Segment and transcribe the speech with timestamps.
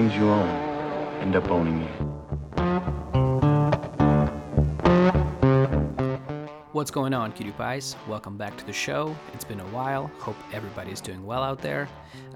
[0.00, 0.48] things you own
[1.20, 1.88] end up owning you.
[6.72, 7.96] What's going on, cutie pies?
[8.08, 9.14] Welcome back to the show.
[9.34, 10.10] It's been a while.
[10.18, 11.86] Hope everybody's doing well out there.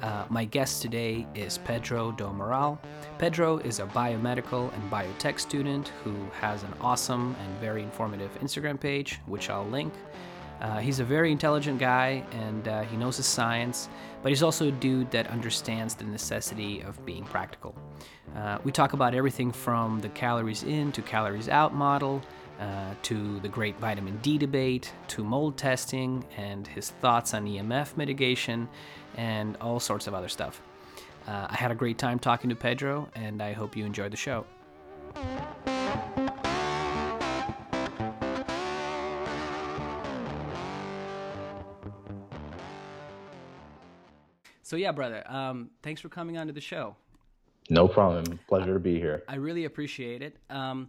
[0.03, 2.79] Uh, my guest today is Pedro do Moral.
[3.17, 8.79] Pedro is a biomedical and biotech student who has an awesome and very informative Instagram
[8.79, 9.95] page, which I'll link.
[10.61, 13.89] Uh, he's a very intelligent guy and uh, he knows his science,
[14.23, 17.75] but he's also a dude that understands the necessity of being practical.
[18.37, 22.23] Uh, we talk about everything from the calories in to calories out model,
[22.61, 27.97] uh, to the great vitamin D debate, to mold testing, and his thoughts on EMF
[27.97, 28.69] mitigation,
[29.17, 30.61] and all sorts of other stuff.
[31.27, 34.17] Uh, I had a great time talking to Pedro, and I hope you enjoyed the
[34.17, 34.47] show.
[44.65, 45.23] So yeah, brother.
[45.27, 46.97] Um, thanks for coming on to the show.
[47.69, 48.41] No problem.
[48.49, 49.23] Pleasure to be here.
[49.29, 50.37] I really appreciate it.
[50.49, 50.89] Um,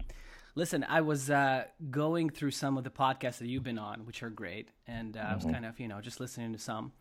[0.56, 4.24] listen, I was uh, going through some of the podcasts that you've been on, which
[4.24, 6.94] are great, and uh, I was kind of you know just listening to some,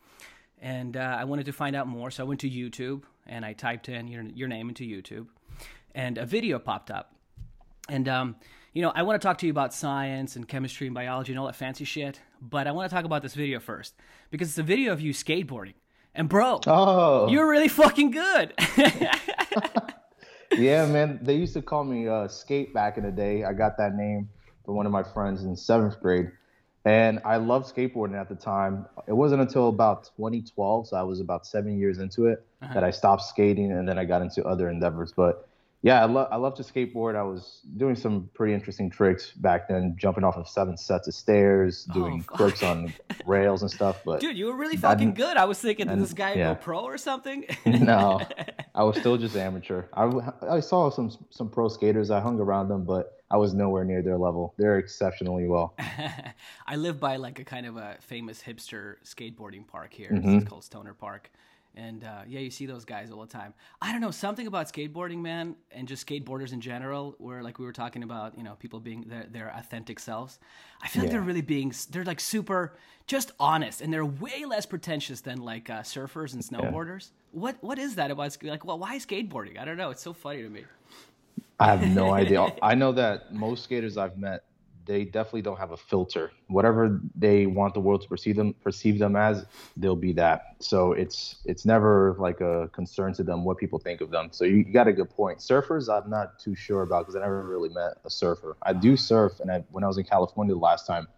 [0.60, 2.10] and uh, I wanted to find out more.
[2.10, 5.28] So I went to YouTube and I typed in your your name into YouTube,
[5.94, 7.14] and a video popped up,
[7.88, 8.36] and um,
[8.72, 11.38] you know I want to talk to you about science and chemistry and biology and
[11.38, 13.94] all that fancy shit, but I want to talk about this video first
[14.30, 15.74] because it's a video of you skateboarding.
[16.14, 18.54] And bro, Oh, you're really fucking good.
[20.52, 21.18] yeah, man.
[21.22, 23.44] They used to call me uh, Skate back in the day.
[23.44, 24.28] I got that name
[24.64, 26.30] from one of my friends in seventh grade,
[26.84, 28.86] and I loved skateboarding at the time.
[29.08, 32.90] It wasn't until about 2012, so I was about seven years into it, that I
[32.90, 35.12] stopped skating, and then I got into other endeavors.
[35.14, 35.48] But
[35.84, 37.14] yeah, I love I love to skateboard.
[37.14, 41.14] I was doing some pretty interesting tricks back then, jumping off of seven sets of
[41.14, 42.38] stairs, doing fuck.
[42.38, 42.94] flips on
[43.26, 44.00] rails and stuff.
[44.02, 45.36] But Dude, you were really fucking didn't- good.
[45.36, 46.54] I was thinking, did this guy yeah.
[46.54, 47.44] go pro or something?
[47.66, 48.22] no,
[48.74, 49.84] I was still just amateur.
[49.92, 50.10] I,
[50.48, 52.10] I saw some some pro skaters.
[52.10, 54.54] I hung around them, but I was nowhere near their level.
[54.56, 55.74] They're exceptionally well.
[56.66, 60.08] I live by like a kind of a famous hipster skateboarding park here.
[60.10, 60.38] Mm-hmm.
[60.38, 61.30] It's called Stoner Park.
[61.76, 63.54] And uh, yeah, you see those guys all the time.
[63.82, 67.64] I don't know, something about skateboarding, man, and just skateboarders in general, where like we
[67.64, 70.38] were talking about, you know, people being their, their authentic selves.
[70.82, 72.76] I feel like they're really being, they're like super
[73.06, 77.10] just honest and they're way less pretentious than like uh, surfers and snowboarders.
[77.32, 78.36] What What is that about?
[78.42, 79.58] Like, well, why skateboarding?
[79.58, 79.90] I don't know.
[79.90, 80.64] It's so funny to me.
[81.58, 82.54] I have no idea.
[82.62, 84.44] I know that most skaters I've met,
[84.86, 86.30] they definitely don't have a filter.
[86.48, 89.46] Whatever they want the world to perceive them perceive them as,
[89.76, 90.56] they'll be that.
[90.60, 94.28] So it's it's never like a concern to them what people think of them.
[94.32, 95.38] So you, you got a good point.
[95.38, 98.56] Surfers, I'm not too sure about because I never really met a surfer.
[98.62, 101.08] I do surf, and I, when I was in California the last time,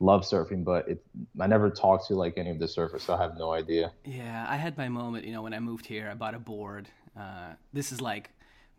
[0.00, 1.04] love surfing, but it,
[1.40, 3.92] I never talked to like any of the surfers, so I have no idea.
[4.04, 5.24] Yeah, I had my moment.
[5.24, 6.88] You know, when I moved here, I bought a board.
[7.18, 8.30] Uh, this is like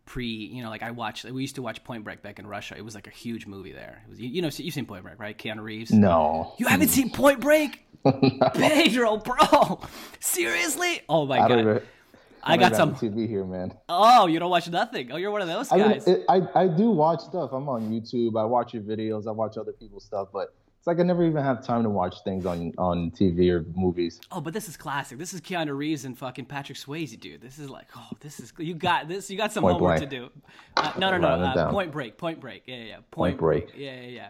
[0.06, 0.26] pre.
[0.26, 1.24] You know, like I watched.
[1.24, 2.74] We used to watch Point Break back in Russia.
[2.76, 4.02] It was like a huge movie there.
[4.06, 5.36] It was, you, you know, you've seen Point Break, right?
[5.36, 5.92] Keanu Reeves.
[5.92, 7.84] No, You haven't seen Point Break,
[8.54, 9.80] Pedro, bro?
[10.20, 11.00] Seriously?
[11.08, 11.58] Oh my I god!
[11.58, 11.82] even.
[12.42, 12.94] I don't got some.
[12.94, 13.74] TV here, man.
[13.88, 15.10] Oh, you don't watch nothing.
[15.10, 16.06] Oh, you're one of those I, mean, guys.
[16.06, 17.50] it, I I do watch stuff.
[17.52, 18.40] I'm on YouTube.
[18.40, 19.26] I watch your videos.
[19.26, 20.54] I watch other people's stuff, but
[20.86, 24.20] it's like I never even have time to watch things on on TV or movies.
[24.30, 25.18] Oh, but this is classic.
[25.18, 27.40] This is Keanu Reeves and fucking Patrick Swayze, dude.
[27.40, 29.28] This is like, oh, this is you got this.
[29.28, 30.10] You got some Point homework Blank.
[30.10, 30.30] to do.
[30.76, 31.26] Uh, no, no, no.
[31.26, 32.16] Uh, point Break.
[32.16, 32.62] Point Break.
[32.66, 32.84] Yeah, yeah.
[32.84, 32.96] yeah.
[33.10, 33.72] Point Break.
[33.76, 34.28] Yeah, yeah, yeah.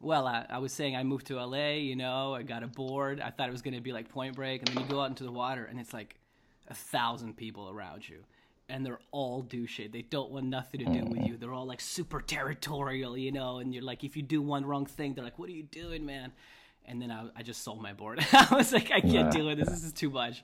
[0.00, 1.70] Well, uh, I was saying I moved to LA.
[1.70, 3.20] You know, I got a board.
[3.20, 5.24] I thought it was gonna be like Point Break, and then you go out into
[5.24, 6.14] the water, and it's like
[6.68, 8.18] a thousand people around you.
[8.70, 9.90] And they're all douchey.
[9.90, 11.36] They don't want nothing to do with you.
[11.36, 13.58] They're all like super territorial, you know.
[13.58, 16.06] And you're like, if you do one wrong thing, they're like, "What are you doing,
[16.06, 16.32] man?"
[16.86, 18.24] And then I, I just sold my board.
[18.32, 19.30] I was like, I can't Nah.
[19.30, 19.68] deal with this.
[19.68, 20.42] This is too much.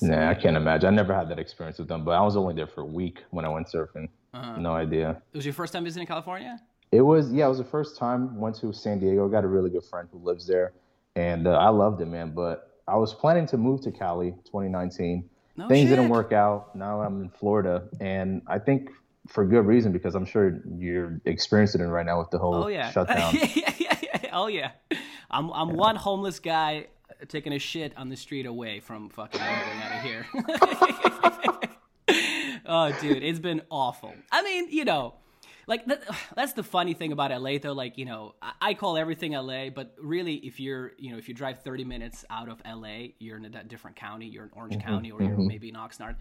[0.00, 0.88] Nah, I can't imagine.
[0.92, 3.22] I never had that experience with them, but I was only there for a week
[3.30, 4.08] when I went surfing.
[4.34, 4.56] Uh-huh.
[4.58, 5.20] No idea.
[5.32, 6.60] It was your first time visiting California?
[6.92, 8.38] It was yeah, it was the first time.
[8.38, 9.28] Went to San Diego.
[9.28, 10.72] Got a really good friend who lives there,
[11.16, 12.32] and uh, I loved it, man.
[12.34, 15.28] But I was planning to move to Cali 2019.
[15.58, 16.76] No Things didn't work out.
[16.76, 18.90] Now I'm in Florida, and I think
[19.26, 22.68] for good reason because I'm sure you're experiencing it right now with the whole Oh
[22.68, 22.90] yeah.
[22.92, 23.34] shutdown.
[23.34, 24.30] yeah, yeah, yeah, yeah.
[24.32, 24.70] Oh yeah.
[25.28, 29.40] I'm I'm one homeless guy uh, taking a shit on the street away from fucking
[29.40, 30.26] out of here.
[32.66, 34.14] oh dude, it's been awful.
[34.30, 35.14] I mean, you know,
[35.68, 36.02] like that,
[36.34, 37.72] that's the funny thing about LA though.
[37.72, 41.28] Like you know, I, I call everything LA, but really, if you're you know if
[41.28, 44.26] you drive 30 minutes out of LA, you're in a different county.
[44.26, 45.46] You're in Orange mm-hmm, County, or you're mm-hmm.
[45.46, 46.16] maybe in Oxnard,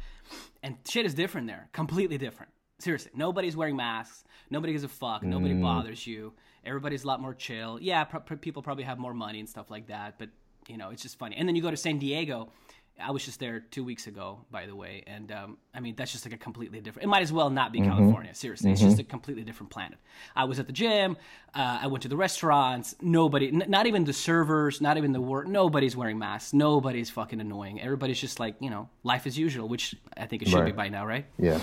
[0.61, 1.69] and shit is different there.
[1.71, 2.51] Completely different.
[2.79, 4.23] Seriously, nobody's wearing masks.
[4.51, 5.23] Nobody gives a fuck.
[5.23, 5.63] Nobody mm.
[5.63, 6.33] bothers you.
[6.63, 7.79] Everybody's a lot more chill.
[7.81, 10.29] Yeah, pro- people probably have more money and stuff like that, but
[10.67, 11.35] you know, it's just funny.
[11.37, 12.51] And then you go to San Diego,
[12.99, 16.11] I was just there two weeks ago, by the way, and um, I mean that's
[16.11, 17.03] just like a completely different.
[17.05, 17.89] It might as well not be Mm-hmm.
[17.89, 18.33] California.
[18.33, 19.99] Seriously, it's just a completely different planet.
[20.35, 21.15] I was at the gym.
[21.53, 22.95] Uh, I went to the restaurants.
[23.01, 25.47] Nobody, n- not even the servers, not even the work.
[25.47, 26.53] Nobody's wearing masks.
[26.53, 27.79] Nobody's fucking annoying.
[27.81, 30.89] Everybody's just like you know life as usual, which I think it should be by
[30.89, 31.25] now, right?
[31.37, 31.59] Yeah.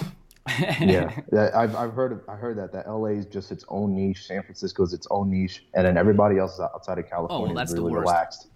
[0.80, 1.10] yeah,
[1.54, 4.82] I've, I've heard I heard that that LA is just its own niche, San Francisco
[4.84, 7.76] is its own niche, and then everybody else is outside of California Oh, that's is
[7.76, 8.06] the really worst.
[8.06, 8.46] relaxed.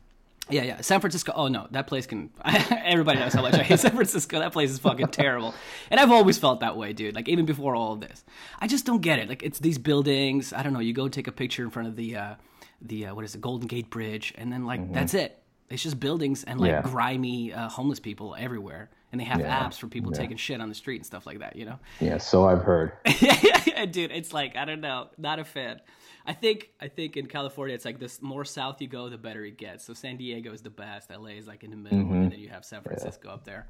[0.50, 0.80] Yeah, yeah.
[0.80, 1.32] San Francisco.
[1.34, 2.30] Oh no, that place can.
[2.44, 4.38] everybody knows how much I hate San Francisco.
[4.38, 5.54] That place is fucking terrible.
[5.90, 7.14] And I've always felt that way, dude.
[7.14, 8.24] Like even before all of this,
[8.58, 9.28] I just don't get it.
[9.28, 10.52] Like it's these buildings.
[10.52, 10.80] I don't know.
[10.80, 12.34] You go take a picture in front of the, uh,
[12.80, 15.38] the uh, what is it, Golden Gate Bridge, and then like that's it.
[15.70, 16.86] It's just buildings and like Mm-hmm.
[16.86, 16.92] Yeah.
[16.92, 20.18] grimy uh, homeless people everywhere, and they have Yeah, apps for people yeah.
[20.20, 21.56] taking shit on the street and stuff like that.
[21.56, 21.78] You know.
[22.00, 22.92] Yeah, so I've heard.
[23.20, 25.80] yeah, dude, it's like I don't know, not a fan.
[26.28, 29.42] I think I think in California it's like this more south you go, the better
[29.44, 29.84] it gets.
[29.86, 32.14] So San Diego is the best, LA is like in the middle, Mm-hmm.
[32.22, 33.66] and then you have San Francisco up there.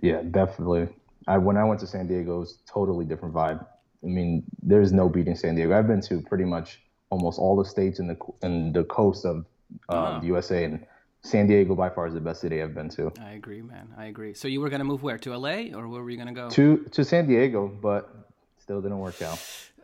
[0.00, 0.88] Yeah, definitely.
[1.26, 3.60] I when I went to San Diego, it was totally different vibe.
[4.04, 5.76] I mean, there's no beating San Diego.
[5.76, 9.36] I've been to pretty much almost all the states in the in the coast of
[9.36, 9.44] um,
[9.88, 10.20] Ah.
[10.20, 10.86] the USA, and
[11.22, 13.12] San Diego by far is the best city I've been to.
[13.20, 13.88] I agree, man.
[13.98, 14.32] I agree.
[14.34, 16.48] So you were gonna move where to LA, or where were you gonna go?
[16.50, 18.08] To to San Diego, but
[18.58, 19.40] still didn't work out.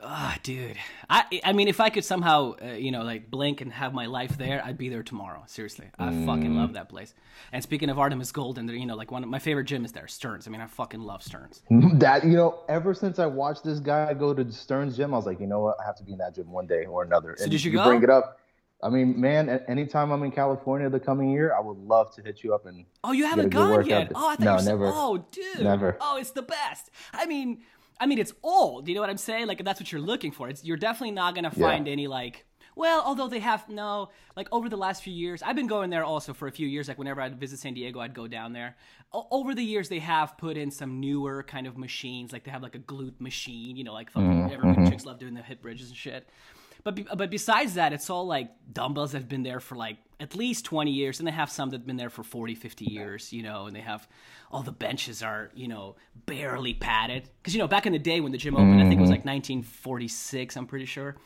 [0.07, 0.77] Ah, dude.
[1.09, 4.07] I I mean, if I could somehow, uh, you know, like blink and have my
[4.07, 5.43] life there, I'd be there tomorrow.
[5.47, 7.15] Seriously, I fucking love that place.
[7.53, 9.93] And speaking of Artemis Gold, and you know, like one of my favorite gym is
[9.93, 10.47] there, Stearns.
[10.47, 11.63] I mean, I fucking love Stearns.
[11.95, 15.27] That you know, ever since I watched this guy go to Stern's gym, I was
[15.27, 17.35] like, you know what, I have to be in that gym one day or another.
[17.39, 17.85] So did you go?
[17.85, 18.39] bring it up?
[18.85, 22.45] I mean, man, anytime I'm in California the coming year, I would love to hit
[22.45, 24.13] you up and Oh, you haven't gone yet?
[24.15, 24.87] Oh, I thought No, you were never.
[24.93, 25.61] Oh, dude.
[25.63, 25.97] Never.
[26.03, 26.91] Oh, it's the best.
[27.15, 27.63] I mean,
[28.01, 28.89] I mean, it's old.
[28.89, 29.47] You know what I'm saying?
[29.47, 30.49] Like that's what you're looking for.
[30.49, 31.69] It's you're definitely not gonna Yeah.
[31.69, 32.47] find any like.
[32.77, 36.03] Well, although they have no, like over the last few years, I've been going there
[36.03, 36.89] also for a few years.
[36.89, 38.77] Like whenever I'd visit San Diego, I'd go down there.
[39.13, 42.33] O- over the years, they have put in some newer kind of machines.
[42.33, 43.77] Like they have like a glute machine.
[43.77, 46.29] You know, like fucking Mm-hmm, everyone chicks love doing the hip bridges and shit.
[46.85, 49.97] But be, but besides that, it's all like dumbbells that have been there for like
[50.21, 53.33] at least 20 years, and they have some that've been there for 40, 50 years,
[53.33, 54.07] you know, and they have
[54.53, 55.97] all the benches are, you know,
[56.27, 57.29] barely padded.
[57.43, 59.11] Because, you know, back in the day when the gym opened, I think it was
[59.11, 61.17] like 1946, I'm pretty sure.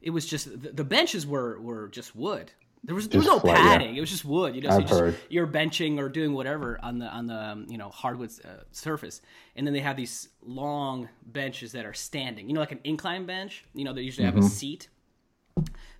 [0.00, 2.52] It was just the, the benches were were just wood.
[2.84, 3.64] There was there was no flat, yeah.
[3.64, 3.96] padding.
[3.96, 4.54] It was just wood.
[4.54, 7.66] You know, so you just, you're benching or doing whatever on the on the um,
[7.68, 9.20] you know hardwood uh, surface,
[9.56, 12.48] and then they have these long benches that are standing.
[12.48, 13.64] You know, like an incline bench.
[13.74, 14.46] You know, they usually have Mm-hmm.
[14.46, 14.88] a seat.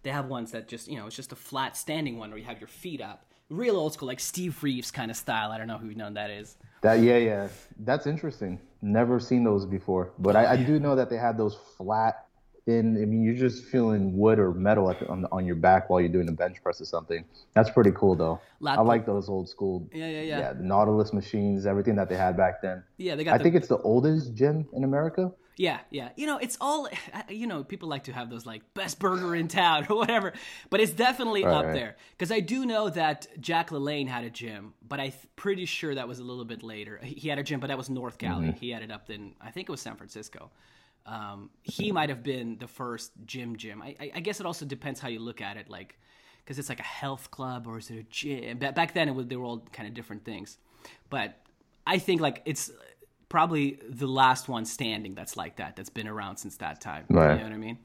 [0.02, 2.44] They have ones that just you know it's just a flat standing one where you
[2.44, 3.25] have your feet up.
[3.50, 5.50] Real old school, like Steve Reeves kind of style.
[5.50, 6.56] I don't know who you know that is.
[6.82, 7.49] That yeah, yeah.
[7.81, 8.60] That's interesting.
[8.82, 10.12] Never seen those before.
[10.19, 12.28] But I, I do know that they had those flat
[12.69, 15.88] thin I mean you're just feeling wood or metal at the, on, on your back
[15.88, 17.25] while you're doing a bench press or something.
[17.55, 18.40] That's pretty cool though.
[18.60, 20.38] Lat I like those old school Yeah, yeah, yeah.
[20.38, 22.84] yeah, the Nautilus machines, everything that they had back then.
[22.99, 23.34] Yeah, they got.
[23.34, 25.32] I the, think it's the oldest gym in America.
[25.58, 26.10] Yeah, yeah.
[26.16, 26.88] You know, it's all.
[27.28, 30.32] You know, people like to have those like best burger in town or whatever,
[30.70, 31.75] but it's definitely Right, up right.
[31.75, 35.94] there because I do know that Jack LaLanne had a gym, but I'm pretty sure
[35.94, 36.99] that was a little bit later.
[37.02, 38.49] He had a gym, but that was North Cali.
[38.49, 38.58] Mm-hmm.
[38.58, 40.50] He had it up in I think it was San Francisco.
[41.05, 43.82] Um, he might have been the first gym gym.
[43.82, 45.99] I, I, I guess it also depends how you look at it, like
[46.44, 48.58] because it's like a health club or is it a gym?
[48.58, 50.58] Back then, it was, they were all kind of different things,
[51.10, 51.40] but
[51.87, 52.70] I think like it's
[53.29, 57.05] probably the last one standing that's like that that's been around since that time.
[57.08, 57.32] Right.
[57.32, 57.79] You know what I mean?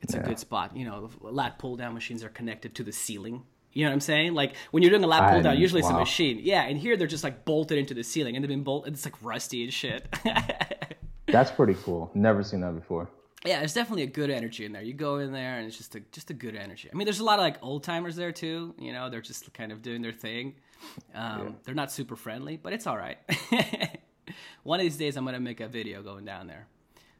[0.00, 0.76] It's a good spot.
[0.76, 3.42] You know, lat pull down machines are connected to the ceiling.
[3.72, 4.34] You know what I'm saying?
[4.34, 6.40] Like when you're doing a lat pull down, usually it's a machine.
[6.42, 8.94] Yeah, and here they're just like bolted into the ceiling, and they've been bolted.
[8.94, 10.08] It's like rusty and shit.
[11.26, 12.10] That's pretty cool.
[12.14, 13.10] Never seen that before.
[13.44, 14.82] yeah, there's definitely a good energy in there.
[14.82, 16.88] You go in there, and it's just a just a good energy.
[16.90, 18.74] I mean, there's a lot of like old timers there too.
[18.78, 20.54] You know, they're just kind of doing their thing.
[21.14, 23.18] Um, They're not super friendly, but it's all right.
[24.62, 26.66] One of these days, I'm gonna make a video going down there.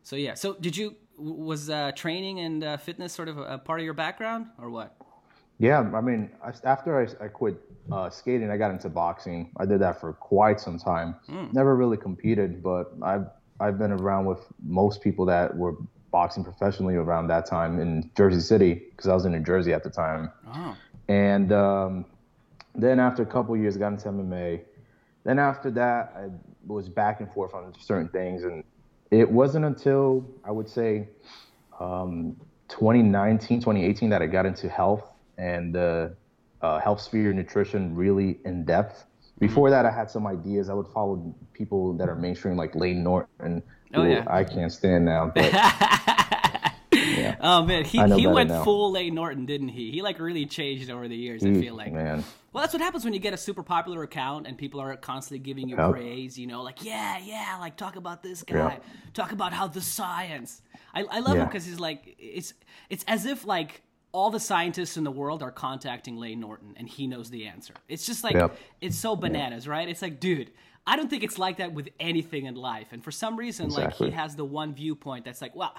[0.02, 0.34] So yeah.
[0.34, 3.94] So did you was uh, training and uh, fitness sort of a, part of your
[3.94, 4.96] background, or what?
[5.58, 6.30] Yeah, I mean,
[6.64, 7.60] after I, I quit
[7.90, 9.50] uh, skating, I got into boxing.
[9.56, 11.16] I did that for quite some time.
[11.52, 13.26] Never really competed, but I've
[13.60, 15.76] I've been around with most people that were
[16.10, 19.82] boxing professionally around that time in Jersey City because I was in New Jersey at
[19.82, 20.30] the time.
[20.54, 20.76] Oh,
[21.08, 22.04] And um,
[22.74, 24.62] then after a couple years, I got into MMA.
[25.24, 26.28] Then after that, I
[26.74, 28.64] was back and forth on certain things, and
[29.10, 31.08] it wasn't until I would say
[31.80, 32.36] um,
[32.68, 36.14] 2019, 2018 that I got into health and the
[36.60, 39.04] uh, health sphere nutrition really in depth.
[39.38, 40.68] Before that, I had some ideas.
[40.68, 43.62] I would follow people that are mainstream, like Layne Norton,
[43.94, 44.24] Oh, who yeah.
[44.26, 45.32] I can't stand now.
[45.34, 45.50] But
[47.40, 48.64] oh man, he, he went now.
[48.64, 49.90] full Layne Norton, didn't he?
[49.90, 51.44] He like really changed over the years.
[51.44, 51.92] I feel like.
[51.92, 52.24] man,
[52.58, 55.38] Well, that's what happens when you get a super popular account and people are constantly
[55.38, 55.92] giving you Yep.
[55.92, 56.36] praise.
[56.36, 58.78] You know, like yeah, yeah, like talk about this guy, Yeah.
[59.14, 60.60] talk about how the science.
[60.92, 62.54] I, I love him because he's like it's
[62.90, 66.88] it's as if like all the scientists in the world are contacting Layne Norton and
[66.88, 67.74] he knows the answer.
[67.88, 68.56] It's just like Yep.
[68.80, 69.88] it's so bananas, right?
[69.88, 70.50] It's like, dude,
[70.84, 72.88] I don't think it's like that with anything in life.
[72.90, 75.74] And for some reason, like he has the one viewpoint that's like, well,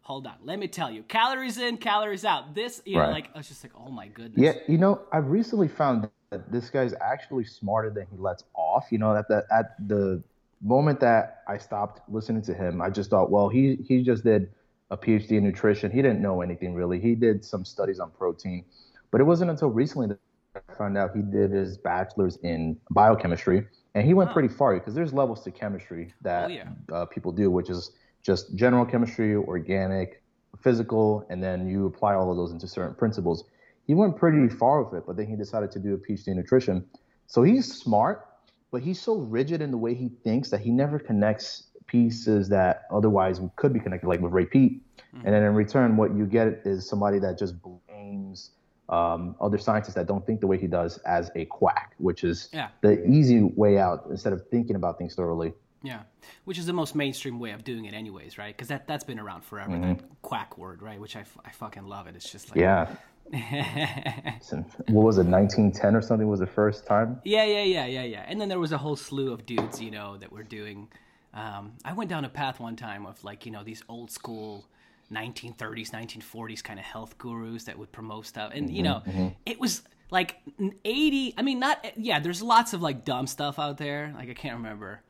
[0.00, 2.56] hold on, let me tell you, calories in, calories out.
[2.56, 3.12] This, you know, Right.
[3.12, 4.42] like I was just like, oh my goodness.
[4.42, 8.86] Yeah, you know, I recently found that this guy's actually smarter than he lets off.
[8.90, 10.22] You know, at the at the
[10.62, 14.50] moment that I stopped listening to him, I just thought, well, he he just did
[14.90, 15.90] a PhD in nutrition.
[15.90, 17.00] He didn't know anything really.
[17.00, 18.64] He did some studies on protein,
[19.10, 20.18] but it wasn't until recently that
[20.56, 24.94] I found out he did his bachelor's in biochemistry, and he went pretty far because
[24.94, 26.68] there's levels to chemistry that Oh, yeah.
[26.92, 30.22] uh, people do, which is just general chemistry, organic,
[30.62, 33.44] physical, and then you apply all of those into certain principles.
[33.86, 36.36] He went pretty far with it, but then he decided to do a PhD in
[36.36, 36.84] nutrition.
[37.26, 38.26] So he's smart,
[38.70, 42.84] but he's so rigid in the way he thinks that he never connects pieces that
[42.90, 44.82] otherwise could be connected, like with Ray Peat.
[45.12, 48.50] And then in return, what you get is somebody that just blames
[48.88, 52.48] um, other scientists that don't think the way he does as a quack, which is
[52.52, 52.68] Yeah.
[52.82, 55.54] the easy way out instead of thinking about things thoroughly.
[55.84, 56.00] Yeah,
[56.46, 58.56] which is the most mainstream way of doing it, anyways, right?
[58.56, 59.72] Because that that's been around forever.
[59.72, 60.06] That mm-hmm.
[60.22, 60.98] quack word, right?
[60.98, 62.16] Which I, f- I fucking love it.
[62.16, 62.88] It's just like Yeah.
[64.88, 67.20] What was it, 1910 or something was the first time?
[67.24, 68.24] Yeah, yeah, yeah, yeah, yeah.
[68.26, 70.88] And then there was a whole slew of dudes, you know, that were doing.
[71.32, 74.66] Um, I went down a path one time of like, you know, these old school
[75.12, 78.52] 1930s, 1940s kind of health gurus that would promote stuff.
[78.54, 79.28] And, you mm-hmm, know, mm-hmm.
[79.44, 80.36] it was like
[80.84, 81.34] 80.
[81.36, 84.12] I mean, not, yeah, there's lots of like dumb stuff out there.
[84.16, 85.00] Like, I can't remember.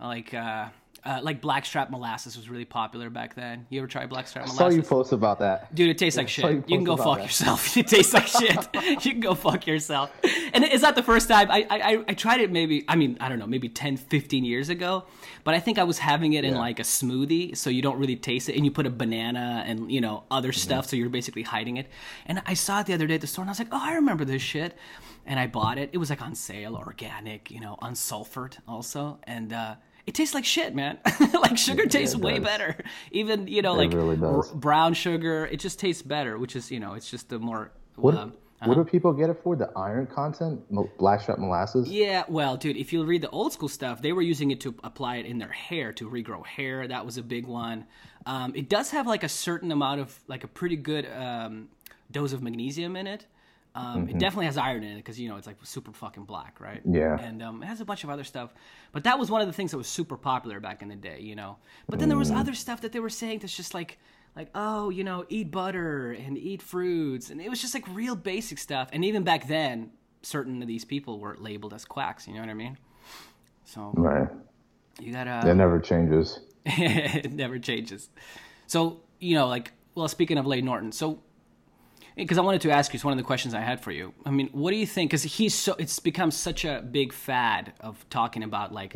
[0.00, 0.66] Like, uh,
[1.04, 3.66] uh, like blackstrap molasses was really popular back then.
[3.70, 4.60] You ever try blackstrap molasses?
[4.60, 4.86] I molasses?
[4.88, 5.72] saw you post about that.
[5.74, 6.44] Dude, it tastes like shit.
[6.44, 7.22] You, you can go fuck that.
[7.24, 7.76] yourself.
[7.76, 8.68] It tastes like shit.
[9.04, 10.10] you can go fuck yourself.
[10.52, 11.50] And it's not the first time.
[11.50, 14.68] I, I, I- tried it maybe, I mean, I don't know, maybe 10, 15 years
[14.70, 15.04] ago.
[15.44, 18.16] But I think I was having it in like a smoothie, so you don't really
[18.16, 18.56] taste it.
[18.56, 20.58] And you put a banana and, you know, other Mm-hmm.
[20.58, 21.86] stuff, so you're basically hiding it.
[22.26, 23.80] And I saw it the other day at the store, and I was like, oh,
[23.80, 24.76] I remember this shit.
[25.26, 25.90] And I bought it.
[25.92, 29.18] It was like on sale, organic, you know, unsulfured also.
[29.24, 29.76] And, uh,
[30.08, 30.98] it tastes like shit, man.
[31.34, 32.44] like sugar tastes it way does.
[32.44, 32.76] better.
[33.12, 36.38] Even you know, It like really r- brown sugar, it just tastes better.
[36.38, 37.70] Which is you know, it's just the more.
[37.96, 38.32] What, um,
[38.64, 39.54] what do people get it for?
[39.54, 40.60] The iron content?
[40.98, 41.88] Blackstrap molasses?
[41.88, 44.74] yeah, well, dude, if you read the old school stuff, they were using it to
[44.82, 46.88] apply it in their hair to regrow hair.
[46.88, 47.84] That was a big one.
[48.26, 51.68] Um, it does have like a certain amount of like a pretty good um,
[52.10, 53.26] dose of magnesium in it.
[53.78, 56.60] Um, It definitely has iron in it because you know it's like super fucking black,
[56.60, 56.80] right?
[56.84, 57.18] Yeah.
[57.20, 58.52] And um, it has a bunch of other stuff,
[58.92, 61.20] but that was one of the things that was super popular back in the day,
[61.20, 61.58] you know.
[61.88, 63.98] But then there was other stuff that they were saying that's just like,
[64.34, 68.16] like oh, you know, eat butter and eat fruits, and it was just like real
[68.16, 68.88] basic stuff.
[68.92, 69.90] And even back then,
[70.22, 72.26] certain of these people were labeled as quacks.
[72.26, 72.78] You know what I mean?
[73.64, 74.28] So Right.
[74.98, 76.40] you gotta That never changes.
[76.66, 78.10] it never changes.
[78.66, 81.22] So, you know, like, well, speaking of Layne Norton, so
[82.18, 84.12] because I wanted to ask you, it's one of the questions I had for you.
[84.26, 85.10] I mean, what do you think?
[85.10, 88.92] Because he's so, it's become such a big fad of talking about like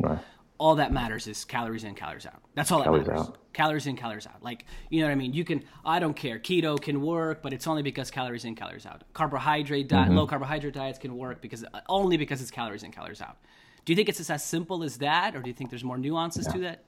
[0.59, 2.41] all that matters is calories in, calories out.
[2.53, 3.27] That's all that Calories matters.
[3.27, 3.37] out.
[3.53, 4.41] Calories in, calories out.
[4.43, 5.33] Like, you know what I mean?
[5.33, 6.39] You can, I don't care.
[6.39, 9.03] Keto can work, but it's only because calories in, calories out.
[9.13, 10.17] Carbohydrate diet, Mm-hmm.
[10.17, 13.37] low carbohydrate diets can work because only because it's calories in, calories out.
[13.85, 15.97] Do you think it's just as simple as that, or do you think there's more
[15.97, 16.83] nuances to that?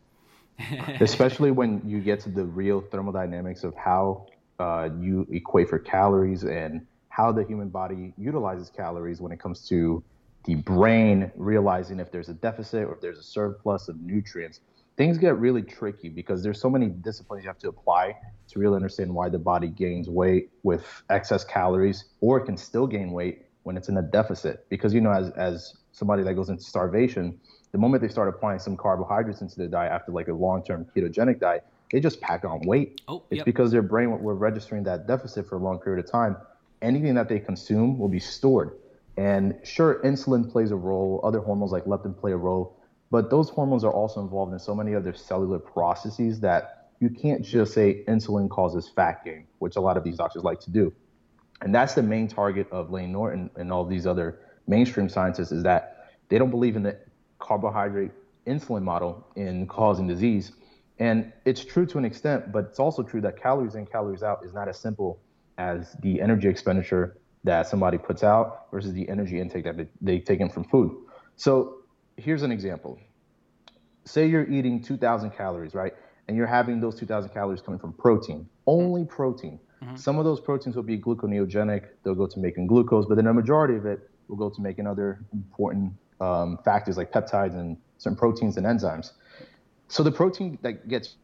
[1.02, 4.26] especially when you get to the real thermodynamics of how
[4.60, 9.68] uh, you equate for calories and how the human body utilizes calories when it comes
[9.68, 10.04] to
[10.46, 14.60] the brain realizing if there's a deficit or if there's a surplus of nutrients.
[14.98, 18.16] Things get really tricky because there's so many disciplines you have to apply
[18.50, 22.88] to really understand why the body gains weight with excess calories or it can still
[22.88, 24.66] gain weight when it's in a deficit.
[24.70, 27.40] Because you know as, as somebody that goes into starvation
[27.72, 31.42] the moment they start applying some carbohydrates into their diet after like a long-term ketogenic
[31.42, 33.02] diet they just pack on weight.
[33.08, 33.46] Oh, it's yep.
[33.46, 36.38] because their brain were registering that deficit for a long period of time.
[36.82, 38.72] Anything that they consume will be stored.
[39.18, 41.22] And sure insulin plays a role.
[41.24, 42.78] Other hormones like leptin play a role.
[43.12, 47.44] But those hormones are also involved in so many other cellular processes that you can't
[47.44, 50.94] just say insulin causes fat gain which a lot of these doctors like to do.
[51.62, 55.64] And that's the main target of Layne Norton and all these other mainstream scientists is
[55.64, 56.98] that they don't believe in the
[57.40, 58.12] carbohydrate
[58.46, 60.52] insulin model in causing disease.
[61.00, 64.46] And it's true to an extent, but it's also true that calories in, calories out
[64.46, 65.20] is not as simple
[65.58, 70.20] as the energy expenditure that somebody puts out versus the energy intake that they, they
[70.20, 70.96] take in from food.
[71.36, 71.78] So
[72.18, 73.00] here's an example.
[74.06, 75.94] Say you're eating 2,000 calories, right?
[76.28, 79.60] And you're having those 2,000 calories coming from protein, only protein.
[79.94, 83.34] Some of those proteins will be gluconeogenic, they'll go to making glucose, but then a
[83.34, 88.18] majority of it will go to making other important um, factors like peptides and certain
[88.18, 89.12] proteins and enzymes.
[89.88, 91.16] So the protein that gets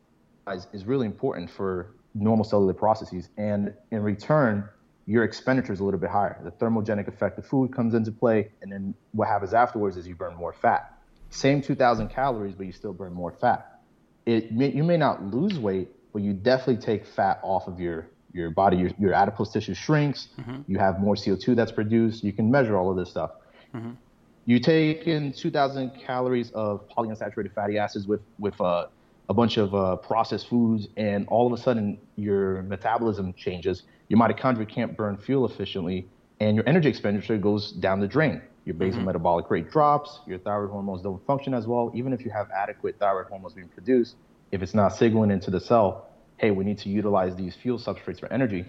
[0.51, 4.67] is, is really important for normal cellular processes, and in return,
[5.05, 6.39] your expenditure is a little bit higher.
[6.43, 10.15] The thermogenic effect of food comes into play, and then what happens afterwards is you
[10.15, 10.97] burn more fat.
[11.29, 13.81] Same 2,000 calories, but you still burn more fat.
[14.25, 18.07] It may, you may not lose weight, but you definitely take fat off of your
[18.33, 18.77] your body.
[18.77, 20.29] Your, your adipose tissue shrinks.
[20.39, 20.71] Mm-hmm.
[20.71, 22.23] You have more CO2 that's produced.
[22.23, 23.31] You can measure all of this stuff.
[23.73, 23.91] Mm-hmm.
[24.45, 28.87] You take in 2,000 calories of polyunsaturated fatty acids with with uh,
[29.29, 33.83] a bunch of uh, processed foods, and all of a sudden your metabolism changes.
[34.09, 36.07] Your mitochondria can't burn fuel efficiently,
[36.39, 38.41] and your energy expenditure goes down the drain.
[38.65, 39.07] Your basal mm-hmm.
[39.07, 40.19] metabolic rate drops.
[40.27, 41.91] Your thyroid hormones don't function as well.
[41.95, 44.15] Even if you have adequate thyroid hormones being produced,
[44.51, 46.07] if it's not signaling into the cell,
[46.37, 48.65] hey, we need to utilize these fuel substrates for energy,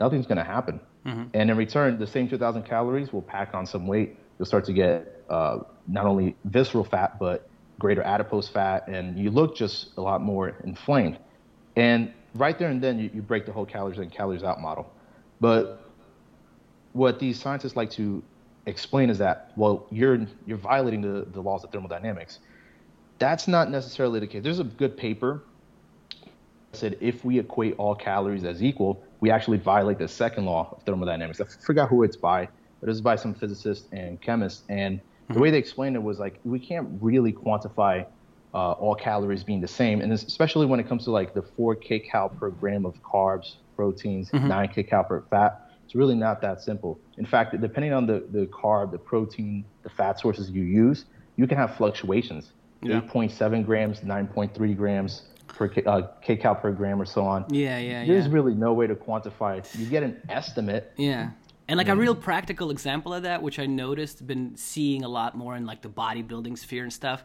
[0.00, 0.80] nothing's going to happen.
[1.04, 1.24] Mm-hmm.
[1.34, 4.18] And in return, the same 2,000 calories will pack on some weight.
[4.38, 9.30] You'll start to get uh, not only visceral fat, but greater adipose fat, and you
[9.30, 11.18] look just a lot more inflamed.
[11.76, 14.90] And right there and then, you, you break the whole calories in, calories out model.
[15.40, 15.82] But
[16.92, 18.22] what these scientists like to
[18.64, 22.38] explain is that, well, you're, you're violating the, the laws of thermodynamics.
[23.18, 24.42] That's not necessarily the case.
[24.42, 25.42] There's a good paper
[26.72, 30.74] that said if we equate all calories as equal, we actually violate the second law
[30.76, 31.40] of thermodynamics.
[31.40, 32.48] I forgot who it's by,
[32.80, 34.64] but it's by some physicist and chemist.
[34.68, 35.34] And mm-hmm.
[35.34, 38.06] the way they explained it was like we can't really quantify
[38.54, 41.76] uh, all calories being the same, and especially when it comes to like the four
[41.76, 44.48] kcal per gram of carbs, proteins, mm-hmm.
[44.48, 45.62] nine kcal per fat.
[45.84, 46.98] It's really not that simple.
[47.16, 51.04] In fact, depending on the, the carb, the protein, the fat sources you use,
[51.36, 52.50] you can have fluctuations.
[52.82, 53.00] Yeah.
[53.02, 57.44] 8.7 grams, 9.3 grams, per uh, kcal per gram or so on.
[57.48, 58.32] Yeah, yeah, There's yeah.
[58.32, 59.70] really no way to quantify it.
[59.78, 60.92] You get an estimate.
[60.96, 61.30] Yeah.
[61.68, 65.36] And like a real practical example of that, which I noticed, been seeing a lot
[65.36, 67.24] more in like the bodybuilding sphere and stuff,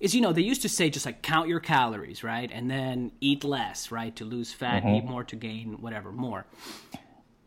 [0.00, 3.12] is you know they used to say just like count your calories, right, and then
[3.20, 4.96] eat less, right, to lose fat, mm-hmm.
[4.96, 6.46] eat more to gain whatever more.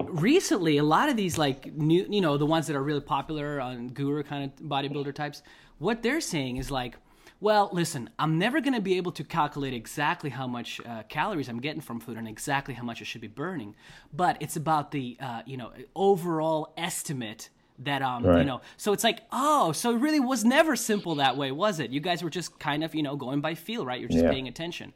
[0.02, 3.60] Recently, a lot of these like new, you know, the ones that are really popular
[3.60, 5.44] on guru kind of bodybuilder types,
[5.78, 6.96] what they're saying is like
[7.42, 11.48] well, listen, I'm never going to be able to calculate exactly how much uh, calories
[11.48, 13.76] I'm getting from food and exactly how much I should be burning,
[14.14, 17.50] but it's about the uh, you know overall estimate
[17.82, 18.40] that um right.
[18.40, 21.80] you know so it's like oh so it really was never simple that way was
[21.80, 21.92] it?
[21.92, 24.00] You guys were just kind of you know going by feel right?
[24.00, 24.32] You're just yeah.
[24.32, 24.94] paying attention.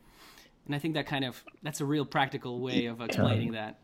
[0.65, 3.79] And i think that kind of that's a real practical way of explaining um, that.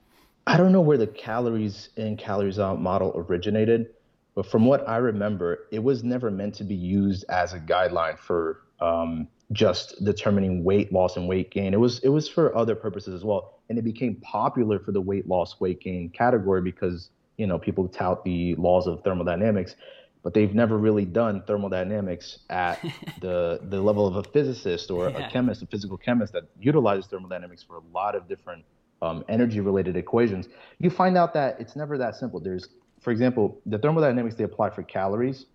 [0.48, 3.92] I don't know where the calories in calories out model originated
[4.40, 8.18] but from what I remember, it was never meant to be used as a guideline
[8.18, 11.74] for um, just determining weight loss and weight gain.
[11.74, 15.02] It was it was for other purposes as well, and it became popular for the
[15.02, 19.76] weight loss weight gain category because you know people tout the laws of thermodynamics,
[20.24, 22.80] but they've never really done thermodynamics at
[23.20, 25.28] the the level of a physicist or yeah.
[25.28, 28.64] a chemist, a physical chemist that utilizes thermodynamics for a lot of different
[29.02, 30.48] um, energy related equations.
[30.80, 32.40] You find out that it's never that simple.
[32.40, 32.70] There's
[33.02, 35.46] for example, the thermodynamics they apply for calories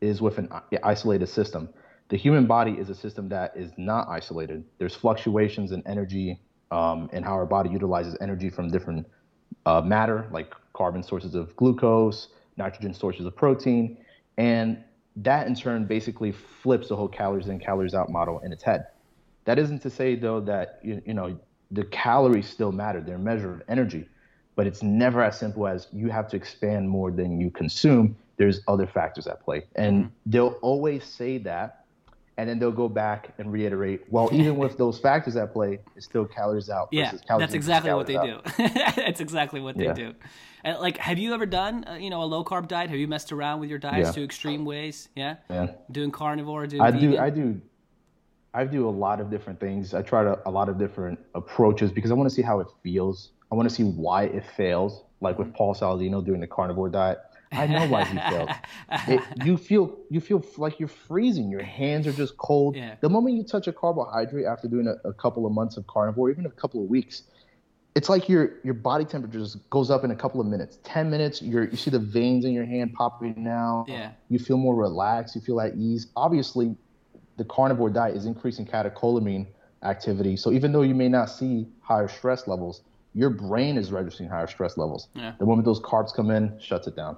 [0.00, 0.48] is with an
[0.82, 1.68] isolated system.
[2.08, 4.64] The human body is a system that is not isolated.
[4.78, 9.06] There's fluctuations in energy um, and how our body utilizes energy from different
[9.66, 13.98] uh, matter, like carbon sources of glucose, nitrogen sources of protein,
[14.36, 14.82] and
[15.16, 18.86] that in turn basically flips the whole calories in, calories out model in its head.
[19.44, 21.38] That isn't to say though that you, you know
[21.70, 24.06] the calories still matter; they're a measure of energy
[24.54, 28.16] but it's never as simple as you have to expand more than you consume.
[28.36, 29.64] There's other factors at play.
[29.76, 30.12] And mm-hmm.
[30.26, 31.84] they'll always say that,
[32.38, 36.06] and then they'll go back and reiterate, well, even with those factors at play, it's
[36.06, 36.88] still calories out.
[36.90, 38.44] Yeah, that's exactly what they out.
[38.56, 38.68] do.
[38.96, 39.92] that's exactly what they yeah.
[39.92, 40.14] do.
[40.64, 42.90] And like, have you ever done, uh, you know, a low carb diet?
[42.90, 44.12] Have you messed around with your diets yeah.
[44.12, 45.08] to extreme ways?
[45.14, 45.36] Yeah.
[45.50, 45.72] Yeah.
[45.90, 47.10] Doing carnivore, doing I vegan?
[47.12, 47.18] do.
[47.18, 47.60] I do.
[48.54, 49.94] I do a lot of different things.
[49.94, 52.68] I try to, a lot of different approaches because I want to see how it
[52.82, 55.04] feels I want to see why it fails.
[55.20, 57.18] Like with Paul Saladino doing the carnivore diet,
[57.52, 58.50] I know why he failed.
[59.06, 61.50] It, you feel you feel like you're freezing.
[61.50, 62.74] Your hands are just cold.
[62.74, 62.96] Yeah.
[63.00, 66.30] The moment you touch a carbohydrate after doing a, a, couple of months of carnivore,
[66.30, 67.24] even a couple of weeks,
[67.94, 70.78] it's like your your body temperature just goes up in a couple of minutes.
[70.82, 73.84] Ten minutes, you you see the veins in your hand popping out.
[73.86, 74.12] Yeah.
[74.30, 75.36] You feel more relaxed.
[75.36, 76.08] You feel at ease.
[76.16, 76.74] Obviously,
[77.36, 79.46] the carnivore diet is increasing catecholamine
[79.84, 80.36] activity.
[80.36, 82.80] So even though you may not see higher stress levels,
[83.14, 85.08] your brain is registering higher stress levels.
[85.14, 85.32] Yeah.
[85.38, 87.16] The moment those carbs come in, shuts it down.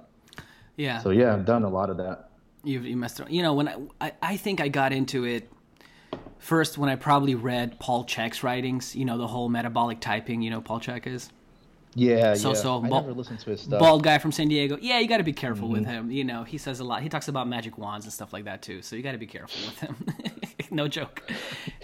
[0.77, 0.99] Yeah.
[0.99, 2.29] So yeah, I've done a lot of that.
[2.63, 3.31] You've you messed around.
[3.31, 5.49] You know, when I, I, I think I got into it
[6.39, 8.95] first when I probably read Paul Chek's writings.
[8.95, 10.41] You know, the whole metabolic typing.
[10.41, 11.29] You know, Paul Chek is.
[11.97, 12.55] Yeah, So- yeah.
[12.55, 13.79] so I bal- never listened to his stuff.
[13.79, 14.77] bald guy from San Diego.
[14.81, 15.91] Yeah, you got to be careful with Mm-hmm.
[15.91, 16.11] him.
[16.11, 17.01] You know, he says a lot.
[17.03, 18.81] He talks about magic wands and stuff like that too.
[18.81, 19.95] So you got to be careful with him.
[20.71, 21.23] no joke.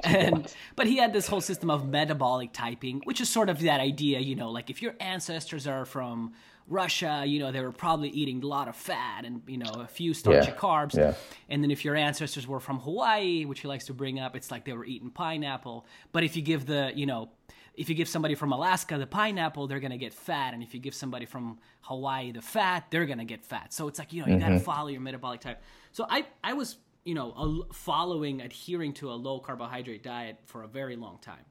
[0.04, 3.80] And but he had this whole system of metabolic typing, which is sort of that
[3.80, 4.20] idea.
[4.20, 6.34] You know, like if your ancestors are from
[6.68, 9.88] Russia, you know, they were probably eating a lot of fat and you know a
[9.88, 10.96] few starchy Yeah, carbs.
[10.96, 11.14] yeah.
[11.50, 14.50] And then if your ancestors were from Hawaii, which he likes to bring up, it's
[14.50, 15.86] like they were eating pineapple.
[16.12, 17.30] But if you give the, you know,
[17.76, 20.80] if you give somebody from Alaska the pineapple, they're gonna get fat, and if you
[20.80, 23.74] give somebody from Hawaii the fat, they're gonna get fat.
[23.74, 24.64] So it's like you know you gotta mm-hmm.
[24.64, 25.62] follow your metabolic type.
[25.92, 30.64] So I I was you know a, following adhering to a low carbohydrate diet for
[30.64, 31.46] a very long time.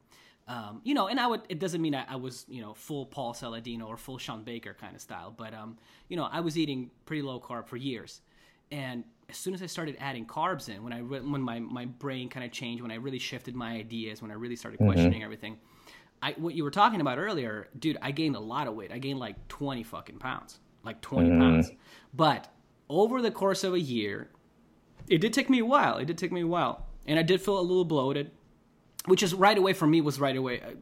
[0.48, 1.42] Um, you know, and I would.
[1.48, 4.74] It doesn't mean I, I was, you know, full Paul Saladino or full Sean Baker
[4.74, 8.20] kind of style, but um, you know, I was eating pretty low carb for years,
[8.72, 11.84] and as soon as I started adding carbs in, when I re- when my my
[11.84, 15.22] brain kind of changed, when I really shifted my ideas, when I really started questioning
[15.22, 15.56] everything,
[16.20, 18.90] I what you were talking about earlier, dude, I gained a lot of weight.
[18.90, 21.70] I gained like twenty fucking pounds, like 20 pounds,
[22.12, 22.52] but
[22.88, 24.30] over the course of a year,
[25.10, 25.98] it did take me a while.
[25.98, 28.30] It did take me a while, and I did feel a little bloated
[29.06, 30.72] which is right away for me was right away uh,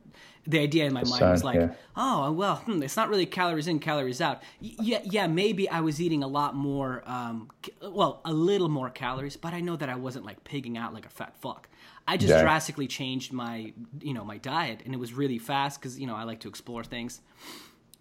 [0.45, 1.73] the idea in my mind was like yeah.
[1.97, 5.81] oh well hmm, it's not really calories in calories out Y- yeah yeah maybe i
[5.81, 9.77] was eating a lot more um, c- well a little more calories but i know
[9.77, 11.69] that i wasn't like pigging out like a fat fuck
[12.09, 12.43] i just Yeah.
[12.43, 16.17] drastically changed my you know my diet and it was really fast because you know
[16.17, 17.21] i like to explore things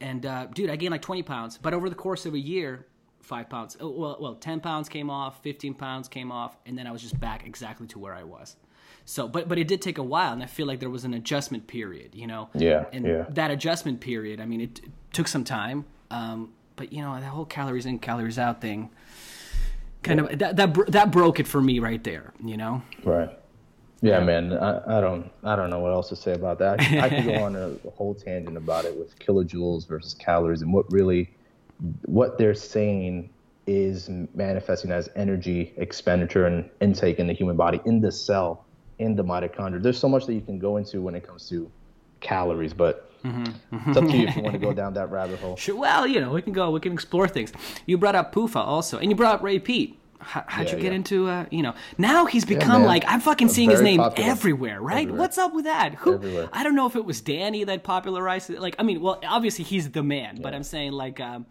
[0.02, 2.88] and uh, dude i gained like 20 pounds but over the course of a year
[3.28, 6.88] five pounds oh, well, well 10 pounds came off 15 pounds came off and then
[6.88, 8.56] i was just back exactly to where i was
[9.06, 11.14] so but but it did take a while and i feel like there was an
[11.14, 13.26] adjustment period you know Yeah, and yeah.
[13.30, 17.26] that adjustment period i mean it, it took some time um, but you know that
[17.26, 18.90] whole calories in calories out thing
[20.04, 23.30] kind of that that, that broke it for me right there you know Right.
[24.02, 24.54] Yeah, man.
[24.54, 26.80] I, I don't I don't know what else to say about that.
[26.80, 30.72] I, I could go on a whole tangent about it with kilojoules versus calories and
[30.72, 31.32] what really
[32.06, 33.30] what they're saying
[33.66, 38.66] is manifesting as energy expenditure and intake in the human body in the cell
[39.00, 39.82] in the mitochondria.
[39.82, 41.70] There's so much that you can go into when it comes to
[42.20, 45.58] calories, but it's up to you if you want to go down that rabbit hole.
[45.58, 45.76] Sure.
[45.76, 47.52] Well, you know, we can go, we can explore things.
[47.86, 50.00] You brought up Pufa also, and you brought up Ray Peat.
[50.20, 50.96] How, how'd Yeah, you get yeah.
[50.96, 52.86] into, uh, you know, now he's become man.
[52.86, 54.30] like, I'm fucking seeing his name popular.
[54.32, 55.00] everywhere, right?
[55.04, 55.20] Everywhere.
[55.20, 55.94] What's up with that?
[55.96, 56.50] Who, Everywhere.
[56.54, 58.60] I don't know if it was Danny that popularized it.
[58.62, 61.46] Like, I mean, well, obviously he's the man, but I'm saying, like, um,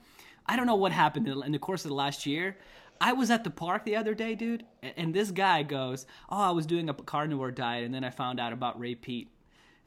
[0.48, 2.56] I don't know what happened in the course of the last year.
[3.00, 6.50] I was at the park the other day, dude, and this guy goes, "Oh, I
[6.50, 9.28] was doing a carnivore diet, and then I found out about Ray Peat."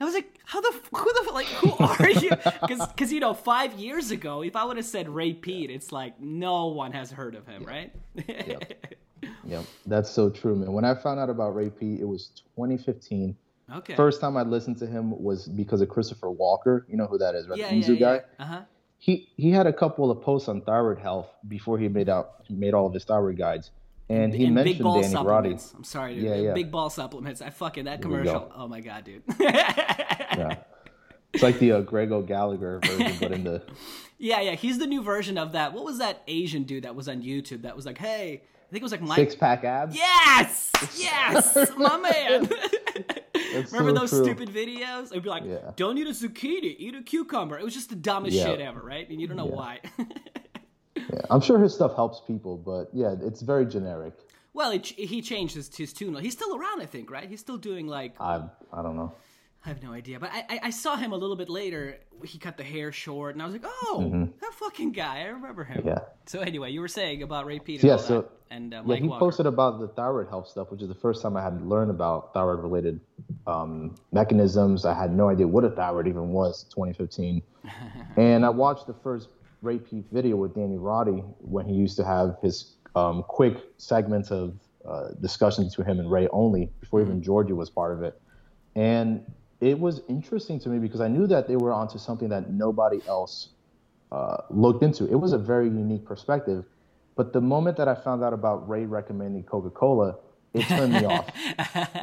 [0.01, 2.31] I was like, "How the who the like who are you?"
[2.67, 6.19] Because you know, five years ago, if I would have said Ray Peat, it's like
[6.19, 7.91] no one has heard of him, right?
[8.15, 8.85] Yep.
[9.45, 10.71] yep, That's so true, man.
[10.71, 13.35] When I found out about Ray Peat, it was 2015.
[13.75, 13.95] okay.
[13.95, 16.85] First time I listened to him was because of Christopher Walker.
[16.87, 17.57] You know who that is, right?
[17.59, 17.99] yeah, the yeah, yeah.
[17.99, 18.21] guy.
[18.39, 18.61] Uh huh.
[18.99, 22.73] He he had a couple of posts on thyroid health before he made out made
[22.73, 23.71] all of his thyroid guides,
[24.09, 25.49] and he and mentioned big ball Danny Roddy.
[25.57, 25.73] supplements.
[25.75, 26.23] I'm sorry, dude.
[26.25, 26.53] Yeah, yeah.
[26.53, 27.41] Big ball supplements.
[27.41, 28.51] I fucking that commercial.
[28.53, 29.23] Oh my god, dude.
[30.37, 30.57] Yeah,
[31.33, 33.63] it's like the uh, Greg O'Gallagher version, but in the
[34.17, 34.55] yeah, yeah.
[34.55, 35.73] He's the new version of that.
[35.73, 38.81] What was that Asian dude that was on YouTube that was like, hey, I think
[38.81, 39.15] it was like Mike.
[39.15, 39.95] six pack abs.
[39.95, 42.49] Yes, yes, my man.
[43.51, 44.23] It's Remember so those true.
[44.23, 45.11] stupid videos?
[45.11, 45.71] It'd be like, Yeah.
[45.75, 47.57] don't eat a zucchini, eat a cucumber.
[47.57, 48.45] It was just the dumbest Yeah.
[48.45, 49.09] shit ever, right?
[49.09, 49.55] And you don't know Yeah.
[49.55, 49.79] why.
[50.95, 54.13] Yeah, I'm sure his stuff helps people, but yeah, it's very generic.
[54.53, 56.15] well, he, ch- he changed his, his tune.
[56.15, 57.27] He's still around, I think, right?
[57.29, 59.13] He's still doing like I I don't know.
[59.65, 61.97] I have no idea, but I, I, I saw him a little bit later.
[62.23, 65.19] He cut the hair short, and I was like, "Oh, that fucking guy!
[65.19, 65.87] I remember him." Mm-hmm.
[65.89, 65.99] Yeah.
[66.27, 68.81] So anyway, you were saying about Ray Peter, Yeah, and, so- that, and uh, Yeah,
[68.83, 69.19] Mike he Walker.
[69.19, 72.33] posted about the thyroid health stuff, which is the first time I had learned about
[72.33, 73.01] thyroid related
[73.47, 74.85] um, mechanisms.
[74.85, 76.63] I had no idea what a thyroid even was.
[76.69, 77.41] 2015,
[78.15, 79.27] and I watched the first
[79.61, 84.31] Ray Peat video with Danny Roddy when he used to have his um, quick segments
[84.31, 84.55] of
[84.87, 88.19] uh, discussions between him and Ray only before even Georgia was part of it,
[88.75, 89.25] and
[89.61, 93.01] it was interesting to me because I knew that they were onto something that nobody
[93.07, 93.49] else
[94.11, 95.05] uh, looked into.
[95.05, 96.65] It was a very unique perspective.
[97.15, 100.15] But the moment that I found out about Ray recommending Coca Cola,
[100.53, 101.29] it turned me off.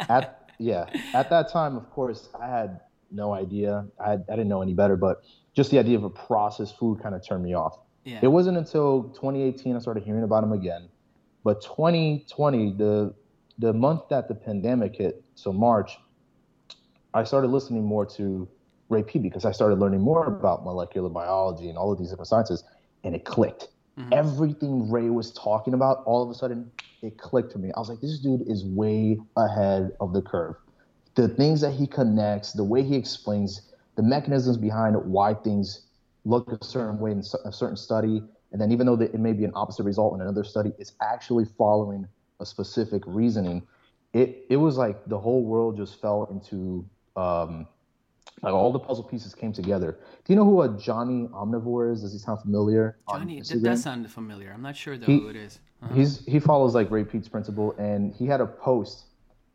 [0.08, 3.86] At yeah, at that time, of course, I had no idea.
[4.00, 5.22] I, I didn't know any better, but
[5.54, 7.78] just the idea of a processed food kind of turned me off.
[8.04, 8.20] Yeah.
[8.22, 10.88] It wasn't until 2018 I started hearing about him again.
[11.44, 13.14] But 2020, the
[13.58, 15.98] the month that the pandemic hit, so March,
[17.16, 18.46] I started listening more to
[18.90, 22.28] Ray P because I started learning more about molecular biology and all of these different
[22.28, 22.62] sciences,
[23.04, 23.68] and it clicked.
[23.98, 24.12] Mm-hmm.
[24.12, 27.70] Everything Ray was talking about, all of a sudden, it clicked for me.
[27.74, 30.56] I was like, this dude is way ahead of the curve.
[31.14, 33.62] The things that he connects, the way he explains,
[33.96, 35.86] the mechanisms behind why things
[36.26, 39.44] look a certain way in a certain study, and then even though it may be
[39.44, 42.06] an opposite result in another study, it's actually following
[42.40, 43.62] a specific reasoning.
[44.12, 46.84] It it was like the whole world just fell into
[47.16, 47.66] um,
[48.42, 49.98] like all the puzzle pieces came together.
[50.24, 52.02] Do you know who a Johnny Omnivore is?
[52.02, 52.98] Does he sound familiar?
[53.10, 54.52] Johnny, that does sound familiar.
[54.52, 55.58] I'm not sure though he, who it is.
[55.82, 55.94] Uh-huh.
[55.94, 59.04] He's he follows like Ray Peat's principle, and he had a post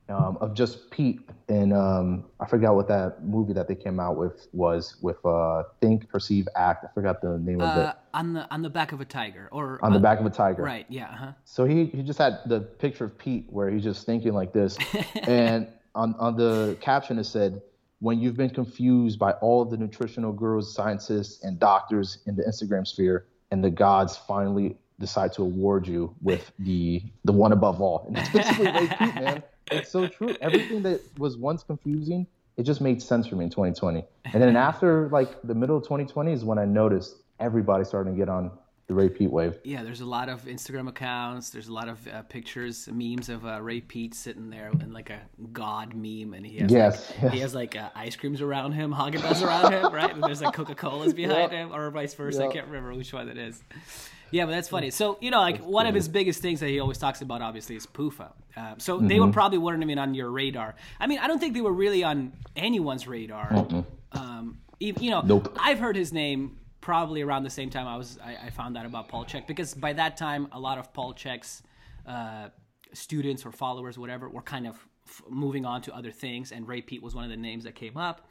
[0.09, 1.21] um, of just Peat
[1.51, 5.63] and um, I forgot what that movie that they came out with was with uh,
[5.81, 6.85] Think, Perceive, Act.
[6.85, 7.95] I forgot the name uh, of it.
[8.13, 10.63] On the on the back of a tiger, or on the back of a tiger.
[10.63, 10.85] Right.
[10.89, 11.09] Yeah.
[11.09, 11.31] Uh-huh.
[11.43, 14.77] So he he just had the picture of Peat where he's just thinking like this,
[15.23, 17.61] and on on the caption it said
[17.99, 22.85] when you've been confused by all the nutritional gurus, scientists, and doctors in the Instagram
[22.85, 28.05] sphere, and the gods finally decide to award you with the the one above all.
[28.07, 29.43] And that's basically Ray Peat, man.
[29.71, 30.35] It's so true.
[30.41, 32.27] Everything that was once confusing,
[32.57, 34.03] it just made sense for me in 2020.
[34.25, 38.17] And then after like the middle of 2020 is when I noticed everybody starting to
[38.17, 38.51] get on
[38.91, 39.57] the Ray Peat wave.
[39.63, 41.49] Yeah, there's a lot of Instagram accounts.
[41.49, 45.09] There's a lot of uh, pictures, memes of uh, Ray Peat sitting there in like
[45.09, 45.21] a
[45.53, 47.33] god meme, and he has yes, like, yes.
[47.33, 50.13] he has like uh, ice creams around him, Haagen Dazs around him, right?
[50.13, 52.45] And there's like Coca Colas behind him, or vice versa.
[52.45, 53.63] I can't remember which one it is.
[54.31, 54.91] Yeah, but that's funny.
[54.91, 55.89] So you know, like that's one cool.
[55.89, 58.33] of his biggest things that he always talks about, obviously, is PUFA.
[58.57, 59.07] Uh, so mm-hmm.
[59.07, 60.75] they were probably weren't even on your radar.
[60.99, 63.85] I mean, I don't think they were really on anyone's radar.
[64.11, 65.57] Um, even, you know, nope.
[65.57, 68.85] I've heard his name probably around the same time I was I, I, found out
[68.85, 71.61] about Paul Chek because by that time a lot of Paul Chek's
[72.07, 72.49] uh,
[72.93, 74.75] students or followers, whatever, were kind of
[75.07, 77.75] f- moving on to other things, and Ray Peat was one of the names that
[77.75, 78.27] came up.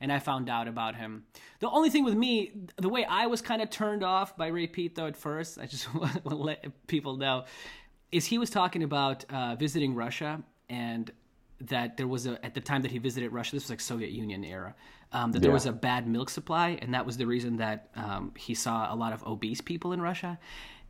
[0.00, 1.24] And I found out about him.
[1.60, 4.66] The only thing with me, the way I was kind of turned off by Ray
[4.66, 7.44] Peat though, at first, I just want to let people know,
[8.10, 11.10] is he was talking about uh, visiting Russia and
[11.60, 13.56] that there was a at the time that he visited Russia.
[13.56, 14.74] This was like Soviet Union era.
[15.14, 15.42] Um, that yeah.
[15.44, 18.92] there was a bad milk supply, and that was the reason that um, he saw
[18.92, 20.38] a lot of obese people in Russia.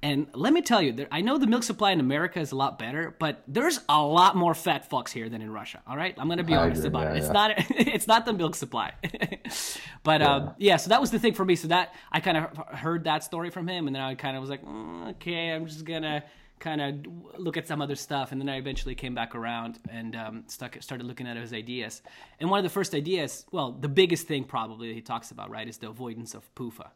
[0.04, 2.56] And let me tell you, there, I know the milk supply in America is a
[2.56, 5.80] lot better, but there's a lot more fat fucks here than in Russia.
[5.87, 7.16] All right, I'm gonna be I honest agree, about yeah, it.
[7.16, 7.32] It's yeah.
[7.32, 8.92] not it's not the milk supply,
[10.02, 10.34] but yeah.
[10.34, 10.76] Um, yeah.
[10.76, 11.56] So that was the thing for me.
[11.56, 14.42] So that I kind of heard that story from him, and then I kind of
[14.42, 16.22] was like, mm, okay, I'm just gonna
[16.64, 20.16] kind of look at some other stuff, and then I eventually came back around and
[20.16, 22.00] um, stuck, started looking at his ideas.
[22.40, 25.50] And one of the first ideas, well, the biggest thing probably that he talks about,
[25.50, 26.88] right, is the avoidance of PUFA.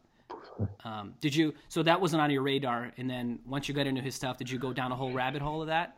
[0.83, 1.53] Um, did you?
[1.69, 4.49] So that wasn't on your radar, and then once you got into his stuff, did
[4.49, 5.95] you go down a whole rabbit hole of that?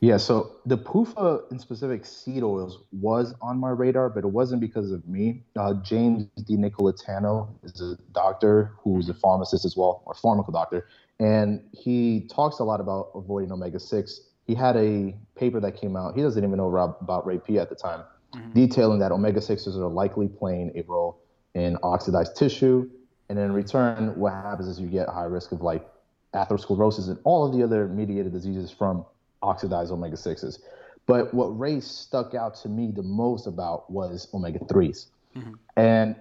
[0.00, 4.60] Yeah, so the PUFA in specific seed oils was on my radar, but it wasn't
[4.60, 5.42] because of me.
[5.56, 10.86] Uh, James DiNicolantonio is a doctor who's a pharmacist as well, or pharmacal doctor,
[11.20, 14.20] and he talks a lot about avoiding omega 6.
[14.46, 17.68] He had a paper that came out, he doesn't even know about Ray P at
[17.68, 18.02] the time,
[18.34, 18.52] mm-hmm.
[18.52, 21.20] detailing that omega 6s are likely playing a role
[21.54, 22.88] in oxidized tissue.
[23.28, 25.86] And in return, what happens is you get high risk of like
[26.34, 29.04] atherosclerosis and all of the other mediated diseases from
[29.42, 30.60] oxidized omega 6s.
[31.06, 35.06] But what Ray stuck out to me the most about was omega 3s.
[35.36, 35.52] Mm-hmm.
[35.76, 36.16] And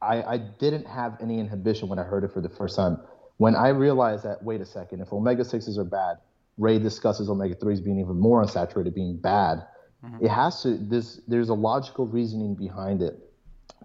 [0.00, 2.98] I, I didn't have any inhibition when I heard it for the first time
[3.38, 6.18] when I realized that, wait a second, if omega 6s are bad,
[6.56, 9.66] Ray discusses omega 3s being even more unsaturated, being bad.
[10.04, 10.24] Mm-hmm.
[10.24, 13.18] It has to, this, there's a logical reasoning behind it.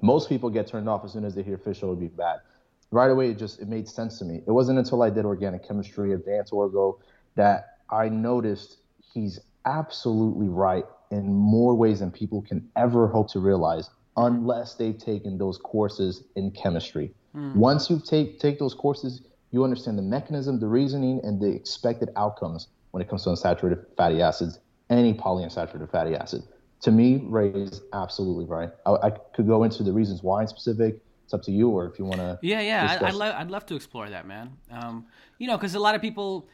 [0.01, 2.39] Most people get turned off as soon as they hear fish oil being bad.
[2.91, 4.41] Right away, it just, it made sense to me.
[4.45, 6.99] It wasn't until I did organic chemistry, advanced orgo,
[7.35, 8.77] that I noticed
[9.13, 14.97] he's absolutely right in more ways than people can ever hope to realize unless they've
[14.97, 17.13] taken those courses in chemistry.
[17.35, 17.55] Mm.
[17.55, 22.09] Once you take take those courses, you understand the mechanism, the reasoning, and the expected
[22.15, 24.59] outcomes when it comes to unsaturated fatty acids,
[24.89, 26.43] any polyunsaturated fatty acid.
[26.81, 28.69] To me, Ray is absolutely right.
[28.85, 31.01] I, I could go into the reasons why in specific.
[31.25, 32.39] It's up to you, or if you want to.
[32.41, 34.57] Yeah, yeah, I, would lo- I'd love to explore that, man.
[34.71, 35.05] Um,
[35.37, 36.47] you know, because a lot of people.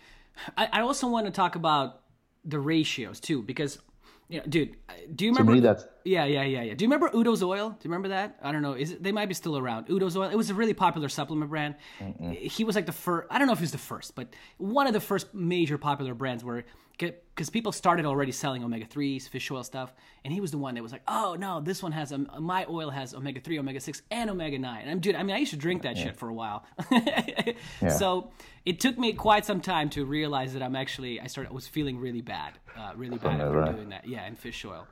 [0.57, 2.01] I, I also want to talk about
[2.43, 3.79] the ratios too, because
[4.27, 4.75] yeah, dude.
[4.89, 5.53] Uh, do you remember?
[5.53, 6.73] To me, that's yeah, yeah, yeah, yeah.
[6.75, 7.69] Do you remember Udo's oil?
[7.69, 8.37] Do you remember that?
[8.41, 8.73] I don't know.
[8.73, 9.87] Is it, they might be still around?
[9.87, 10.29] Udo's oil.
[10.29, 11.75] It was a really popular supplement brand.
[11.99, 12.37] Mm-mm.
[12.37, 13.27] He was like the first.
[13.31, 16.13] I don't know if he was the first, but one of the first major popular
[16.13, 16.63] brands where
[16.97, 20.75] because people started already selling omega 3s, fish oil stuff, and he was the one
[20.75, 23.79] that was like, oh no, this one has, um, my oil has omega 3, omega
[23.79, 24.81] 6, and omega 9.
[24.81, 26.05] And I'm, dude, I mean, I used to drink that yeah.
[26.05, 26.65] shit for a while.
[26.91, 27.89] yeah.
[27.89, 28.31] So
[28.65, 31.67] it took me quite some time to realize that I'm actually, I started, I was
[31.67, 33.75] feeling really bad, uh, really bad after right.
[33.75, 34.07] doing that.
[34.07, 34.87] Yeah, and fish oil.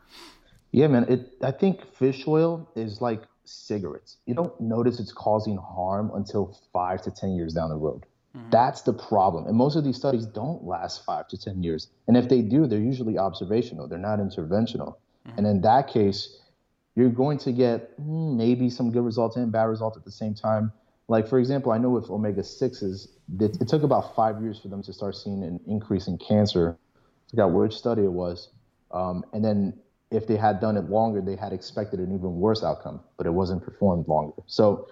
[0.73, 1.05] Yeah, man.
[1.07, 4.17] It, I think fish oil is like cigarettes.
[4.25, 8.05] You don't notice it's causing harm until five to 10 years down the road.
[8.35, 8.49] Mm-hmm.
[8.49, 9.45] That's the problem.
[9.45, 11.89] And most of these studies don't last five to 10 years.
[12.07, 14.95] And if they do, they're usually observational, they're not interventional.
[15.27, 15.37] Mm-hmm.
[15.37, 16.39] And in that case,
[16.95, 20.33] you're going to get hmm, maybe some good results and bad results at the same
[20.33, 20.71] time.
[21.07, 23.09] like for example, I know with omega sixes,
[23.39, 26.77] it, it, took about five years for them to start seeing an increase in cancer.
[26.95, 28.49] I forgot which study it was,
[28.91, 29.73] um, and then
[30.13, 33.31] if they had done it longer, they had expected an even worse outcome, but it
[33.31, 34.41] wasn't performed longer.
[34.47, 34.87] So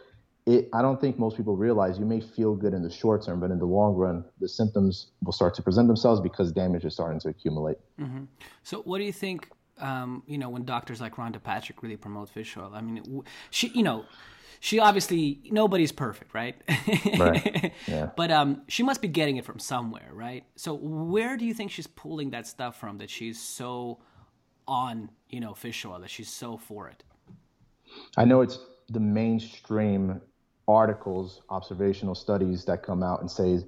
[0.48, 3.40] it, I don't think most people realize you may feel good in the short term,
[3.40, 6.94] but in the long run, the symptoms will start to present themselves because damage is
[6.94, 7.78] starting to accumulate.
[8.00, 8.24] Mm-hmm.
[8.64, 9.48] So, what do you think?
[9.78, 13.70] Um, you know, when doctors like Rhonda Patrick really promote fish oil, I mean, she,
[13.70, 14.06] you know,
[14.60, 16.56] she obviously nobody's perfect, right?
[17.18, 17.74] right.
[17.88, 18.12] Yeah.
[18.16, 20.44] but um, she must be getting it from somewhere, right?
[20.56, 24.00] So, where do you think she's pulling that stuff from that she's so
[24.68, 27.04] on, you know, fish oil that she's so for it?
[28.18, 30.22] I know it's the mainstream
[30.68, 33.60] articles, observational studies that come out and say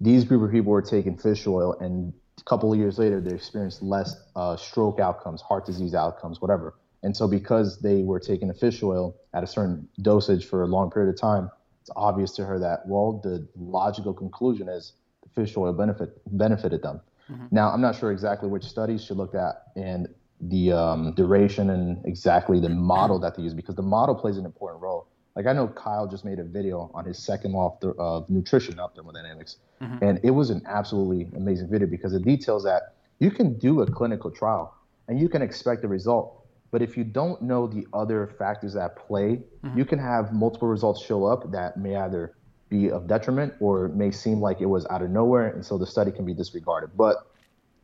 [0.00, 3.34] these group of people were taking fish oil and a couple of years later they
[3.34, 6.74] experienced less uh, stroke outcomes, heart disease outcomes, whatever.
[7.02, 10.66] And so because they were taking the fish oil at a certain dosage for a
[10.66, 11.50] long period of time,
[11.80, 16.82] it's obvious to her that well the logical conclusion is the fish oil benefit benefited
[16.82, 17.00] them.
[17.30, 17.46] Mm-hmm.
[17.50, 20.08] Now I'm not sure exactly which studies she looked at and
[20.42, 24.44] the um, duration and exactly the model that they use because the model plays an
[24.44, 25.06] important role.
[25.36, 28.28] Like I know Kyle just made a video on his second law of, th- of
[28.28, 30.04] nutrition of thermodynamics, mm-hmm.
[30.04, 33.90] and it was an absolutely amazing video because it details that you can do a
[33.90, 34.74] clinical trial
[35.08, 38.96] and you can expect a result, but if you don't know the other factors at
[38.96, 39.78] play, mm-hmm.
[39.78, 42.34] you can have multiple results show up that may either
[42.68, 45.86] be of detriment or may seem like it was out of nowhere, and so the
[45.86, 46.90] study can be disregarded.
[46.96, 47.26] But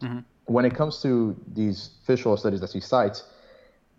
[0.01, 0.21] mm-hmm.
[0.48, 3.24] When it comes to these fish oil studies that she cites,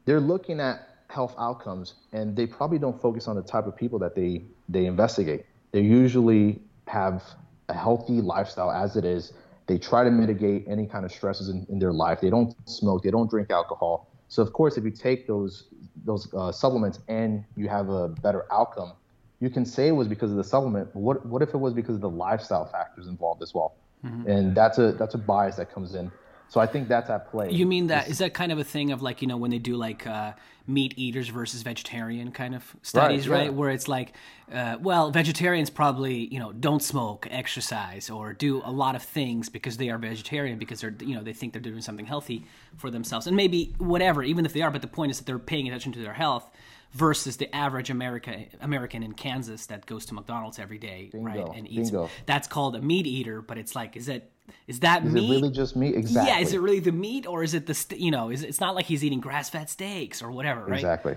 [0.06, 4.00] they're looking at health outcomes, and they probably don't focus on the type of people
[4.00, 5.46] that they they investigate.
[5.72, 7.24] They usually have
[7.68, 9.34] a healthy lifestyle as it is.
[9.68, 12.22] They try to mitigate any kind of stresses in, in their life.
[12.22, 13.04] They don't smoke.
[13.04, 14.08] They don't drink alcohol.
[14.28, 15.66] So of course, if you take those
[16.06, 18.94] those uh, supplements and you have a better outcome,
[19.40, 20.94] you can say it was because of the supplement.
[20.94, 23.76] But what what if it was because of the lifestyle factors involved as well?
[24.04, 24.30] Mm-hmm.
[24.30, 26.12] And that's a that's a bias that comes in.
[26.50, 27.52] So I think that's at play.
[27.52, 29.60] You mean that is that kind of a thing of like you know when they
[29.60, 30.34] do like uh,
[30.68, 33.40] meat eaters versus vegetarian kind of studies, right?
[33.40, 33.54] right?
[33.54, 34.14] Where it's like,
[34.52, 39.48] uh, well, vegetarians probably you know don't smoke, exercise, or do a lot of things
[39.48, 42.46] because they are vegetarian because they're you know they think they're doing something healthy
[42.78, 44.72] for themselves, and maybe whatever, even if they are.
[44.72, 46.50] But the point is that they're paying attention to their health
[46.94, 51.28] versus the average America American in Kansas that goes to McDonald's every day, Bingo.
[51.28, 51.92] right, and eats.
[51.92, 52.10] Bingo.
[52.26, 54.32] That's called a meat eater, but it's like, is it
[54.68, 55.24] is that is meat?
[55.24, 55.96] Is it really just meat?
[55.96, 56.32] Exactly.
[56.32, 56.40] Yeah.
[56.40, 58.30] Is it really the meat, or is it the st- you know?
[58.30, 60.76] Is it's not like he's eating grass-fed steaks or whatever, right?
[60.80, 61.16] Exactly.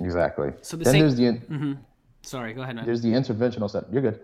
[0.00, 0.52] Exactly.
[0.62, 1.24] So the then same, there's the.
[1.24, 1.72] Mm-hmm.
[2.22, 2.76] Sorry, go ahead.
[2.76, 2.86] Man.
[2.86, 3.84] There's the interventional set.
[3.92, 4.20] You're good.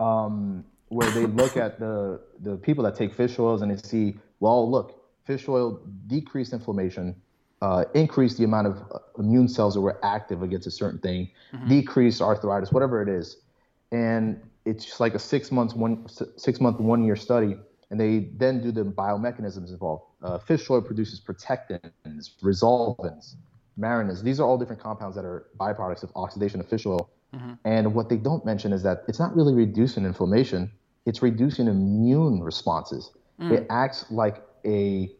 [0.00, 4.18] Um, where they look at the the people that take fish oils and they see,
[4.40, 7.14] well, look, fish oil decreased inflammation,
[7.62, 11.30] uh, increase the amount of uh, immune cells that were active against a certain thing,
[11.52, 11.68] mm-hmm.
[11.68, 13.38] decrease arthritis, whatever it is,
[13.92, 16.06] and it's just like a six months one
[16.36, 17.56] six month one year study
[17.90, 20.04] and they then do the biomechanisms involved.
[20.22, 21.92] Uh, fish oil produces protectins,
[22.42, 23.34] resolvins,
[23.78, 24.22] maresins.
[24.22, 27.10] These are all different compounds that are byproducts of oxidation of fish oil.
[27.34, 27.52] Mm-hmm.
[27.64, 30.70] And what they don't mention is that it's not really reducing inflammation;
[31.06, 33.10] it's reducing immune responses.
[33.40, 33.52] Mm.
[33.52, 35.10] It acts like a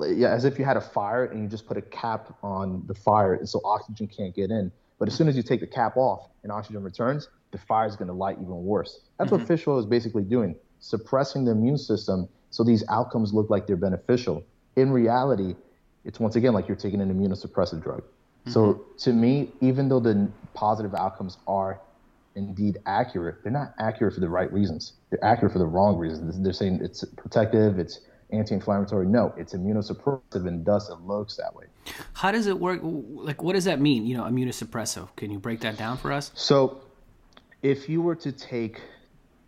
[0.00, 2.94] yeah, as if you had a fire and you just put a cap on the
[2.94, 4.70] fire, and so oxygen can't get in.
[4.98, 7.96] But as soon as you take the cap off and oxygen returns, the fire is
[7.96, 9.00] going to light even worse.
[9.18, 9.40] That's mm-hmm.
[9.40, 13.66] what fish oil is basically doing suppressing the immune system so these outcomes look like
[13.66, 14.42] they're beneficial.
[14.76, 15.56] In reality,
[16.04, 18.00] it's once again like you're taking an immunosuppressive drug.
[18.00, 18.50] Mm-hmm.
[18.50, 21.80] So to me, even though the positive outcomes are
[22.34, 24.94] indeed accurate, they're not accurate for the right reasons.
[25.10, 26.40] They're accurate for the wrong reasons.
[26.40, 29.06] They're saying it's protective, it's anti-inflammatory.
[29.06, 31.66] No, it's immunosuppressive, and thus it looks that way.
[32.14, 32.80] How does it work?
[32.82, 34.06] Like, what does that mean?
[34.06, 35.14] You know, immunosuppressive.
[35.16, 36.32] Can you break that down for us?
[36.34, 36.80] So,
[37.62, 38.80] if you were to take,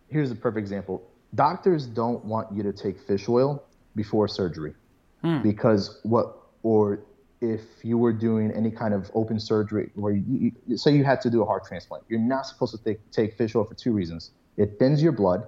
[0.09, 3.63] here's a perfect example doctors don't want you to take fish oil
[3.95, 4.73] before surgery
[5.21, 5.41] hmm.
[5.41, 7.01] because what or
[7.41, 11.21] if you were doing any kind of open surgery where you, you, say you had
[11.21, 13.91] to do a heart transplant you're not supposed to take, take fish oil for two
[13.91, 15.47] reasons it thins your blood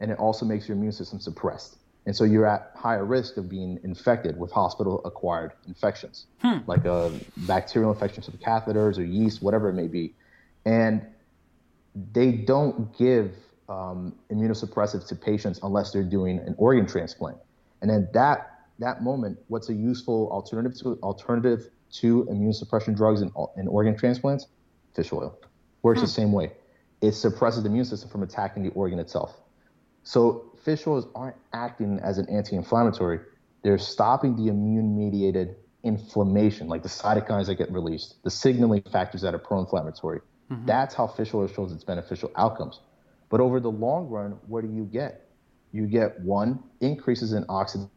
[0.00, 3.48] and it also makes your immune system suppressed and so you're at higher risk of
[3.48, 6.58] being infected with hospital acquired infections hmm.
[6.66, 10.14] like a bacterial infections of the catheters or yeast whatever it may be
[10.64, 11.06] and
[12.12, 13.32] they don't give
[13.68, 17.38] um, immunosuppressive to patients unless they're doing an organ transplant.
[17.80, 23.20] And then that that moment, what's a useful alternative to alternative to immune suppression drugs
[23.20, 24.46] and, and organ transplants?
[24.94, 25.38] Fish oil.
[25.82, 26.06] Works hmm.
[26.06, 26.52] the same way.
[27.00, 29.36] It suppresses the immune system from attacking the organ itself.
[30.02, 33.20] So fish oils aren't acting as an anti-inflammatory.
[33.62, 39.34] They're stopping the immune-mediated inflammation, like the cytokines that get released, the signaling factors that
[39.34, 40.20] are pro-inflammatory.
[40.50, 40.66] Mm-hmm.
[40.66, 42.80] That's how fish oil shows its beneficial outcomes.
[43.34, 45.26] But over the long run, what do you get?
[45.72, 47.90] You get one increases in oxidation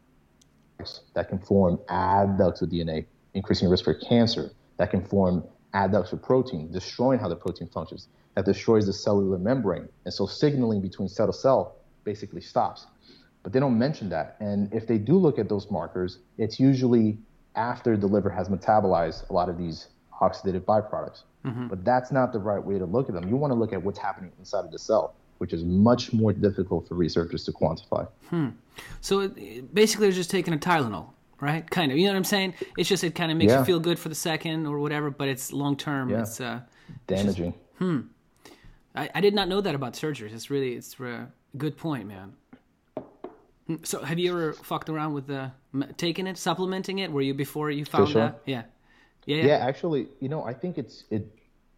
[1.13, 4.49] that can form adducts of DNA, increasing risk for cancer.
[4.77, 5.43] That can form
[5.75, 8.07] adducts of protein, destroying how the protein functions.
[8.33, 12.87] That destroys the cellular membrane, and so signaling between cell to cell basically stops.
[13.43, 14.37] But they don't mention that.
[14.39, 17.19] And if they do look at those markers, it's usually
[17.55, 21.25] after the liver has metabolized a lot of these oxidative byproducts.
[21.45, 21.67] Mm-hmm.
[21.67, 23.29] But that's not the right way to look at them.
[23.29, 26.33] You want to look at what's happening inside of the cell, which is much more
[26.33, 28.07] difficult for researchers to quantify.
[28.29, 28.49] Hmm.
[29.01, 31.09] So it, basically, they're just taking a Tylenol,
[31.39, 31.69] right?
[31.69, 31.97] Kind of.
[31.97, 32.53] You know what I'm saying?
[32.77, 33.59] It's just it kind of makes yeah.
[33.59, 36.09] you feel good for the second or whatever, but it's long term.
[36.09, 36.21] Yeah.
[36.21, 36.61] It's uh,
[37.07, 37.47] damaging.
[37.47, 37.99] It's just, hmm.
[38.95, 40.33] I, I did not know that about surgeries.
[40.33, 41.27] It's really it's a
[41.57, 42.33] good point, man.
[43.67, 43.75] Hmm.
[43.83, 45.51] So have you ever fucked around with the
[45.97, 47.11] taking it, supplementing it?
[47.11, 48.21] Were you before you found sure.
[48.21, 48.41] that?
[48.45, 48.63] Yeah.
[49.25, 49.45] yeah.
[49.45, 51.27] Yeah, actually, you know, I think it's it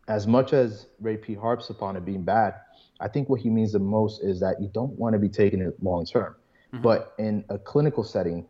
[0.07, 2.55] as much as Ray Peat harps upon it being bad,
[2.99, 5.61] I think what he means the most is that you don't want to be taking
[5.61, 6.35] it long term.
[6.73, 6.83] Mm-hmm.
[6.83, 8.47] But in a clinical setting,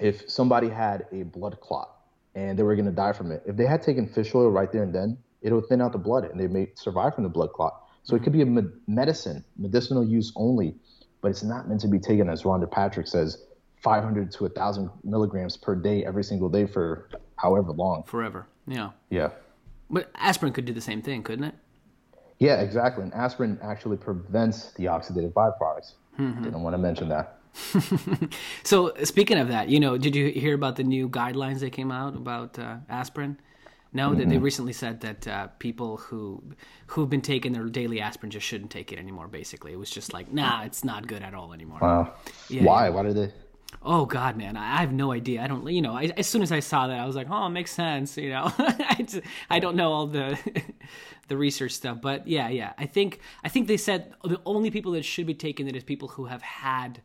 [0.00, 1.90] if somebody had a blood clot
[2.34, 4.72] and they were going to die from it, if they had taken fish oil right
[4.72, 7.30] there and then, it would thin out the blood and they may survive from the
[7.30, 7.82] blood clot.
[8.02, 8.22] So mm-hmm.
[8.22, 10.74] it could be a med- medicine, medicinal use only,
[11.20, 13.44] but it's not meant to be taken, as Rhonda Patrick says,
[13.82, 18.02] 500 to 1,000 milligrams per day every single day for however long.
[18.04, 18.46] Forever.
[18.66, 18.90] Yeah.
[19.10, 19.30] Yeah.
[19.90, 21.54] But aspirin could do the same thing, couldn't it?
[22.38, 23.04] Yeah, exactly.
[23.04, 25.92] And aspirin actually prevents the oxidative byproducts.
[26.18, 26.44] Mm-hmm.
[26.44, 27.38] Didn't want to mention that.
[28.64, 31.92] so speaking of that, you know, did you hear about the new guidelines that came
[31.92, 33.38] out about uh, aspirin?
[33.92, 34.28] No, mm-hmm.
[34.28, 36.42] they recently said that uh, people who
[36.88, 39.28] who've been taking their daily aspirin just shouldn't take it anymore.
[39.28, 41.78] Basically, it was just like, nah, it's not good at all anymore.
[41.80, 42.14] Wow.
[42.48, 42.86] Yeah, Why?
[42.86, 42.90] Yeah.
[42.90, 43.32] Why did they?
[43.82, 45.42] Oh God, man, I have no idea.
[45.42, 47.46] I don't, you know, I, as soon as I saw that, I was like, oh,
[47.46, 48.16] it makes sense.
[48.16, 50.38] You know, I, just, I don't know all the
[51.28, 52.72] the research stuff, but yeah, yeah.
[52.78, 55.84] I think I think they said the only people that should be taking it is
[55.84, 57.02] people who have had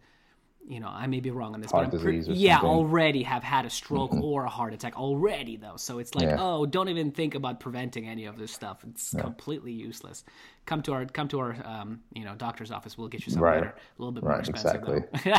[0.69, 2.69] you know, I may be wrong on this, heart but pre- yeah, something.
[2.69, 4.23] already have had a stroke mm-hmm.
[4.23, 5.77] or a heart attack already though.
[5.77, 6.37] So it's like, yeah.
[6.39, 8.83] oh, don't even think about preventing any of this stuff.
[8.87, 9.21] It's yeah.
[9.21, 10.23] completely useless.
[10.67, 12.99] Come to our come to our um, you know doctor's office.
[12.99, 13.61] We'll get you something right.
[13.61, 14.83] better, a little bit more expensive.
[15.15, 15.33] Exactly.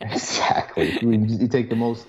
[0.00, 0.98] exactly.
[1.02, 2.06] you take the most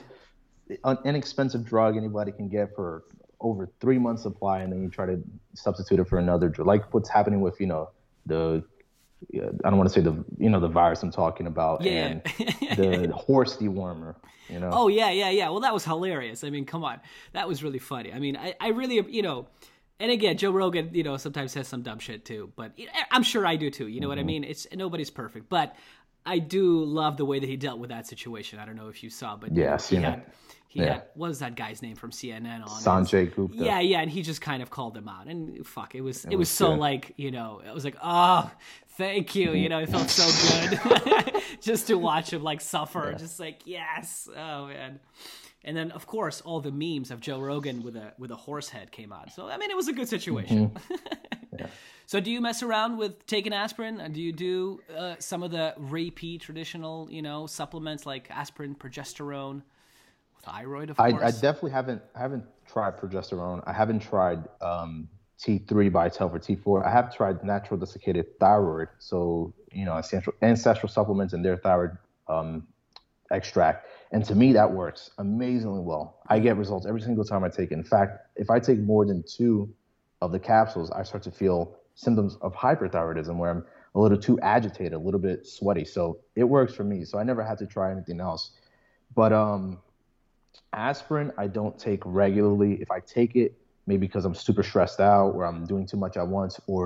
[1.03, 3.05] inexpensive drug anybody can get for
[3.39, 5.19] over three months supply, and then you try to
[5.55, 7.89] substitute it for another drug, like what's happening with you know
[8.27, 8.63] the
[9.33, 11.91] I don't want to say the you know the virus I'm talking about yeah.
[11.91, 12.23] and
[12.77, 14.15] the horse dewormer.
[14.49, 14.69] You know.
[14.71, 15.49] Oh yeah, yeah, yeah.
[15.49, 16.43] Well, that was hilarious.
[16.43, 16.99] I mean, come on,
[17.33, 18.11] that was really funny.
[18.11, 19.47] I mean, I, I really you know,
[19.99, 22.73] and again, Joe Rogan, you know, sometimes says some dumb shit too, but
[23.11, 23.87] I'm sure I do too.
[23.87, 24.09] You know mm-hmm.
[24.09, 24.27] what I mm-hmm.
[24.27, 24.43] mean?
[24.43, 25.75] It's nobody's perfect, but
[26.25, 28.59] I do love the way that he dealt with that situation.
[28.59, 30.27] I don't know if you saw, but yeah, he had, it.
[30.67, 30.93] He yeah.
[30.93, 33.57] had what was that guy's name from CNN on Sanjay Gupta.
[33.57, 36.33] Yeah, yeah, and he just kind of called him out, and fuck, it was it,
[36.33, 36.79] it was, was, so good.
[36.79, 38.49] like you know, it was like oh,
[38.97, 40.27] thank you, you know, it felt so
[40.69, 43.17] good just to watch him like suffer, yeah.
[43.17, 44.99] just like yes, oh man.
[45.63, 48.69] And then of course all the memes of Joe Rogan with a with a horse
[48.69, 49.31] head came out.
[49.31, 50.69] So I mean, it was a good situation.
[50.69, 50.95] Mm-hmm.
[51.59, 51.67] yeah.
[52.07, 54.11] So do you mess around with taking aspirin?
[54.11, 55.75] Do you do uh, some of the
[56.15, 59.61] Peat traditional, you know, supplements like aspirin, progesterone?
[60.41, 63.63] thyroid, of I, I definitely haven't I haven't tried progesterone.
[63.65, 65.07] I haven't tried um,
[65.41, 66.85] T3 by itself or T4.
[66.85, 68.89] I have tried natural desiccated thyroid.
[68.99, 72.67] So you know ancestral ancestral supplements and their thyroid um,
[73.31, 73.87] extract.
[74.11, 76.19] And to me, that works amazingly well.
[76.27, 77.75] I get results every single time I take it.
[77.75, 79.73] In fact, if I take more than two
[80.21, 83.65] of the capsules, I start to feel symptoms of hyperthyroidism where I'm
[83.95, 85.85] a little too agitated, a little bit sweaty.
[85.85, 87.05] So it works for me.
[87.05, 88.51] So I never had to try anything else.
[89.15, 89.79] But um,
[90.73, 92.81] Aspirin, I don't take regularly.
[92.81, 93.57] If I take it,
[93.91, 96.83] maybe because I'm super stressed out or I'm doing too much at once, or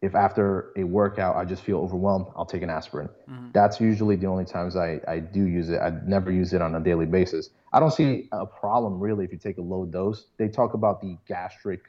[0.00, 3.08] if after a workout I just feel overwhelmed, I'll take an aspirin.
[3.08, 3.48] Mm-hmm.
[3.52, 5.80] That's usually the only times I, I do use it.
[5.88, 7.50] I never use it on a daily basis.
[7.72, 10.26] I don't see a problem really if you take a low dose.
[10.36, 11.82] They talk about the gastric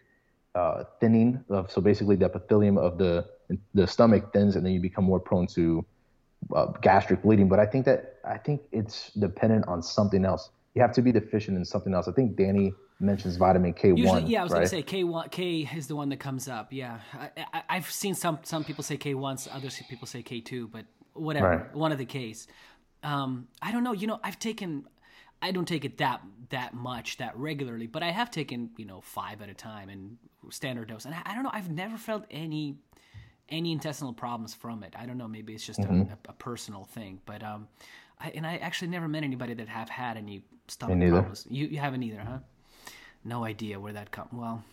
[0.55, 3.13] uh, thinning of so basically the epithelium of the
[3.75, 5.85] the stomach thins and then you become more prone to
[6.55, 7.47] uh, gastric bleeding.
[7.47, 11.11] But I think that I think it's dependent on something else you have to be
[11.11, 12.07] deficient in something else.
[12.07, 14.27] I think Danny mentions vitamin K one.
[14.27, 14.59] Yeah, I was right?
[14.59, 15.29] gonna say K one.
[15.29, 16.71] K is the one that comes up.
[16.71, 16.99] Yeah,
[17.69, 20.85] I, have seen some some people say K one, others people say K two, but
[21.13, 21.49] whatever.
[21.49, 21.75] Right.
[21.75, 22.47] One of the Ks.
[23.03, 23.93] Um, I don't know.
[23.93, 24.85] You know, I've taken.
[25.41, 29.01] I don't take it that that much that regularly, but I have taken you know
[29.01, 30.17] five at a time and
[30.49, 31.51] standard dose, and I, I don't know.
[31.53, 32.77] I've never felt any
[33.49, 34.95] any intestinal problems from it.
[34.97, 35.27] I don't know.
[35.27, 36.11] Maybe it's just mm-hmm.
[36.11, 37.67] a, a, personal thing, but um,
[38.19, 41.47] I, and I actually never met anybody that have had any stomach problems.
[41.49, 42.39] You you haven't either, huh?
[43.23, 44.29] No idea where that comes.
[44.31, 44.63] Well,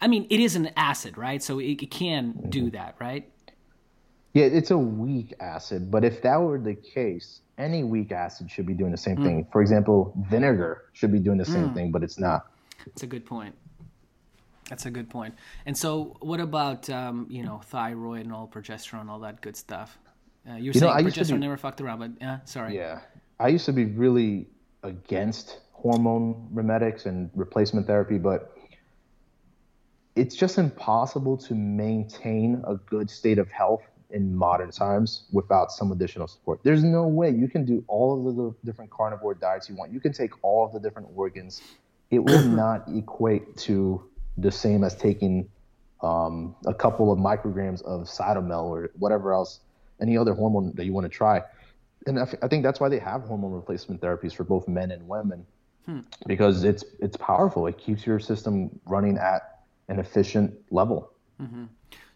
[0.00, 1.42] I mean, it is an acid, right?
[1.42, 2.70] So it, it can do Mm-hmm.
[2.76, 3.30] that, right?
[4.32, 8.64] Yeah, it's a weak acid, but if that were the case, any weak acid should
[8.66, 9.46] be doing the same thing.
[9.50, 12.46] For example, vinegar should be doing the same thing, but it's not.
[12.86, 13.54] That's a good point.
[14.68, 15.34] That's a good point.
[15.66, 19.98] And so, what about um, you know thyroid and all progesterone, all that good stuff?
[20.48, 22.76] Uh, you're You know, saying I progesterone be- never fucked around, but yeah, sorry.
[22.76, 23.00] Yeah.
[23.40, 24.46] I used to be really
[24.84, 28.54] against hormone remedics and replacement therapy, but
[30.14, 35.92] it's just impossible to maintain a good state of health in modern times without some
[35.92, 36.60] additional support.
[36.64, 39.92] There's no way you can do all of the different carnivore diets you want.
[39.92, 41.62] You can take all of the different organs.
[42.10, 44.04] It will not equate to
[44.36, 45.48] the same as taking
[46.02, 49.60] um, a couple of micrograms of cytomel or whatever else,
[50.00, 51.42] any other hormone that you want to try
[52.06, 54.90] and I, f- I think that's why they have hormone replacement therapies for both men
[54.90, 55.46] and women
[56.26, 61.12] because it's it's powerful it keeps your system running at an efficient level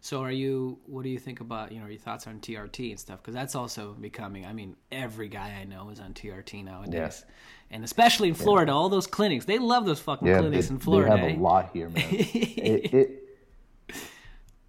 [0.04, 0.78] So, are you?
[0.84, 3.22] What do you think about you know your thoughts on TRT and stuff?
[3.22, 4.44] Because that's also becoming.
[4.44, 7.24] I mean, every guy I know is on TRT nowadays,
[7.70, 9.46] and especially in Florida, all those clinics.
[9.46, 11.14] They love those fucking yeah clinics they, in Florida.
[11.14, 11.36] they have eh?
[11.36, 13.24] a lot here man it, it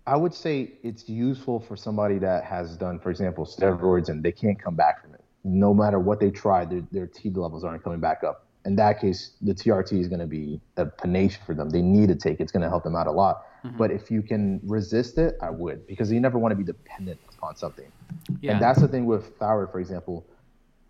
[0.07, 4.31] i would say it's useful for somebody that has done for example steroids and they
[4.31, 7.83] can't come back from it no matter what they try their, their t levels aren't
[7.83, 11.53] coming back up in that case the trt is going to be a panacea for
[11.53, 12.43] them they need to take it.
[12.43, 13.77] it's going to help them out a lot Mm-hmm.
[13.77, 17.19] but if you can resist it i would because you never want to be dependent
[17.35, 17.91] upon something
[18.39, 18.51] Yeah.
[18.51, 20.23] and that's the thing with thyroid for example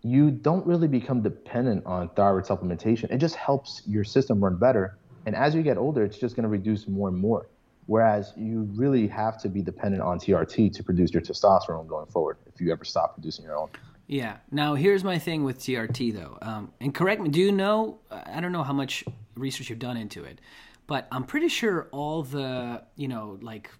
[0.02, 3.10] you don't really become dependent on thyroid supplementation.
[3.10, 4.98] It just helps your system run better.
[5.24, 7.48] And as you get older, it's just going to reduce more and more.
[7.86, 12.36] Whereas you really have to be dependent on TRT to produce your testosterone going forward
[12.46, 13.68] if you ever stop producing your own.
[14.06, 14.36] Yeah.
[14.50, 16.38] Now, here's my thing with TRT, though.
[16.42, 17.98] Um, and correct me, do you know?
[18.10, 19.04] I don't know how much
[19.34, 20.40] research you've done into it,
[20.86, 23.70] but I'm pretty sure all the, you know, like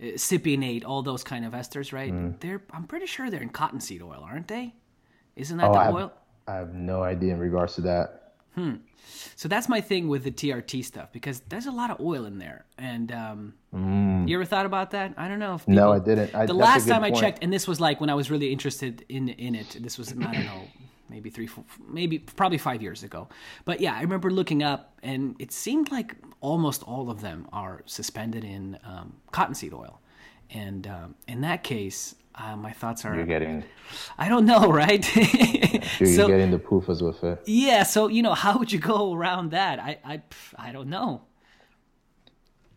[0.00, 2.12] uh, cypionate, all those kind of esters, right?
[2.12, 2.40] Mm.
[2.40, 4.74] They're, I'm pretty sure they're in cottonseed oil, aren't they?
[5.36, 6.12] Isn't that Oh, the I have, oil?
[6.48, 8.25] I have no idea in regards to that.
[9.36, 12.38] So that's my thing with the TRT stuff because there's a lot of oil in
[12.38, 12.64] there.
[12.78, 13.54] And um,
[14.28, 15.14] you ever thought about that?
[15.16, 15.54] I don't know.
[15.54, 15.74] If Mm.
[15.74, 16.34] No, I didn't.
[16.34, 19.04] I- the last time I checked, and this was like when I was really interested
[19.08, 19.76] in in it.
[19.80, 20.62] This was I don't know,
[21.10, 23.28] maybe three, four, maybe probably five years ago.
[23.64, 27.82] But yeah, I remember looking up, and it seemed like almost all of them are
[27.86, 30.00] suspended in um, cottonseed oil.
[30.50, 33.64] And um, in that case, uh, my thoughts are You're getting,
[34.18, 35.04] I don't know, right?
[36.00, 37.42] you're so getting the PUFAs with it.
[37.46, 39.78] yeah, so you know, how would you go around that?
[39.78, 40.22] I I
[40.56, 41.22] I don't know.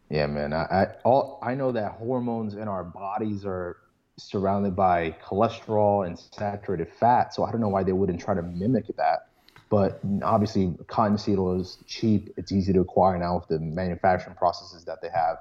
[0.10, 0.54] Yeah, man.
[0.54, 3.78] I, I all I know that hormones in our bodies are
[4.20, 7.34] surrounded by cholesterol and saturated fat.
[7.34, 9.28] So I don't know why they wouldn't try to mimic that.
[9.70, 12.34] But obviously, cottonseed oil is cheap.
[12.38, 15.38] It's easy to acquire now with the manufacturing processes that they have.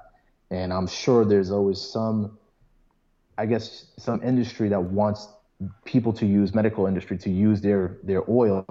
[0.51, 2.37] And I'm sure there's always some,
[3.39, 5.29] I guess, some industry that wants
[5.85, 8.65] people to use medical industry to use their their oil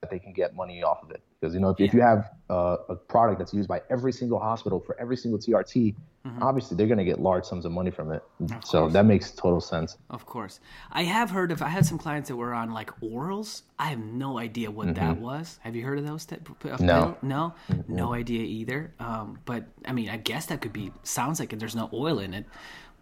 [0.00, 1.22] that they can get money off of it.
[1.40, 4.38] Because you know, if, if you have uh, a product that's used by every single
[4.38, 5.94] hospital for every single TRT,
[6.40, 8.22] obviously they're going to get large sums of money from it.
[8.64, 9.96] So that makes total sense.
[10.10, 10.60] Of course.
[10.90, 13.62] I have heard of I had some clients that were on like orals.
[13.78, 15.58] I have no idea what that was.
[15.62, 16.24] Have you heard of those?
[16.24, 17.16] T- p- of No.
[17.22, 17.54] No?
[17.86, 18.94] No idea either.
[18.98, 22.34] Um, but I mean, I guess that could be sounds like there's no oil in
[22.34, 22.46] it.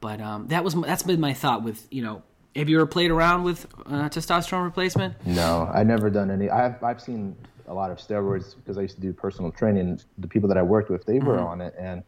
[0.01, 2.23] But um, that was that's been my thought with, you know,
[2.55, 5.15] have you ever played around with uh, testosterone replacement?
[5.27, 6.49] No, I've never done any.
[6.51, 7.37] I've I've seen
[7.69, 10.01] a lot of steroids because I used to do personal training.
[10.19, 12.03] The people that I worked with, they were on it, and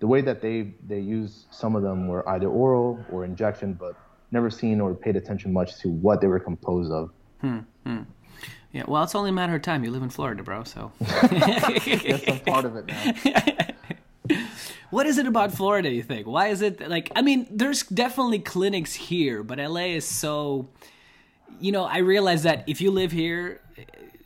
[0.00, 3.96] the way that they they use some of them were either oral or injection, but
[4.30, 7.10] never seen or paid attention much to what they were composed of.
[7.40, 7.60] Hmm.
[8.72, 9.82] Yeah, well, it's only a matter of time.
[9.82, 13.12] You live in Florida, bro, so Yes, I'm part of it now.
[14.90, 16.26] What is it about Florida, you think?
[16.26, 20.68] Why is it like I mean, there's definitely clinics here, but LA is so
[21.60, 23.60] you know, I realize that if you live here,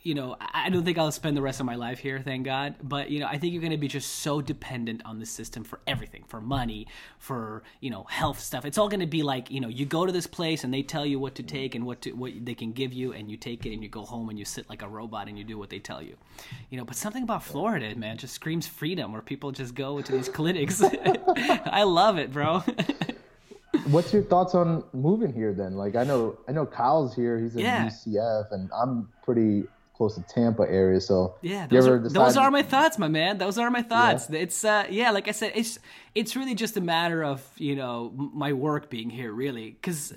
[0.03, 2.75] you know, I don't think I'll spend the rest of my life here, thank God.
[2.83, 5.63] But you know, I think you're going to be just so dependent on the system
[5.63, 6.87] for everything, for money,
[7.17, 8.65] for you know, health stuff.
[8.65, 10.83] It's all going to be like you know, you go to this place and they
[10.83, 11.55] tell you what to mm-hmm.
[11.55, 13.87] take and what to what they can give you, and you take it and you
[13.87, 16.17] go home and you sit like a robot and you do what they tell you.
[16.69, 20.11] You know, but something about Florida, man, just screams freedom, where people just go to
[20.11, 20.83] these clinics.
[21.35, 22.61] I love it, bro.
[23.87, 25.75] What's your thoughts on moving here then?
[25.75, 27.39] Like I know I know Kyle's here.
[27.39, 27.87] He's in Yeah.
[27.87, 29.63] UCF, and I'm pretty
[30.03, 30.99] close to Tampa area.
[30.99, 33.37] So Yeah, those are, those are my thoughts, my man.
[33.37, 34.29] Those are my thoughts.
[34.29, 35.79] It's uh, yeah, like I said, it's
[36.15, 38.11] it's really just a matter of you know
[38.43, 40.13] my work being here, really, because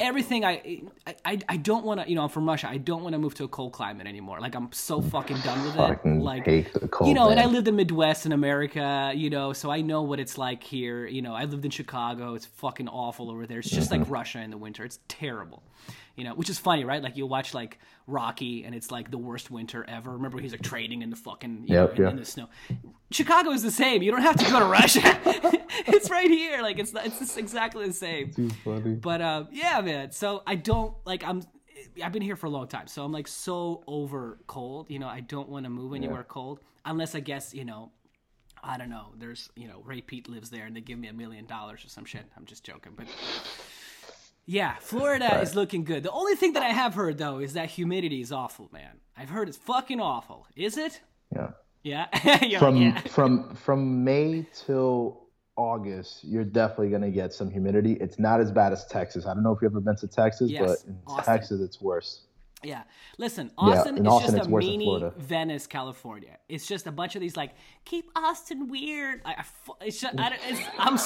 [0.00, 0.82] everything I
[1.24, 2.68] I, I don't want to you know I'm from Russia.
[2.68, 4.40] I don't want to move to a cold climate anymore.
[4.40, 5.98] Like I'm so fucking done with it.
[6.30, 6.44] Like
[6.90, 10.02] cold, you know, and I lived in Midwest in America, you know, so I know
[10.02, 11.06] what it's like here.
[11.06, 12.34] You know, I lived in Chicago.
[12.34, 13.60] It's fucking awful over there.
[13.60, 14.12] It's just like Mm-hmm.
[14.12, 14.84] Russia in the winter.
[14.84, 15.62] It's terrible.
[16.16, 17.02] You know, which is funny, right?
[17.02, 20.10] Like you watch like Rocky, and it's like the worst winter ever.
[20.12, 22.10] Remember, he's like trading in the fucking you Yep, know, in, yeah.
[22.10, 22.48] in the snow.
[23.10, 24.02] Chicago is the same.
[24.02, 25.00] You don't have to go to Russia.
[25.86, 26.60] it's right here.
[26.62, 28.30] Like it's it's just exactly the same.
[28.32, 28.94] Too funny.
[28.94, 30.10] But uh, yeah, man.
[30.12, 31.42] So I don't like I'm.
[32.02, 34.90] I've been here for a long time, so I'm like so over cold.
[34.90, 37.90] You know, I don't want to move anywhere cold unless I guess you know.
[38.64, 39.08] I don't know.
[39.18, 41.88] There's you know Ray Peat lives there, and they give me a million dollars or
[41.88, 42.24] some shit.
[42.36, 43.06] I'm just joking, but
[44.46, 46.02] yeah, Florida is looking good.
[46.02, 49.00] The only thing that I have heard though is that humidity is awful, man.
[49.16, 50.46] I've heard it's fucking awful.
[50.56, 51.00] Is it?
[51.34, 51.50] Yeah.
[51.82, 52.58] Yeah.
[52.58, 53.00] From yeah.
[53.00, 55.22] from from May till
[55.56, 57.94] August, you're definitely gonna get some humidity.
[57.94, 59.26] It's not as bad as Texas.
[59.26, 61.24] I don't know if you've ever been to Texas, Yes, but in Austin.
[61.24, 62.22] Texas it's worse.
[62.64, 62.82] Yeah.
[63.18, 66.38] Listen, Austin in is Austin, just a mini Venice, California.
[66.48, 67.54] It's just a bunch of these like
[67.84, 69.20] keep Austin weird.
[69.24, 69.44] I, I,
[69.84, 70.36] it's just, I
[70.78, 70.98] I'm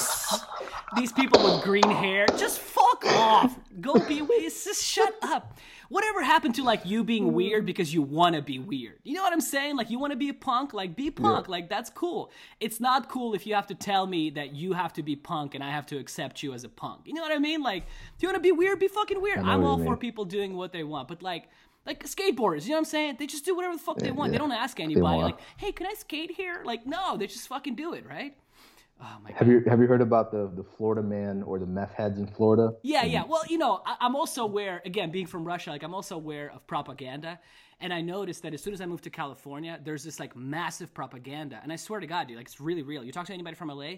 [0.95, 2.25] these people with green hair.
[2.37, 3.57] Just fuck off.
[3.81, 4.43] Go be weird.
[4.43, 5.57] Just shut up.
[5.89, 8.99] Whatever happened to like you being weird because you want to be weird?
[9.03, 9.77] You know what I'm saying?
[9.77, 11.47] Like you want to be a punk, like be punk.
[11.47, 12.31] Like that's cool.
[12.59, 15.55] It's not cool if you have to tell me that you have to be punk
[15.55, 17.01] and I have to accept you as a punk.
[17.05, 17.61] You know what I mean?
[17.61, 17.85] Like
[18.15, 19.39] if you want to be weird, be fucking weird.
[19.39, 21.49] I'm all for people doing what they want, but like
[21.85, 23.15] like skateboarders, you know what I'm saying?
[23.17, 24.33] They just do whatever the fuck they want.
[24.33, 27.75] They don't ask anybody like, "Hey, can I skate here?" Like, no, they just fucking
[27.75, 28.35] do it, right?
[28.99, 29.37] Oh my god.
[29.37, 32.27] Have you have you heard about the the Florida man or the meth heads in
[32.27, 32.73] Florida?
[32.81, 33.23] Yeah, yeah.
[33.27, 36.51] Well, you know, I, I'm also aware, again, being from Russia, like I'm also aware
[36.51, 37.39] of propaganda.
[37.79, 40.93] And I noticed that as soon as I moved to California, there's this like massive
[40.95, 41.59] propaganda.
[41.61, 43.03] And I swear to God, dude, like it's really real.
[43.03, 43.97] You talk to anybody from LA,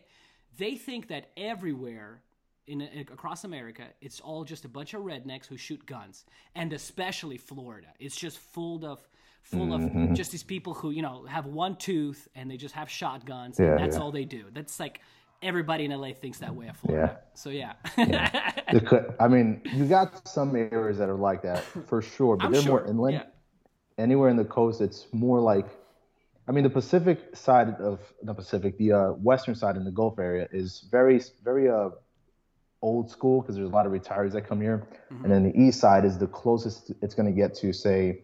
[0.57, 2.21] they think that everywhere
[2.67, 6.25] in, in across America, it's all just a bunch of rednecks who shoot guns,
[6.55, 7.87] and especially Florida.
[7.99, 8.99] It's just full of
[9.51, 12.89] full of just these people who you know have one tooth and they just have
[12.89, 13.57] shotguns.
[13.59, 14.01] Yeah, and that's yeah.
[14.03, 14.45] all they do.
[14.53, 15.01] That's like
[15.41, 17.11] everybody in LA thinks that way of Florida.
[17.13, 17.17] Yeah.
[17.33, 17.73] So yeah.
[18.77, 22.45] It could- I mean, you got some areas that are like that for sure, but
[22.47, 22.81] I'm they're sure.
[22.81, 23.13] more inland.
[23.15, 24.03] Yeah.
[24.03, 25.65] Anywhere in the coast, it's more like,
[26.47, 30.19] I mean, the Pacific side of the Pacific, the uh, western side in the Gulf
[30.19, 31.89] area is very, very uh,
[32.81, 35.23] old school because there's a lot of retirees that come here, Mm-hmm.
[35.23, 38.21] and then the east side is the closest it's going to get to, say,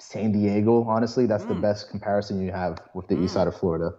[0.00, 0.84] San Diego.
[0.84, 1.48] Honestly, that's Mm.
[1.48, 3.94] the best comparison you have with the east side of Florida.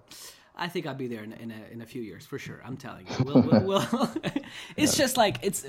[0.55, 2.61] I think I'll be there in, in, a, in a few years for sure.
[2.63, 3.25] I'm telling you.
[3.25, 4.11] We'll, we'll, we'll
[4.77, 5.65] it's just like it's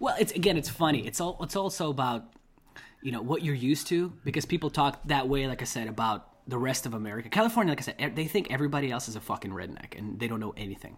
[0.00, 1.06] well, it's again, it's funny.
[1.06, 2.24] It's all it's also about
[3.02, 5.46] you know what you're used to because people talk that way.
[5.46, 7.70] Like I said about the rest of America, California.
[7.72, 10.54] Like I said, they think everybody else is a fucking redneck and they don't know
[10.56, 10.96] anything.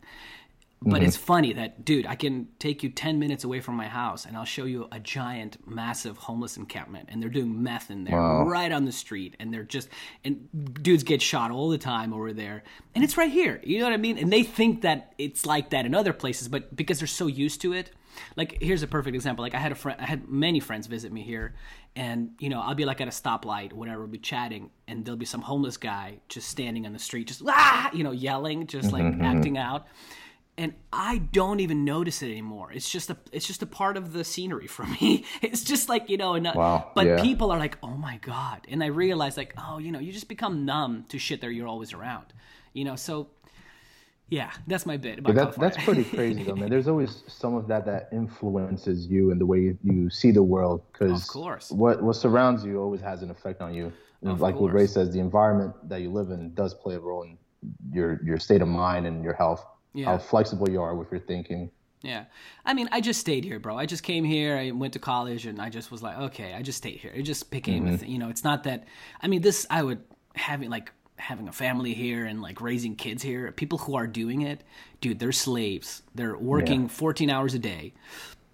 [0.82, 1.24] But it's mm-hmm.
[1.24, 4.44] funny that, dude, I can take you 10 minutes away from my house and I'll
[4.44, 7.08] show you a giant, massive homeless encampment.
[7.10, 9.36] And they're doing meth in there right on the street.
[9.40, 9.88] And they're just,
[10.22, 10.48] and
[10.82, 12.62] dudes get shot all the time over there.
[12.94, 13.60] And it's right here.
[13.64, 14.18] You know what I mean?
[14.18, 17.62] And they think that it's like that in other places, but because they're so used
[17.62, 17.90] to it.
[18.34, 19.42] Like, here's a perfect example.
[19.42, 21.54] Like, I had a friend, I had many friends visit me here.
[21.94, 24.70] And, you know, I'll be like at a stoplight, whatever, we'll be chatting.
[24.86, 28.12] And there'll be some homeless guy just standing on the street, just, ah, you know,
[28.12, 29.36] yelling, just like mm-hmm, mm-hmm.
[29.36, 29.86] acting out
[30.58, 32.72] and I don't even notice it anymore.
[32.72, 35.24] It's just a it's just a part of the scenery for me.
[35.42, 37.22] It's just like you know, and, uh, Wow, but yeah.
[37.22, 40.28] people are like, oh my god, and I realize like, oh, you know, you just
[40.28, 42.32] become numb to shit that you're always around,
[42.72, 42.96] you know.
[42.96, 43.28] So
[44.28, 46.68] yeah, that's my bit about That, that's pretty crazy though, man.
[46.68, 50.82] There's always some of that that influences you and the way you, see the world.
[50.92, 51.70] Because Of course.
[51.70, 53.92] what what surrounds you always has an effect on you.
[54.24, 54.74] Of like what course.
[54.74, 57.38] Ray says, the environment that you live in does play a role in
[57.92, 59.64] your your state of mind and your health.
[59.96, 60.06] Yeah.
[60.06, 61.70] How flexible you are with your thinking.
[62.02, 62.26] Yeah.
[62.66, 63.78] I mean, I just stayed here, bro.
[63.78, 64.56] I just came here.
[64.56, 67.10] I went to college and I just was like, okay, I just stayed here.
[67.14, 68.84] It just became, a th- you know, it's not that,
[69.22, 73.22] I mean, this, I would having like, having a family here and like raising kids
[73.22, 74.62] here, people who are doing it,
[75.00, 76.02] dude, they're slaves.
[76.14, 77.94] They're working 14 hours a day.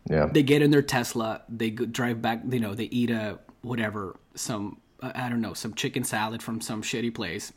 [0.08, 0.26] Yeah.
[0.26, 4.16] They get in their Tesla, they go, drive back, you know, they eat a whatever,
[4.36, 7.52] some, uh, I don't know, some chicken salad from some shitty place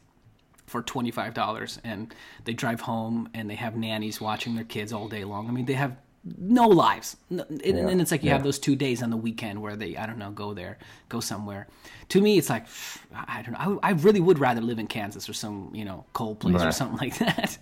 [0.66, 2.13] for $25 and
[2.43, 5.47] they drive home and they have nannies watching their kids all day long.
[5.47, 5.95] I mean, they have
[6.39, 7.18] no lives.
[7.30, 9.95] No, and, and it's like you have those two days on the weekend where they,
[9.95, 11.68] I don't know, go there, go somewhere.
[12.09, 12.66] To me, it's like,
[13.16, 13.80] I don't know.
[13.84, 16.72] I, I really would rather live in Kansas or some, you know, cold place or
[16.72, 17.57] something like that.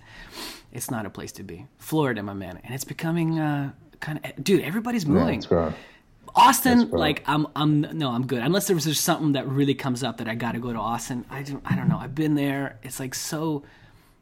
[0.71, 1.67] It's not a place to be.
[1.77, 2.59] Florida, my man.
[2.63, 5.73] And it's becoming uh, kind of, dude, everybody's Yeah, moving growing.
[6.35, 8.39] Austin, like I'm, I'm no, I'm good.
[8.39, 11.25] Unless there's just something that really comes up that I got to go to Austin.
[11.29, 11.97] I don't, I don't know.
[11.97, 12.79] I've been there.
[12.83, 13.63] It's like so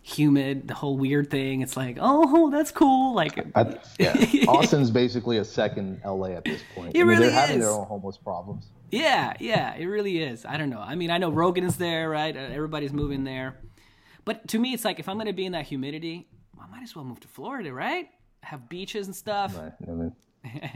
[0.02, 0.68] humid.
[0.68, 1.62] The whole weird thing.
[1.62, 3.14] It's like, oh, that's cool.
[3.16, 4.14] Like, I, yeah,
[4.48, 6.96] Austin's basically a second LA at this point.
[6.96, 8.66] It I mean, really they're having their own homeless problems.
[8.92, 10.46] yeah, yeah, it really is.
[10.46, 10.80] I don't know.
[10.82, 12.36] I mean, I know Rogan is there, right?
[12.36, 13.58] Uh, Everybody's moving there.
[14.26, 16.28] But to me, it's like if I'm gonna be in that humidity,
[16.62, 18.10] I might as well move to Florida, right?
[18.44, 19.58] Have beaches and stuff.
[19.58, 19.72] Right.
[19.88, 20.12] I mean,
[20.44, 20.70] yeah,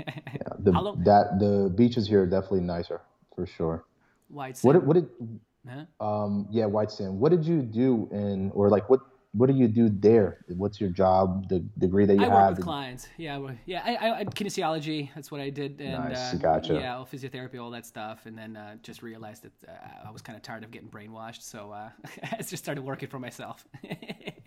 [0.59, 3.01] the, long- that the beaches here are definitely nicer
[3.35, 3.85] for sure.
[4.29, 4.73] White What sand.
[4.73, 5.85] did- what did Huh?
[5.99, 7.19] um yeah white sand?
[7.19, 8.99] What did you do in or like what
[9.33, 10.45] what do you do there?
[10.47, 11.49] What's your job?
[11.49, 12.49] The degree that you I work have?
[12.51, 13.07] with Did- clients.
[13.17, 13.81] Yeah, well, yeah.
[13.83, 15.09] I, I, I kinesiology.
[15.15, 15.81] That's what I did.
[15.81, 16.75] And, Nice, uh, gotcha.
[16.75, 20.21] Yeah, well, physiotherapy, all that stuff, and then uh, just realized that uh, I was
[20.21, 21.89] kind of tired of getting brainwashed, so uh,
[22.31, 23.65] I just started working for myself.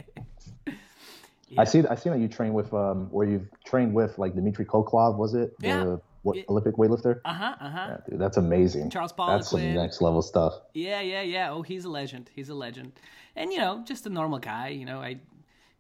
[1.57, 1.87] I see.
[1.87, 5.17] I see that you train with um, or you've trained with like Dmitry Klokov.
[5.17, 5.97] Was it the Yeah.
[6.23, 6.43] what, Yeah.
[6.49, 7.21] Olympic weightlifter?
[7.25, 7.55] uh huh.
[7.61, 7.87] Uh huh.
[7.89, 8.91] Yeah, dude, that's amazing.
[8.91, 10.55] Charles That's some next level stuff.
[10.75, 11.51] Yeah, yeah, yeah.
[11.51, 12.31] Oh, he's a legend.
[12.35, 12.93] He's a legend.
[13.37, 14.69] And you know, just a normal guy.
[14.69, 15.21] You know, I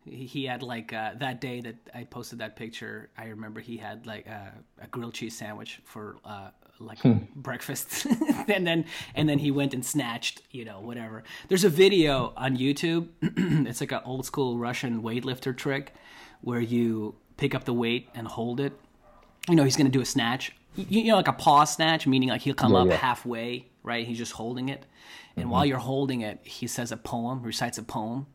[0.04, 3.10] he he had like uh, that day that I posted that picture.
[3.18, 4.50] I remember he had like uh,
[4.80, 6.50] a grilled cheese sandwich for uh,
[6.80, 6.98] like
[7.34, 8.06] breakfast,
[8.48, 11.22] and then and then he went and snatched you know whatever.
[11.48, 13.08] There's a video on YouTube.
[13.68, 15.92] it's like an old school Russian weightlifter trick
[16.40, 18.72] where you pick up the weight and hold it
[19.48, 20.52] you know, he's going to do a snatch.
[20.76, 22.96] You, you know, like a pause snatch, meaning like he'll come Yeah, up yeah.
[22.96, 24.06] halfway, right?
[24.06, 24.84] He's just holding it.
[25.36, 25.50] And Mm-hmm.
[25.52, 28.26] while you're holding it, he says a poem, recites a poem,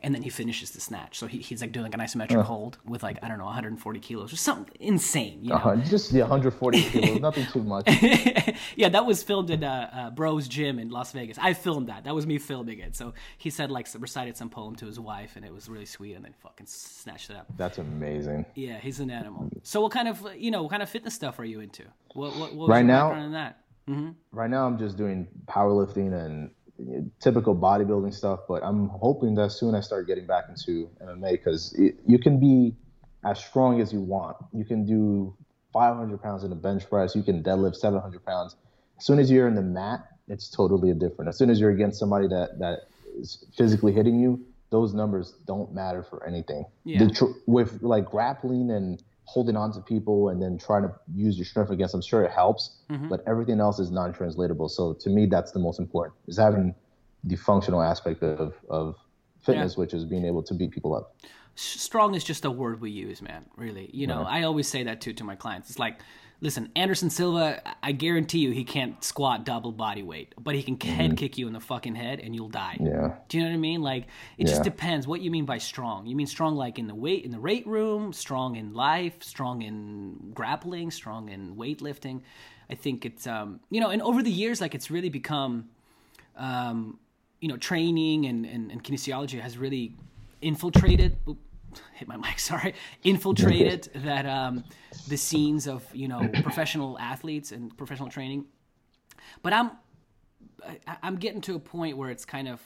[0.00, 1.18] and then he finishes the snatch.
[1.18, 3.98] So he, he's like doing like an isometric hold with like, I don't know, 140
[4.00, 5.40] kilos or something insane.
[5.42, 5.56] You know?
[5.56, 7.88] Uh, just yeah, 140 kilos, nothing too much.
[8.76, 11.36] yeah, that was filmed in uh, uh, Bro's Gym in Las Vegas.
[11.38, 12.04] I filmed that.
[12.04, 12.94] That was me filming it.
[12.96, 16.14] So he said like recited some poem to his wife, and it was really sweet,
[16.14, 17.46] and then fucking snatched it up.
[17.56, 18.46] That's amazing.
[18.54, 19.50] Yeah, he's an animal.
[19.62, 21.82] So what kind of you know what kind of fitness stuff are you into?
[22.14, 23.60] What what, what was Right your now- background in that?
[24.32, 26.50] Right now, I'm just doing powerlifting and uh,
[27.20, 28.40] typical bodybuilding stuff.
[28.48, 32.74] But I'm hoping that soon I start getting back into MMA because you can be
[33.24, 34.36] as strong as you want.
[34.52, 35.36] You can do
[35.72, 37.14] 500 pounds in a bench press.
[37.14, 38.56] You can deadlift 700 pounds.
[38.96, 41.28] As soon as you're in the mat, it's totally different.
[41.28, 42.80] As soon as you're against somebody that that
[43.18, 46.64] is physically hitting you, those numbers don't matter for anything.
[46.84, 47.04] Yeah.
[47.04, 51.36] The tr- with like grappling and holding on to people and then trying to use
[51.36, 53.08] your strength against, I'm sure it helps, mm-hmm.
[53.08, 54.70] but everything else is non-translatable.
[54.70, 56.74] So to me, that's the most important is having
[57.24, 58.96] the functional aspect of, of
[59.44, 61.14] fitness, which is being able to beat people up.
[61.56, 63.44] Strong is just a word we use, man.
[63.56, 65.68] Really, you know, I always say that too to my clients.
[65.68, 66.00] It's like,
[66.40, 70.78] listen, Anderson Silva, I- guarantee you, he can't squat double body weight, but he can
[70.80, 72.76] head kick you in the fucking head and you'll die.
[72.80, 72.86] Mm-hmm.
[72.86, 73.14] Yeah.
[73.28, 73.82] Do you know what I mean?
[73.82, 76.06] Like it just depends what you mean by strong.
[76.06, 79.62] You mean strong like in the weight in the weight room, strong in life, strong
[79.62, 82.22] in grappling, strong in weightlifting.
[82.70, 85.68] I think it's um you know, and over the years like it's really become
[86.36, 86.98] um
[87.40, 89.94] you know, training and, and, and kinesiology has really
[90.42, 91.16] infiltrated
[91.94, 92.74] hit my mic, sorry,
[93.04, 94.64] infiltrated that um
[95.08, 98.46] the scenes of, you know, professional athletes and professional training.
[99.42, 99.70] But I'm
[100.66, 102.60] I, I'm getting to a point where it's kind of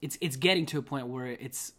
[0.00, 1.72] it's it's getting to a point where it's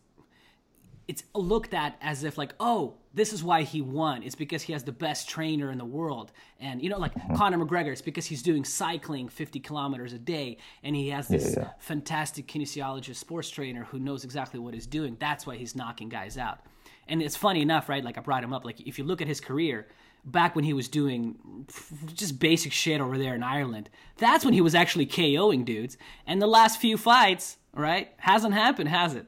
[1.07, 4.23] it's looked at as if like oh this is why he won.
[4.23, 6.31] It's because he has the best trainer in the world.
[6.59, 7.35] And you know like hmm.
[7.35, 11.55] conor mcgregor it's because he's doing cycling 50 kilometers a day and he has this
[11.55, 11.69] Yeah, yeah.
[11.79, 15.17] fantastic kinesiologist sports trainer who knows exactly what he's doing.
[15.19, 16.59] That's why he's knocking guys out.
[17.07, 19.27] And it's funny enough right like i brought him up like if you look at
[19.27, 19.87] his career
[20.23, 21.65] back when he was doing
[22.13, 25.97] just basic shit over there in ireland that's when he was actually koing dudes.
[26.25, 29.25] And the last few fights right hasn't happened has it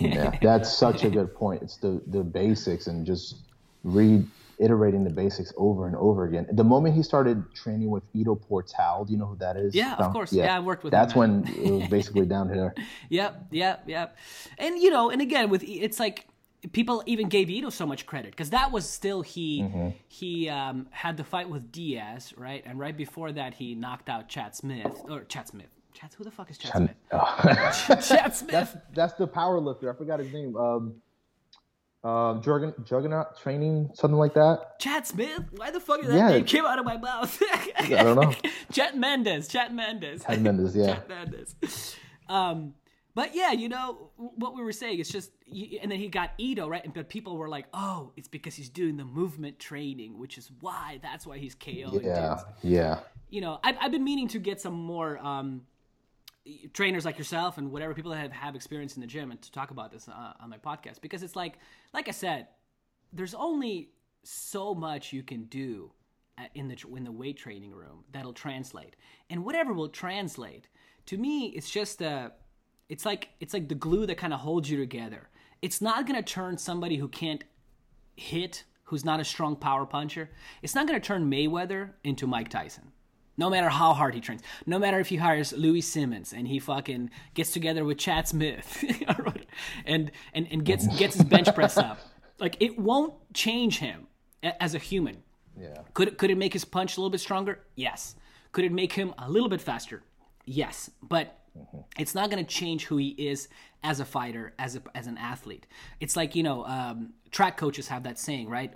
[0.00, 1.62] Yeah, that's such a good point.
[1.62, 3.36] It's the the basics and just
[3.84, 6.46] reiterating the basics over and over again.
[6.52, 9.74] The moment he started training with Ido Portal, do you know who that is?
[9.74, 10.32] Yeah, of course.
[10.32, 12.74] Yeah, I worked with That's when it was basically down here.
[13.10, 14.16] Yep, yep, yep.
[14.58, 16.26] And you know, and again with it's like
[16.72, 19.88] people even gave Ito so much credit because that was still he Mm-hmm.
[20.08, 22.62] he um, had the fight with Diaz, right?
[22.66, 25.68] And right before that, he knocked out Chad Smith or Chad Smith.
[25.98, 28.06] Chad, who the fuck is Chad Smith?
[28.08, 28.46] Chad Smith.
[28.50, 29.92] that's that's the power lifter.
[29.92, 30.56] I forgot his name.
[30.56, 30.94] Um,
[32.04, 34.78] um, Juggernaut, Juggernaut training, something like that.
[34.78, 35.42] Chad Smith?
[35.56, 36.28] Why the fuck did that Yeah.
[36.28, 37.42] name came out of my mouth?
[37.78, 38.32] I don't know.
[38.70, 39.48] Chet Mendes.
[39.48, 40.22] Chet Mendes.
[40.22, 40.94] Ted Mendes, yeah.
[40.94, 41.96] Chet Mendes.
[42.28, 42.74] Um,
[43.16, 45.00] but yeah, you know what we were saying.
[45.00, 45.32] It's just,
[45.82, 48.96] and then he got Ito right, but people were like, "Oh, it's because he's doing
[48.96, 53.00] the movement training, which is why that's why he's KO." Yeah, dudes." yeah.
[53.30, 55.62] You know, I've, I've been meaning to get some more um,
[56.72, 59.52] trainers like yourself and whatever people that have, have experience in the gym and to
[59.52, 61.58] talk about this uh, on my podcast because it's like,
[61.92, 62.48] like I said,
[63.12, 63.90] there's only
[64.22, 65.92] so much you can do
[66.38, 68.96] uh, in the in the weight training room that'll translate,
[69.30, 70.68] and whatever will translate.
[71.06, 72.32] To me, it's just a,
[72.88, 75.30] it's like it's like the glue that kind of holds you together.
[75.62, 77.42] It's not gonna turn somebody who can't
[78.14, 80.30] hit, who's not a strong power puncher.
[80.62, 82.92] It's not gonna turn Mayweather into Mike Tyson.
[83.38, 86.58] No matter how hard he trains, no matter if he hires Louie Simmons and he
[86.58, 88.84] fucking gets together with Chad Smith
[89.86, 92.00] and, and, and gets gets his bench press up,
[92.40, 94.08] like it won't change him
[94.42, 95.22] as a human.
[95.56, 95.82] Yeah.
[95.94, 97.60] Could it, could it make his punch a little bit stronger?
[97.76, 98.16] Yes.
[98.52, 100.02] Could it make him a little bit faster?
[100.44, 100.90] Yes.
[101.02, 101.38] But
[101.96, 103.48] it's not going to change who he is
[103.82, 105.66] as a fighter, as a, as an athlete.
[106.00, 108.72] It's like you know, um, track coaches have that saying, right?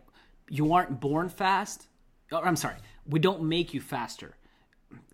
[0.49, 1.89] You aren't born fast.
[2.31, 4.37] Or, I'm sorry, we don't make you faster.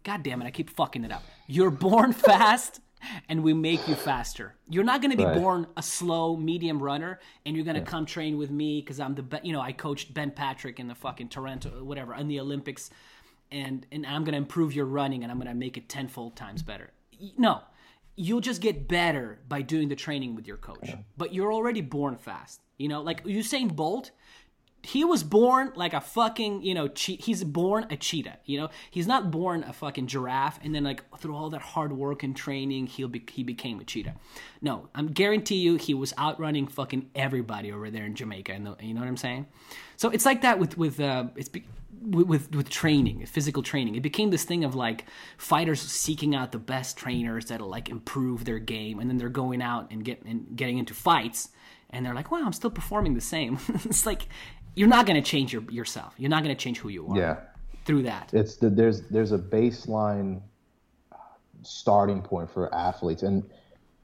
[0.05, 1.23] God damn it, I keep fucking it up.
[1.47, 2.81] You're born fast
[3.29, 4.55] and we make you faster.
[4.69, 5.37] You're not going to be Right.
[5.37, 9.15] born a slow, medium runner and you're going to come train with me because I'm
[9.15, 9.45] the best.
[9.45, 12.91] You know, I coached Ben Patrick in the fucking Toronto, whatever, in the Olympics,
[13.51, 16.37] and, and I'm going to improve your running and I'm going to make it tenfold
[16.37, 16.91] times better.
[17.37, 17.63] No,
[18.17, 20.91] you'll just get better by doing the training with your coach.
[21.17, 22.61] But you're already born fast.
[22.79, 24.11] You know, like Usain Bolt,
[24.83, 28.71] he was born like a fucking you know che- he's born a cheetah you know?
[28.91, 32.37] He's not born a fucking giraffe and then like through all that hard work and
[32.37, 34.15] training he'll be he became a cheetah.
[34.61, 38.95] No i'm guarantee you he was outrunning fucking everybody over there in jamaica and you
[38.95, 39.47] know what i'm saying?
[39.97, 41.65] So it's like that with with uh it's be,
[42.01, 43.97] with, with training physical training.
[43.97, 45.05] It became this thing of like
[45.37, 49.63] fighters seeking out the best trainers that'll like improve their game and then they're going
[49.63, 51.49] out and get and getting into fights
[51.91, 53.59] and they're like wow i'm still performing the same.
[53.85, 54.29] It's like
[54.75, 56.15] you're not going to change your, yourself.
[56.19, 57.37] You're not going to change who you are Yeah.
[57.85, 58.31] through that.
[58.33, 60.41] It's the, there's there's a baseline
[61.63, 63.43] starting point for athletes, and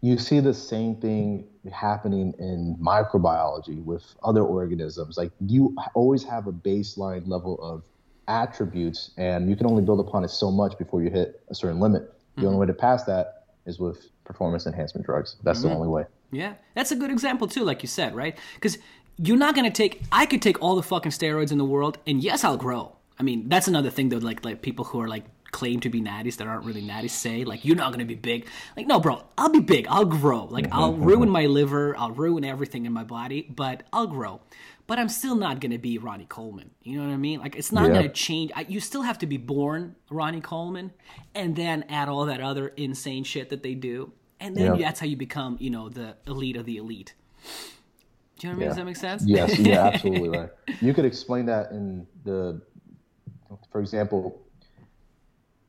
[0.00, 5.16] you see the same thing happening in microbiology with other organisms.
[5.16, 7.82] Like you always have a baseline level of
[8.28, 11.80] attributes, and you can only build upon it so much before you hit a certain
[11.80, 12.12] limit.
[12.36, 12.60] The only mm-hmm.
[12.60, 15.36] way to pass that is with performance enhancement drugs.
[15.42, 15.76] That's the mm-hmm.
[15.76, 16.04] only way.
[16.32, 18.36] Yeah, that's a good example too, like you said, right?
[18.56, 18.78] Because
[19.16, 20.02] you're not gonna take.
[20.10, 22.96] I could take all the fucking steroids in the world, and yes, I'll grow.
[23.18, 24.18] I mean, that's another thing though.
[24.18, 27.44] like like people who are like claim to be natties that aren't really natties say
[27.44, 28.46] like you're not gonna be big.
[28.76, 29.86] Like no, bro, I'll be big.
[29.88, 30.46] I'll grow.
[30.46, 31.30] Like mm-hmm, I'll ruin mm-hmm.
[31.30, 31.96] my liver.
[31.96, 34.40] I'll ruin everything in my body, but I'll grow.
[34.86, 36.70] But I'm still not gonna be Ronnie Coleman.
[36.82, 37.38] You know what I mean?
[37.38, 37.94] Like it's not Yeah.
[37.94, 38.50] gonna change.
[38.56, 40.92] I, you still have to be born Ronnie Coleman,
[41.34, 44.86] and then add all that other insane shit that they do, and then Yeah.
[44.86, 47.14] that's how you become, you know, the elite of the elite.
[48.38, 48.68] Do you know what I mean?
[48.68, 49.22] Does that make sense?
[49.24, 50.50] Yes, yeah, absolutely right.
[50.80, 52.60] You could explain that in the,
[53.70, 54.42] for example,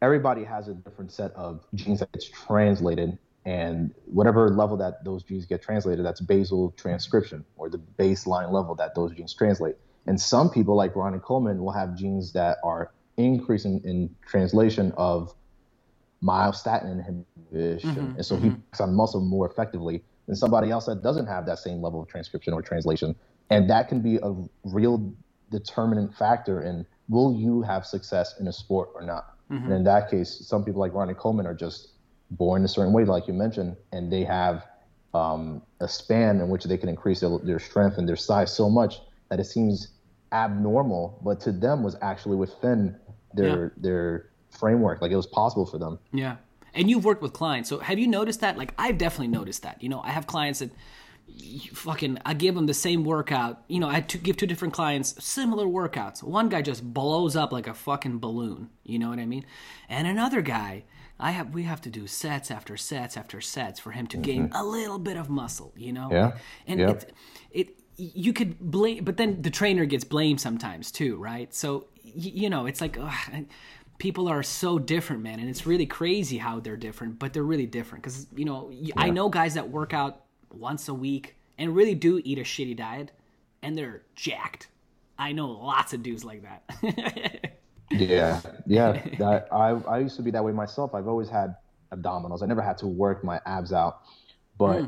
[0.02, 5.24] everybody has a different set of genes that gets translated, and whatever level that those
[5.24, 9.76] genes get translated, that's basal transcription or the baseline level that those genes translate.
[10.08, 15.34] And some people, like Ronnie Coleman, will have genes that are increasing in translation of
[16.24, 18.16] myostatin inhibition, mm-hmm.
[18.16, 18.56] and so he mm-hmm.
[18.56, 22.08] works on muscle more effectively than somebody else that doesn't have that same level of
[22.08, 23.16] transcription or translation,
[23.50, 25.14] and that can be a real
[25.52, 29.26] determinant factor in will you have success in a sport or not.
[29.50, 31.90] And in that case, some people like Ronnie Coleman are just
[32.32, 34.66] born a certain way, like you mentioned, and they have
[35.14, 38.70] um, a span in which they can increase their, their strength and their size so
[38.72, 39.90] much that it seems
[40.32, 42.98] abnormal, but to them was actually within
[43.36, 43.70] their Yeah.
[43.78, 45.02] their framework.
[45.02, 46.00] Like it was possible for them.
[46.12, 46.38] Yeah.
[46.76, 47.70] And you've worked with clients.
[47.70, 48.58] So have you noticed that?
[48.58, 49.82] Like I've definitely noticed that.
[49.82, 50.72] You know, I have clients that
[51.28, 53.64] you fucking I give them the same workout.
[53.68, 56.22] You know, I to give two different clients similar workouts.
[56.22, 58.70] One guy just blows up like a fucking balloon.
[58.84, 59.46] You know what I mean?
[59.90, 60.84] And another guy,
[61.20, 64.50] I have we have to do sets after sets after sets for him to gain
[64.50, 64.56] mm-hmm.
[64.56, 65.74] a little bit of muscle.
[65.76, 66.10] You know?
[66.12, 66.38] Yeah.
[66.68, 66.90] And Yeah.
[66.90, 67.14] it
[67.52, 71.54] it you could blame, but then the trainer gets blamed sometimes too, right?
[71.54, 72.98] So y- you know, it's like.
[73.00, 73.46] Ugh,
[73.98, 77.66] people are so different man and it's really crazy how they're different but they're really
[77.66, 81.96] different because you know I know guys that work out once a week and really
[81.96, 83.12] do eat a shitty diet
[83.62, 84.68] and they're jacked
[85.18, 87.56] i know lots of dudes like that
[87.92, 89.02] Yeah, yeah.
[89.20, 90.94] That, I I used to be that way myself.
[90.94, 91.56] I've always had
[91.92, 92.42] abdominals.
[92.44, 94.02] I never had to work my abs out,
[94.58, 94.88] but hmm.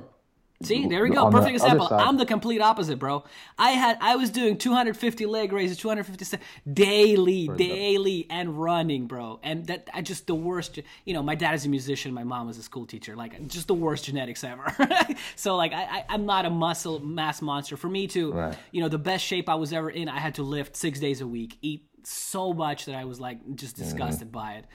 [0.64, 1.30] See there we go.
[1.30, 1.88] perfect example.
[1.91, 3.24] I'm the complete opposite bro.
[3.60, 6.39] I had i was doing 250 leg raises 250 se-
[6.72, 9.39] daily daily and running bro.
[9.43, 12.47] And that i just the worst you know my dad is a musician my mom
[12.47, 14.66] was a school teacher like just the worst genetics ever.
[15.36, 17.78] So like I, I i'm not a muscle mass monster.
[17.78, 18.58] For me to Right.
[18.72, 21.22] you know the best shape i was ever in i had to lift six days
[21.22, 23.84] a week eat so much that i was like just Mm-hmm.
[23.84, 24.66] disgusted by it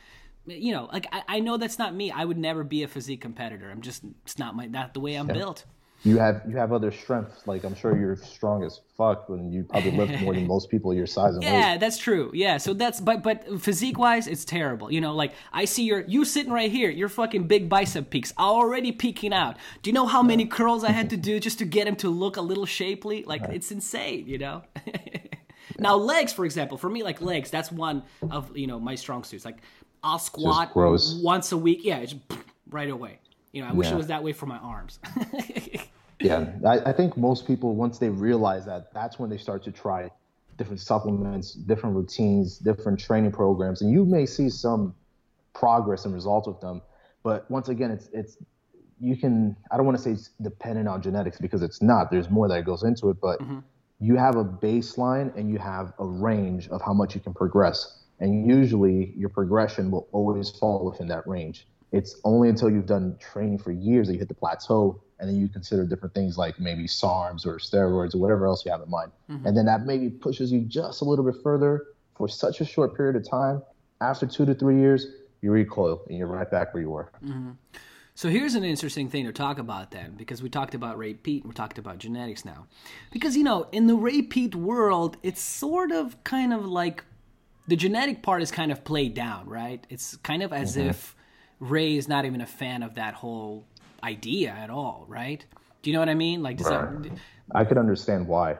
[0.46, 3.20] you know like I, I know that's not me i would never be a physique
[3.20, 5.64] competitor i'm just it's not my not the way i'm built
[6.04, 7.46] you have you have other strengths.
[7.46, 10.92] Like I'm sure you're strong as fuck, and you probably lift more than most people
[10.92, 11.80] your size and Yeah, weight.
[11.80, 12.32] that's true.
[12.34, 14.90] Yeah, so that's but but physique wise, it's terrible.
[14.90, 18.32] You know, like I see your you sitting right here, your fucking big bicep peaks
[18.36, 19.58] already peeking out.
[19.82, 22.08] Do you know how many curls I had to do just to get him to
[22.08, 23.22] look a little shapely?
[23.22, 24.26] Like it's insane.
[24.26, 24.62] You know.
[25.78, 29.22] now legs, for example, for me, like legs, that's one of you know my strong
[29.22, 29.44] suits.
[29.44, 29.58] Like
[30.02, 31.84] I'll squat once a week.
[31.84, 32.14] Yeah, it's
[32.70, 33.18] right away.
[33.52, 34.98] You know, I wish it was that way for my arms.
[36.22, 39.72] Yeah, I, I think most people once they realize that, that's when they start to
[39.72, 40.10] try
[40.56, 44.94] different supplements, different routines, different training programs, and you may see some
[45.54, 46.82] progress and results with them.
[47.22, 48.36] But once again, it's it's
[49.00, 52.10] you can I don't want to say it's dependent on genetics because it's not.
[52.10, 53.58] There's more that goes into it, but mm-hmm.
[54.00, 58.01] you have a baseline and you have a range of how much you can progress.
[58.22, 61.66] And usually your progression will always fall within that range.
[61.90, 65.36] It's only until you've done training for years that you hit the plateau and then
[65.36, 68.88] you consider different things like maybe SARMs or steroids or whatever else you have in
[68.88, 69.10] mind.
[69.28, 72.96] And then that maybe pushes you just a little bit further for such a short
[72.96, 73.60] period of time.
[74.00, 75.06] After two to three years,
[75.40, 77.10] you recoil and you're right back where you were.
[77.24, 77.50] Mm-hmm.
[78.14, 81.50] So here's an interesting thing to talk about then, because we talked about Peat and
[81.50, 82.66] we talked about genetics now.
[83.10, 87.04] Because, you know, in the Peat world, it's sort of kind of like
[87.66, 89.84] the genetic part is kind of played down, right?
[89.88, 91.14] It's kind of as if
[91.60, 93.64] Ray is not even a fan of that whole
[94.02, 95.44] idea at all, right?
[95.82, 96.42] Do you know what I mean?
[96.42, 96.88] Like, does that,
[97.54, 98.58] I could understand why.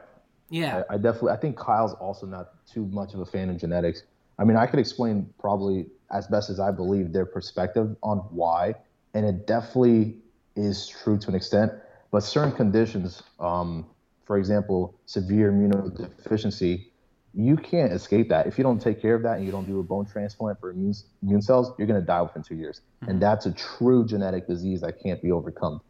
[0.49, 0.83] yeah.
[0.89, 4.03] I definitely, I think Kyle's also not too much of a fan of genetics.
[4.39, 8.75] I mean, I could explain probably as best as I believe their perspective on why,
[9.13, 10.15] and it definitely
[10.55, 11.71] is true to an extent.
[12.11, 13.85] But certain conditions, um,
[14.25, 16.87] for example, severe immunodeficiency,
[17.33, 18.45] you can't escape that.
[18.47, 20.69] If you don't take care of that and you don't do a bone transplant for
[20.69, 22.81] immune, immune cells, you're going to die within two years.
[23.01, 25.81] And that's a true genetic disease that can't be overcome.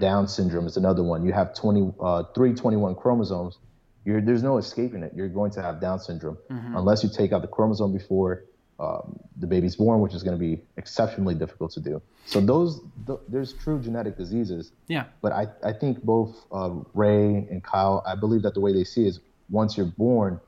[0.00, 1.24] Down syndrome is another one.
[1.24, 3.58] You have 20, uh, 321 chromosomes.
[4.04, 5.12] You're, there's no escaping it.
[5.14, 6.36] You're going to have Down syndrome
[6.76, 8.44] unless you take out the chromosome before
[8.78, 12.02] um, the baby's born, which is going to be exceptionally difficult to do.
[12.26, 14.72] So those th- there's true genetic diseases.
[14.88, 15.04] Yeah.
[15.20, 18.84] But I, I think both uh, Ray and Kyle, I believe that the way they
[18.84, 20.40] see it is once you're born,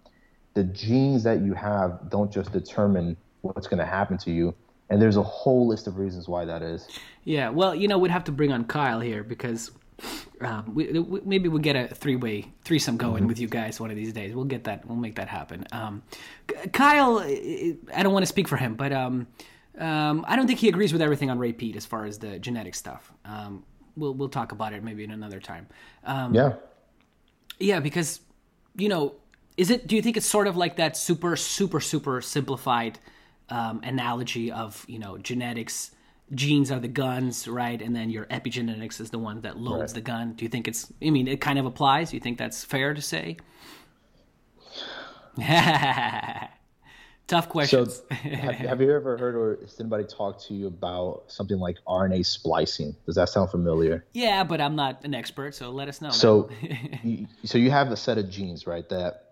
[0.55, 4.55] the genes that you have don't just determine what's going to happen to you.
[4.91, 6.89] And there's a whole list of reasons why that is.
[7.25, 9.71] Yeah, well, you know, we'd have to bring on Kyle here because
[10.41, 13.97] um, we, we, maybe we'll get a three-way threesome going with you guys one of
[13.97, 14.35] these days.
[14.35, 14.87] We'll get that.
[14.87, 15.67] We'll make that happen.
[15.73, 16.03] Um,
[16.73, 19.27] Kyle, I I don't want to speak for him, but um,
[19.79, 22.39] um, I don't think he agrees with everything on Ray Peat as far as the
[22.39, 23.13] genetic stuff.
[23.25, 23.65] Um,
[23.97, 25.67] we'll we'll talk about it maybe in another time.
[26.05, 26.55] Um, Yeah.
[27.59, 28.21] yeah, because
[28.77, 29.15] you know,
[29.57, 29.87] is it?
[29.87, 32.99] Do you think it's sort of like that super, super, super simplified
[33.49, 35.91] um, analogy of you know genetics?
[36.35, 37.81] Genes are the guns, right?
[37.83, 39.95] And then your epigenetics is the one that loads Right.
[39.97, 40.33] the gun.
[40.33, 40.91] Do you think it's?
[41.05, 42.11] I mean, it kind of applies.
[42.11, 43.37] Do you think that's fair to say?
[47.27, 48.03] Tough So questions.
[48.11, 52.27] have, have you ever heard or has anybody talk to you about something like RNA
[52.27, 52.95] splicing?
[53.07, 54.05] Does that sound familiar?
[54.13, 56.11] yeah, but I'm not an expert, so let us know.
[56.11, 56.51] So,
[57.03, 58.87] you, so you have a set of genes, right?
[58.91, 59.24] That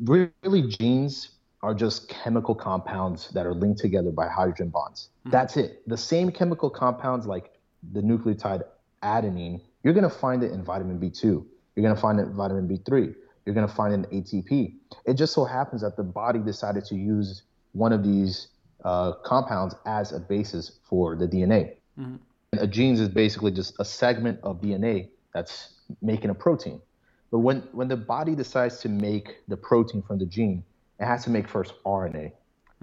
[0.00, 1.30] really genes
[1.62, 5.10] are just chemical compounds that are linked together by hydrogen bonds.
[5.26, 5.82] That's it.
[5.86, 7.50] The same chemical compounds like
[7.92, 8.62] the nucleotide
[9.02, 11.22] adenine, you're going to find it in vitamin B2.
[11.22, 13.14] You're going to find it in vitamin B3.
[13.44, 14.74] You're going to find it in ATP.
[15.06, 17.42] It just so happens that the body decided to use
[17.72, 18.48] one of these
[18.84, 21.74] uh, compounds as a basis for the DNA.
[22.52, 26.80] And a genes is basically just a segment of DNA that's making a protein.
[27.30, 30.64] But when, when the body decides to make the protein from the gene,
[30.98, 32.32] it has to make first RNA.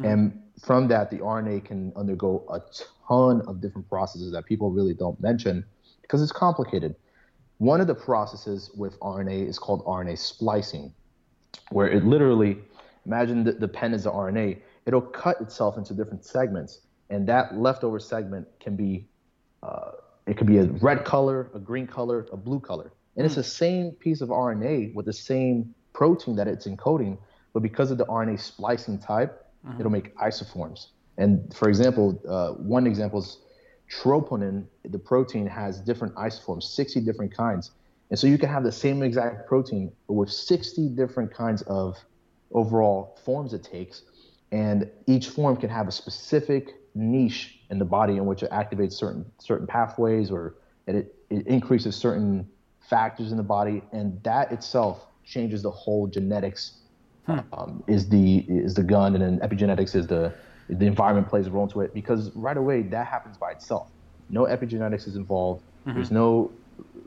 [0.03, 2.61] And from that, the RNA can undergo a
[3.07, 5.65] ton of different processes that people really don't mention
[6.01, 6.95] because it's complicated.
[7.57, 10.93] One of the processes with RNA is called RNA splicing,
[11.71, 12.59] where it literally,
[13.07, 16.81] imagine the, the pen is the RNA, it'll cut itself into different segments.
[17.09, 19.07] And that leftover segment can be
[19.63, 19.91] uh,
[20.27, 22.91] it could be a red color, a green color, a blue color.
[23.17, 27.17] And it's the same piece of RNA with the same protein that it's encoding,
[27.51, 29.43] but because of the RNA splicing type,
[29.79, 30.87] it'll make isoforms.
[31.17, 33.39] And for example, uh, one example is
[33.89, 37.71] troponin, the protein has different isoforms, 60 different kinds.
[38.09, 41.97] And so you can have the same exact protein, with 60 different kinds of
[42.51, 44.03] overall forms it takes.
[44.51, 48.93] And each form can have a specific niche in the body in which it activates
[48.93, 50.55] certain certain pathways or
[50.87, 52.47] it, it increases certain
[52.89, 53.81] factors in the body.
[53.91, 56.79] And that itself changes the whole genetics
[57.27, 60.33] um, is the is the gun, and then epigenetics is the
[60.69, 63.89] the environment plays a role into it because right away that happens by itself.
[64.29, 65.63] No epigenetics is involved.
[65.85, 66.51] There's no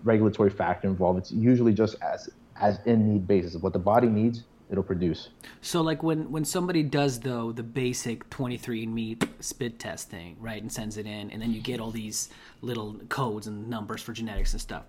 [0.04, 1.18] regulatory factor involved.
[1.18, 3.56] It's usually just as as in need basis.
[3.56, 5.28] What the body needs, it'll produce.
[5.60, 10.72] So like when when somebody does though the basic 23andMe spit test thing, right, and
[10.72, 12.30] sends it in, and then you get all these
[12.62, 14.84] little codes and numbers for genetics and stuff.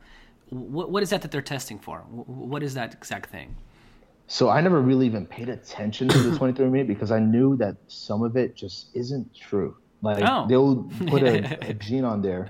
[0.52, 2.00] What what is that that they're testing for?
[2.10, 3.56] What is that exact thing?
[4.28, 8.22] So I never really even paid attention to the 23andMe because I knew that some
[8.22, 9.78] of it just isn't true.
[10.02, 10.46] Like Oh.
[10.48, 12.50] they'll put a, a gene on there,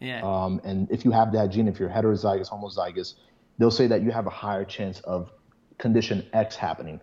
[0.00, 0.20] Yeah.
[0.22, 3.14] um, and if you have that gene, if you're heterozygous, homozygous,
[3.58, 5.30] they'll say that you have a higher chance of
[5.78, 7.00] condition X happening.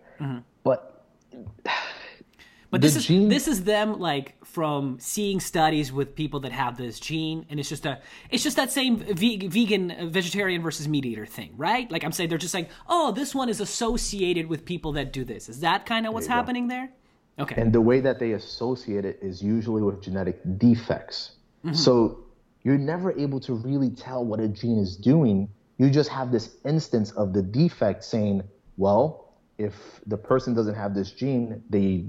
[0.64, 1.04] But
[2.70, 6.76] But The this is this is them like from seeing studies with people that have
[6.76, 8.00] this gene, and it's just a
[8.30, 11.90] it's just that same ve- vegan uh, vegetarian versus meat eater thing, right?
[11.90, 15.24] Like I'm saying, they're just like, oh, this one is associated with people that do
[15.24, 15.48] this.
[15.48, 16.34] Is that kind of what's go.
[16.34, 16.90] happening there?
[17.38, 17.60] Okay.
[17.60, 21.36] and the way that they associate it is usually with genetic defects.
[21.72, 22.24] So
[22.62, 25.48] you're never able to really tell what a gene is doing.
[25.76, 28.42] You just have this instance of the defect saying,
[28.78, 29.27] well,
[29.58, 29.74] if
[30.06, 32.06] the person doesn't have this gene, they,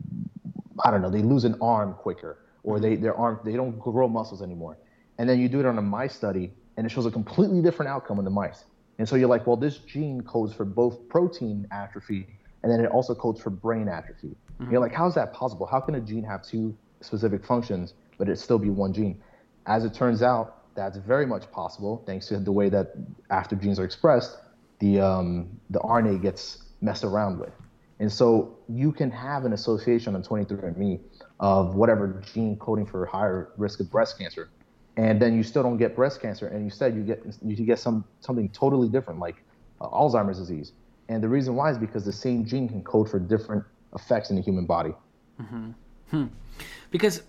[0.84, 4.08] I don't know, they lose an arm quicker, or they their arm they don't grow
[4.08, 4.78] muscles anymore.
[5.18, 7.90] And then you do it on a mice study, and it shows a completely different
[7.90, 8.64] outcome in the mice.
[9.00, 12.28] And so you're like, well, this gene codes for both protein atrophy
[12.64, 14.36] and then it also codes for brain atrophy.
[14.70, 15.66] You're like, how's that possible?
[15.66, 19.22] How can a gene have two specific functions, but it still be one gene?
[19.68, 22.94] As it turns out, that's very much possible thanks to the way that
[23.30, 24.38] after genes are expressed,
[24.80, 27.54] the um, the RNA gets messed around with.
[28.00, 31.00] And so you can have an association on 23andMe
[31.40, 34.50] of whatever gene coding for higher risk of breast cancer,
[34.96, 38.06] and then you still don't get breast cancer, and instead you get you get some
[38.22, 39.44] something totally different like
[39.82, 40.72] uh, Alzheimer's disease.
[41.10, 43.64] And the reason why is because the same gene can code for different
[43.94, 44.94] effects in the human body.
[46.92, 47.22] because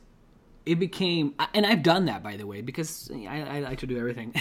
[0.66, 3.98] it became and i've done that by the way because i, I like to do
[3.98, 4.34] everything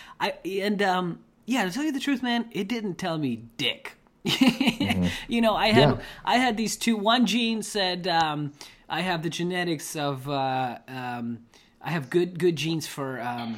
[0.20, 3.96] i and um yeah to tell you the truth man it didn't tell me dick
[5.28, 5.98] you know i had Yeah.
[6.24, 8.52] i had these two one gene said um
[8.88, 11.38] i have the genetics of uh um
[11.80, 13.56] i have good good genes for um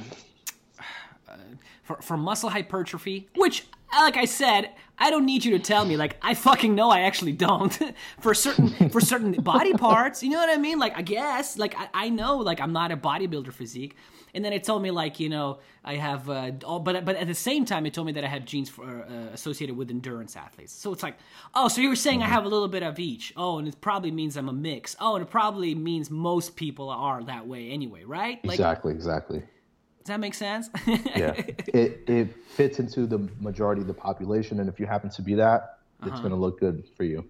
[1.83, 5.97] for, for muscle hypertrophy, which, like I said, I don't need you to tell me.
[5.97, 7.77] Like I fucking know I actually don't
[8.21, 10.23] for certain for certain body parts.
[10.23, 10.79] You know what I mean?
[10.79, 13.97] Like I guess, like I, I know, like I'm not a bodybuilder physique.
[14.35, 17.27] And then it told me like you know I have uh, all, but but at
[17.27, 20.37] the same time it told me that I have genes for uh, associated with endurance
[20.37, 20.73] athletes.
[20.73, 21.17] So it's like,
[21.55, 23.33] oh, so you were saying I have a little bit of each.
[23.37, 24.97] Oh, and it probably means I'm a mix.
[25.01, 28.45] Oh, and it probably means most people are that way anyway, right?
[28.45, 29.39] Like, exactly, exactly.
[29.39, 30.71] does that make sense?
[31.17, 31.33] Yeah,
[31.75, 35.35] it it fits into the majority of the population, and if you happen to be
[35.35, 37.25] that, it's going to look good for you.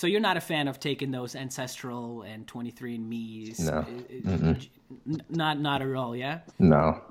[0.00, 3.60] So you're not a fan of taking those ancestral and 23andMe's?
[3.60, 3.84] No.
[4.26, 4.54] uh, uh,
[5.28, 6.38] Not not at all, yeah.
[6.58, 7.02] No,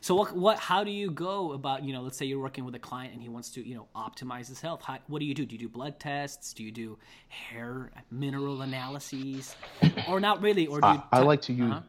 [0.00, 2.76] so what what how do you go about you know let's say you're working with
[2.76, 5.34] a client and he wants to you know optimize his health how, what do you
[5.34, 9.56] do do you do blood tests do you do hair mineral analyses
[10.06, 11.80] or not really or do you I, I t- like to use Uh-huh.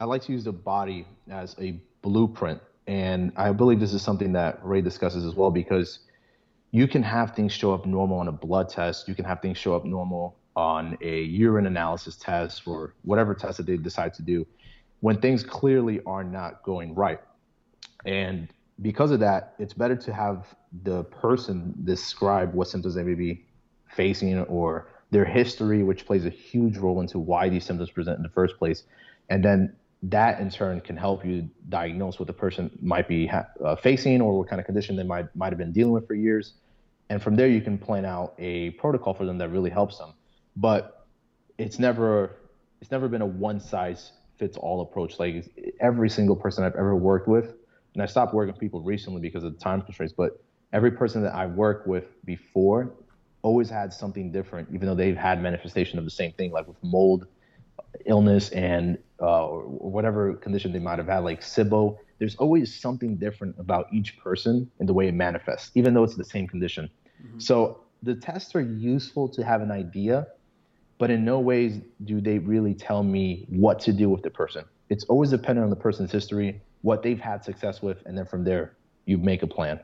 [0.00, 4.32] I like to use the body as a blueprint, and I believe this is something
[4.34, 6.00] that Ray discusses as well because
[6.74, 9.56] you can have things show up normal on a blood test, you can have things
[9.56, 14.22] show up normal on a urine analysis test or whatever test that they decide to
[14.22, 14.44] do
[14.98, 17.20] when things clearly are not going right.
[18.04, 18.52] And
[18.82, 20.52] because of that, it's better to have
[20.82, 23.44] the person describe what symptoms they may be
[23.94, 28.24] facing or their history, which plays a huge role into why these symptoms present in
[28.24, 28.82] the first place.
[29.30, 33.46] And then that in turn can help you diagnose what the person might be ha-
[33.64, 36.14] uh, facing or what kind of condition they might might have been dealing with for
[36.14, 36.54] years.
[37.10, 40.14] And from there, you can plan out a protocol for them that really helps them.
[40.56, 41.06] But
[41.58, 42.36] it's never
[42.80, 45.18] it's never been a one size fits all approach.
[45.18, 45.44] Like
[45.80, 47.54] every single person I've ever worked with,
[47.94, 51.34] and I stopped working with people recently because of time constraints, but every person that
[51.34, 52.92] I worked with before
[53.42, 56.82] always had something different, even though they've had manifestation of the same thing, like with
[56.82, 57.26] mold,
[58.06, 61.96] illness, and uh, or whatever condition they might have had, like SIBO.
[62.20, 66.16] There's always something different about each person in the way it manifests, even though it's
[66.24, 66.84] the same condition.
[67.38, 67.56] So
[68.02, 68.60] the tests are
[68.94, 70.16] useful to have an idea,
[71.00, 74.64] but in no ways do they really tell me what to do with the person.
[74.90, 78.44] It's always dependent on the person's history, what they've had success with, and then from
[78.44, 78.76] there
[79.06, 79.80] you make a plan.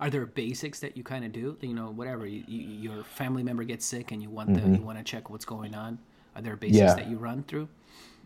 [0.00, 2.60] are there basics that you kind of do you know whatever you, you,
[2.90, 4.72] your family member gets sick and you want Mm-hmm.
[4.72, 5.98] the, you want to check what's going on
[6.36, 6.94] are there basics Yeah.
[6.94, 7.68] that you run through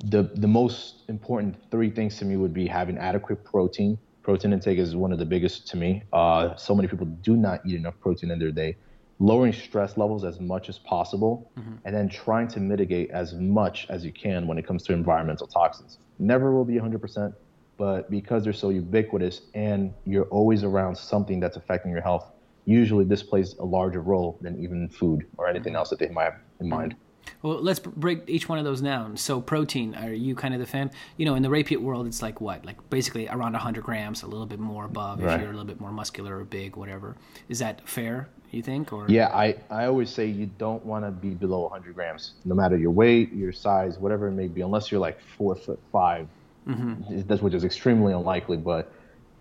[0.03, 3.99] the the most important three things to me would be having adequate protein.
[4.23, 6.03] Protein intake is one of the biggest to me.
[6.13, 8.77] Uh, so many people do not eat enough protein in their day.
[9.19, 11.51] Lowering stress levels as much as possible,
[11.85, 15.47] and then trying to mitigate as much as you can when it comes to environmental
[15.47, 15.99] toxins.
[16.19, 17.33] Never will be 100%,
[17.77, 22.31] but because they're so ubiquitous and you're always around something that's affecting your health,
[22.65, 26.25] usually this plays a larger role than even food or anything else that they might
[26.25, 26.97] have in mind.
[27.43, 29.17] Well, let's break each one of those down.
[29.17, 30.91] So, protein, are you kind of the fan?
[31.17, 32.65] You know, in the Ray Peat world, it's like what?
[32.65, 35.35] Like basically around 100 grams, a little bit more above Right.
[35.35, 37.17] if you're a little bit more muscular or big, whatever.
[37.49, 38.93] Is that fair, you think?
[38.93, 42.55] Or Yeah, I, I always say you don't want to be below 100 grams, no
[42.55, 46.29] matter your weight, your size, whatever it may be, unless you're like four foot 5
[46.69, 47.21] mm-hmm.
[47.27, 48.57] That's which is extremely unlikely.
[48.57, 48.93] But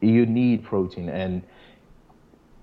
[0.01, 1.43] you need protein, and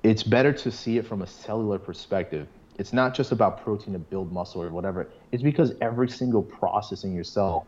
[0.03, 2.49] it's better to see it from a cellular perspective.
[2.79, 5.09] It's not just about protein to build muscle or whatever.
[5.33, 7.67] It's because every single process in your cell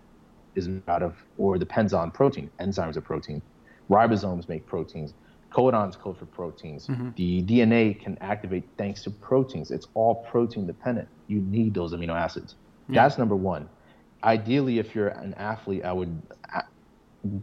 [0.55, 2.51] is out of or depends on protein.
[2.61, 3.43] Enzymes are protein.
[3.89, 5.15] Ribosomes make proteins.
[5.53, 6.87] Codons code for proteins.
[6.87, 7.11] Mm-hmm.
[7.17, 9.73] The DNA can activate thanks to proteins.
[9.73, 11.09] It's all protein dependent.
[11.27, 12.55] You need those amino acids.
[12.89, 13.69] That's number one.
[14.23, 16.21] Ideally, if you're an athlete, I would
[16.53, 16.63] uh,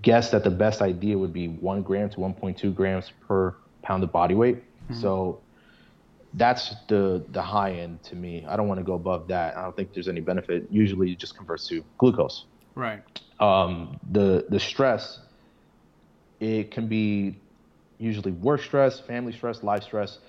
[0.02, 4.12] guess that the best idea would be one gram to 1.2 grams per pound of
[4.12, 4.58] body weight.
[4.58, 5.02] Mm-hmm.
[5.02, 5.40] So
[6.34, 8.46] that's the the high end to me.
[8.48, 9.58] I don't want to go above that.
[9.58, 10.68] I don't think there's any benefit.
[10.70, 12.46] Usually, it just converts to glucose
[12.78, 13.02] right?
[13.40, 15.20] um, the the stress
[16.40, 17.42] it can be
[17.98, 20.20] usually work stress family stress life stress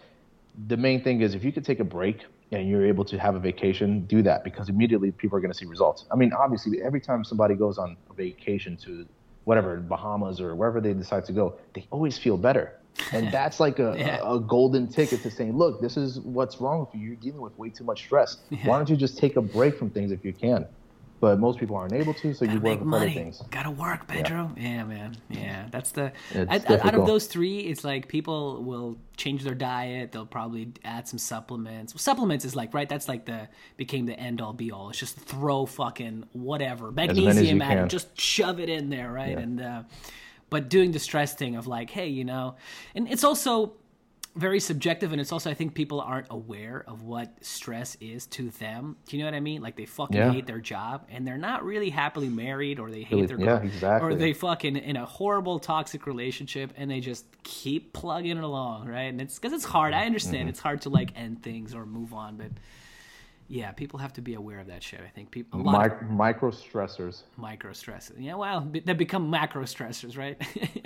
[0.66, 3.34] the main thing is if you could take a break and you're able to have
[3.34, 6.80] a vacation do that because immediately people are going to see results i mean obviously
[6.82, 9.06] every time somebody goes on a vacation to
[9.44, 12.77] whatever bahamas or wherever they decide to go they always feel better
[13.12, 14.18] and that's like a, Yeah.
[14.22, 17.40] a, a golden ticket to saying look this is what's wrong with you you're dealing
[17.40, 20.24] with way too much stress why don't you just take a break from things if
[20.24, 20.66] you can
[21.20, 23.14] but most people aren't able to so you Gotta work make with other money.
[23.14, 24.52] things Gotta work, Pedro.
[24.56, 24.84] Yeah.
[24.84, 25.16] man.
[25.28, 26.12] Yeah, that's the.
[26.32, 30.12] I- out of those three, it's like people will change their diet.
[30.12, 31.92] They'll probably add some supplements.
[31.92, 32.88] Well, supplements is like right.
[32.88, 34.90] That's like the became the end all be all.
[34.90, 37.88] It's just throw fucking whatever magnesium at it.
[37.90, 39.30] Just shove it in there, right?
[39.32, 39.38] Yeah.
[39.40, 39.82] And uh,
[40.50, 42.56] but doing the stress thing of like, hey, you know,
[42.94, 43.74] and it's also
[44.36, 48.50] very subjective and it's also i think people aren't aware of what stress is to
[48.50, 50.30] them do you know what i mean like they fucking Yeah.
[50.30, 53.46] hate their job and they're not really happily married or they hate Really- their yeah,
[53.46, 54.08] girl- exactly.
[54.12, 58.86] or they fucking in a horrible toxic relationship and they just keep plugging it along
[58.86, 60.48] right and it's because it's hard i understand Mm-hmm.
[60.50, 62.50] it's hard to like end things or move on but
[63.48, 66.50] yeah people have to be aware of that shit i think people lot of micro
[66.50, 70.36] stressors micro stresses yeah well they become macro stressors right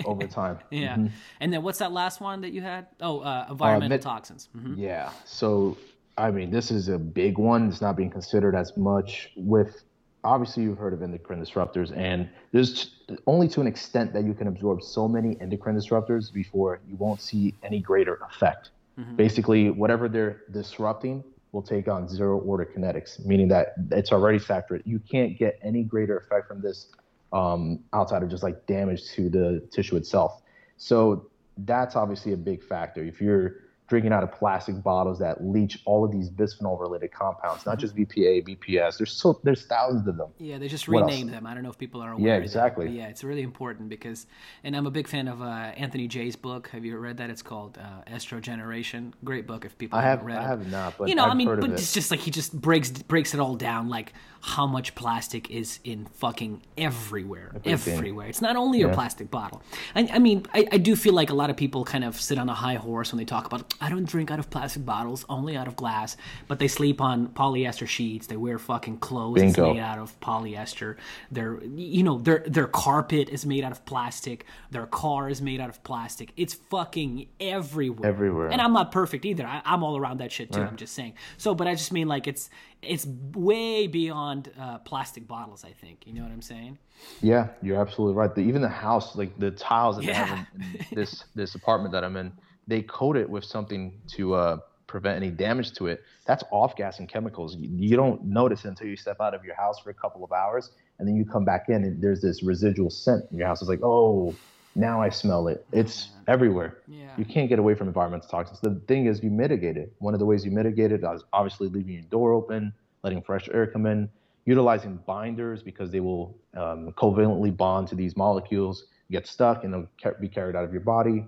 [0.05, 0.57] over time.
[0.71, 1.07] yeah Mm-hmm.
[1.41, 4.75] and then what's that last one that you had oh uh, environmental med- toxins Mhm.
[4.77, 5.11] Yeah.
[5.25, 5.77] So,
[6.17, 7.67] I mean, this is a big one.
[7.69, 9.83] It's not being considered as much with.
[10.23, 12.71] Obviously, you've heard of endocrine disruptors, and there's
[13.07, 16.95] t- only to an extent that you can absorb so many endocrine disruptors before you
[16.97, 18.69] won't see any greater effect.
[19.17, 21.23] Basically, whatever they're disrupting
[21.53, 24.85] will take on zero order kinetics, meaning that it's already saturated.
[24.85, 26.87] You can't get any greater effect from this
[27.31, 30.41] um, outside of just like damage to the tissue itself.
[30.77, 33.03] So that's obviously a big factor.
[33.03, 33.57] If you're
[33.93, 37.95] drinking out of plastic bottles that leach all of these bisphenol related compounds, not just
[37.95, 40.29] BPA, BPS, there's so there's thousands of them.
[40.39, 41.11] Yeah, they just What else?
[41.11, 41.45] renamed them.
[41.45, 42.27] I don't know if people are aware.
[42.37, 42.89] Yeah, exactly.
[42.89, 44.25] yeah, it's really important because,
[44.63, 45.45] and I'm a big fan of uh,
[45.85, 46.69] Anthony Jay's book.
[46.69, 47.29] Have you read that?
[47.29, 49.13] It's called uh, Estrogeneration.
[49.23, 50.47] Great book if people I have read I it.
[50.47, 51.71] have not, but you know, I've I mean, but it.
[51.73, 55.79] it's just like he just breaks breaks it all down, like how much plastic is
[55.85, 57.97] in fucking everywhere, Everything.
[57.97, 58.27] everywhere.
[58.27, 59.61] It's not only your plastic bottle.
[59.95, 62.37] I, I mean, I, I do feel like a lot of people kind of sit
[62.37, 65.25] on a high horse when they talk about I don't drink out of plastic bottles,
[65.27, 66.15] only out of glass.
[66.47, 68.27] But they sleep on polyester sheets.
[68.27, 69.73] They wear fucking clothes that's Bingo.
[69.73, 70.95] made out of polyester.
[71.29, 74.45] Their you know their their carpet is made out of plastic.
[74.71, 76.31] Their car is made out of plastic.
[76.37, 78.07] It's fucking everywhere.
[78.07, 78.49] Everywhere.
[78.49, 79.45] And I'm not perfect either.
[79.45, 80.61] I, I'm all around that shit too.
[80.61, 81.15] I'm just saying.
[81.37, 82.49] So, but I just mean like it's
[82.81, 85.65] it's way beyond uh, plastic bottles.
[85.65, 86.77] I think you know what I'm saying.
[87.21, 88.33] Yeah, you're absolutely right.
[88.33, 91.91] The, even the house, like the tiles that they have in, in this this apartment
[91.91, 92.31] that I'm in,
[92.67, 94.57] they coat it with something to uh,
[94.87, 96.03] prevent any damage to it.
[96.25, 97.55] That's off gassing chemicals.
[97.55, 100.23] You, you don't notice it until you step out of your house for a couple
[100.23, 103.47] of hours, and then you come back in, and there's this residual scent in your
[103.47, 103.61] house.
[103.61, 104.35] It's like, oh,
[104.75, 105.65] now I smell it.
[105.71, 106.77] It's everywhere.
[106.87, 107.11] Yeah.
[107.17, 108.59] You can't get away from environmental toxins.
[108.59, 109.93] The thing is, you mitigate it.
[109.99, 112.73] One of the ways you mitigate it is obviously leaving your door open,
[113.03, 114.09] letting fresh air come in,
[114.45, 120.13] utilizing binders because they will um, covalently bond to these molecules, get stuck, and they'll
[120.19, 121.25] be carried out of your body.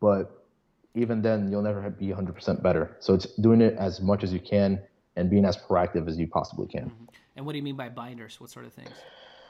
[0.00, 0.35] But
[0.96, 2.96] even then, you'll never be 100% better.
[3.00, 4.80] So it's doing it as much as you can
[5.14, 6.90] and being as proactive as you possibly can.
[7.36, 8.40] And what do you mean by binders?
[8.40, 8.90] What sort of things?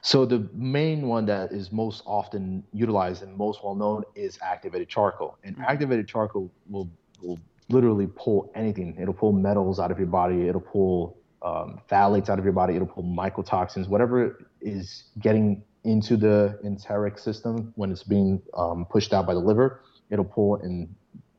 [0.02, 4.88] So the main one that is most often utilized and most well known is activated
[4.88, 5.38] charcoal.
[5.42, 6.90] And activated charcoal will
[7.22, 8.96] will literally pull anything.
[9.00, 10.48] It'll pull metals out of your body.
[10.48, 12.74] It'll pull um, phthalates out of your body.
[12.74, 19.12] It'll pull mycotoxins, whatever is getting into the enteric system when it's being um, pushed
[19.12, 19.82] out by the liver.
[20.10, 20.94] It'll pull and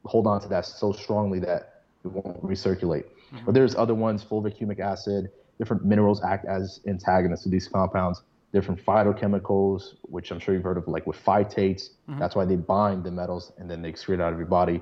[0.07, 3.05] hold on to that so strongly that it won't recirculate.
[3.05, 3.45] Mm-hmm.
[3.45, 8.21] But there's other ones, fulvic humic acid, different minerals act as antagonists to these compounds.
[8.53, 11.89] Different phytochemicals, which I'm sure you've heard of, like with phytates.
[12.09, 12.19] Mm-hmm.
[12.19, 14.81] That's why they bind the metals and then they excrete out of your body.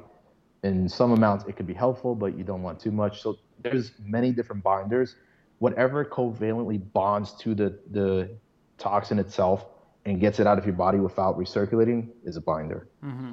[0.63, 3.21] In some amounts, it could be helpful, but you don't want too much.
[3.21, 5.15] So there's many different binders.
[5.57, 8.29] Whatever covalently bonds to the, the
[8.77, 9.65] toxin itself
[10.05, 12.87] and gets it out of your body without recirculating is a binder.
[13.03, 13.31] Mm-hmm.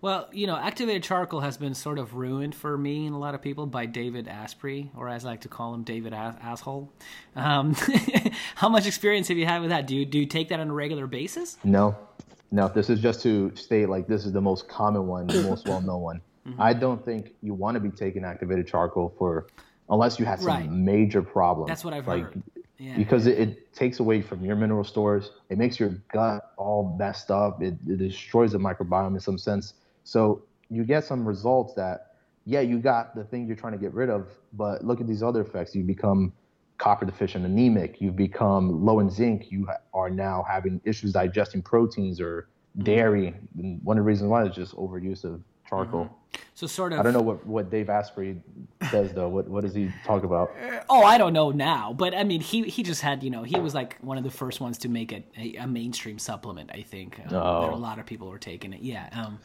[0.00, 3.34] Well, you know, activated charcoal has been sort of ruined for me and a lot
[3.34, 6.92] of people by David Asprey, or as I like to call him, David As- Asshole.
[7.34, 7.74] Um,
[8.54, 9.86] how much experience have you had with that?
[9.86, 11.58] Do you do you take that on a regular basis?
[11.64, 11.96] No,
[12.52, 12.68] no.
[12.68, 15.80] This is just to state like this is the most common one, the most well
[15.80, 16.20] known one.
[16.46, 16.62] Mm-hmm.
[16.62, 19.48] I don't think you want to be taking activated charcoal for
[19.90, 20.70] unless you had some right.
[20.70, 21.66] major problem.
[21.66, 22.42] That's what I've like, heard.
[22.78, 22.96] Yeah.
[22.96, 25.30] Because it, it, takes away from your mineral stores.
[25.50, 27.62] It makes your gut all messed up.
[27.62, 29.74] It, it destroys the microbiome in some sense.
[30.08, 32.12] So you get some results that,
[32.46, 35.22] yeah, you got the thing you're trying to get rid of, but look at these
[35.22, 35.74] other effects.
[35.74, 36.32] You become
[36.78, 38.00] copper deficient, anemic.
[38.00, 39.50] You've become low in zinc.
[39.52, 42.84] You are now having issues digesting proteins or mm-hmm.
[42.84, 43.34] dairy.
[43.58, 46.04] And one of the reasons why is just overuse of charcoal.
[46.04, 46.14] Mm-hmm.
[46.54, 47.00] So sort of.
[47.00, 48.40] I don't know what, what Dave Asprey
[48.90, 49.28] says though.
[49.28, 50.50] What what does he talk about?
[50.62, 53.42] Uh, oh, I don't know now, but I mean, he he just had you know
[53.42, 56.70] he was like one of the first ones to make it a, a mainstream supplement.
[56.72, 57.74] I think um, oh.
[57.74, 58.82] a lot of people were taking it.
[58.82, 59.38] Yeah, um,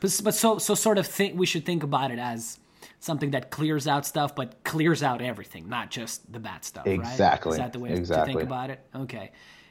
[0.00, 2.58] but but so so sort of think we should think about it as
[3.00, 6.86] something that clears out stuff, but clears out everything, not just the bad stuff.
[6.86, 7.50] Exactly.
[7.50, 7.54] Right?
[7.54, 8.32] Is that the way exactly.
[8.32, 8.80] to think about it?
[8.94, 9.30] Okay.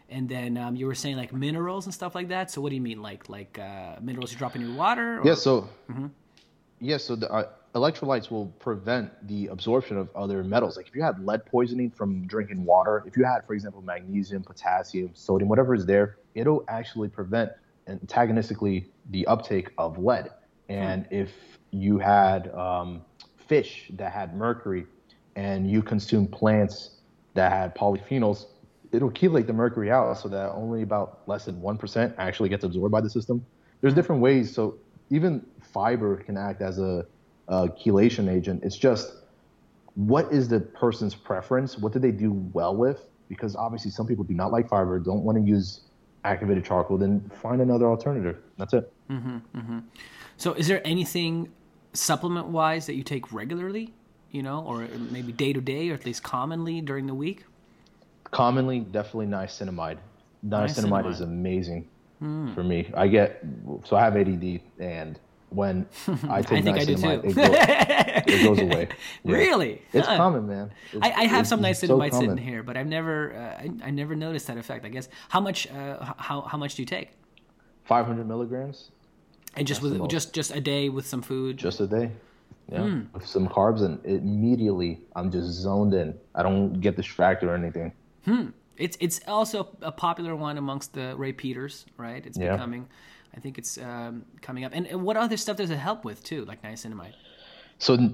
[0.10, 2.50] And then um, you were saying like minerals and stuff like that.
[2.50, 5.20] So what do you mean, like like uh, minerals you drop in your water?
[5.20, 5.28] Or?
[5.28, 5.36] Yeah.
[5.36, 5.70] So.
[5.90, 6.08] Mm-hmm
[6.80, 10.78] Yes, so the, uh, electrolytes will prevent the absorption of other metals.
[10.78, 14.44] Like if you had lead poisoning from drinking water, if you had, for example, magnesium,
[14.44, 17.52] potassium, sodium, whatever is there, it'll actually prevent
[17.88, 20.30] antagonistically the uptake of lead.
[20.70, 21.16] And hmm.
[21.16, 21.32] if
[21.72, 23.02] you had um,
[23.38, 24.86] fish that had mercury
[25.36, 26.92] and you consume plants
[27.34, 28.46] that had polyphenols,
[28.92, 32.92] it'll chelate the mercury out so that only about less than 1% actually gets absorbed
[32.92, 33.46] by the system.
[33.82, 34.54] There's different ways.
[34.54, 34.78] So
[35.10, 37.06] even fiber can act as a,
[37.48, 38.64] a chelation agent.
[38.64, 39.14] It's just
[39.98, 41.78] what is the person's preference?
[41.78, 43.02] What do they do well with?
[43.30, 45.82] Because obviously, some people do not like fiber, don't want to use
[46.24, 46.98] activated charcoal.
[46.98, 48.38] Then find another alternative.
[48.58, 48.92] That's it.
[49.10, 49.80] Mm-hmm, mm-hmm.
[50.38, 51.50] So, is there anything
[51.94, 53.94] supplement wise that you take regularly?
[54.32, 57.46] You know, or maybe day to day, or at least commonly during the week?
[58.26, 59.98] Commonly, definitely niacinamide.
[60.46, 61.12] Niacinamide, niacinamide.
[61.12, 61.88] is amazing
[62.22, 62.54] mm.
[62.54, 62.92] for me.
[62.94, 63.44] I get
[63.86, 65.20] so I have ADD, and
[65.50, 65.88] when
[66.30, 68.90] I take I niacinamide, it, goes, it goes away.
[69.24, 69.36] Yeah.
[69.36, 69.82] Really?
[69.94, 70.18] It's huh.
[70.18, 70.72] common, man.
[70.92, 73.90] It's, I, I, have some niacinamide so sitting here, but I've never, uh, I, I,
[73.92, 74.86] never noticed that effect.
[74.86, 77.12] I guess how much, uh, how how much do you take?
[77.86, 78.92] Five hundred milligrams.
[79.56, 81.58] And just That's with just just a day with some food.
[81.58, 82.12] Just a day.
[82.70, 83.14] Yeah, mm.
[83.14, 86.14] with some carbs, and immediately I'm just zoned in.
[86.36, 87.94] I don't get distracted or anything.
[88.26, 88.48] Hmm.
[88.76, 92.26] It's it's also a popular one amongst the Ray Peters, right?
[92.26, 92.52] It's yeah.
[92.52, 92.88] becoming
[93.38, 94.72] I think it's um, coming up.
[94.74, 97.14] And, and, what other stuff does it help with too, like niacinamide?
[97.78, 98.12] So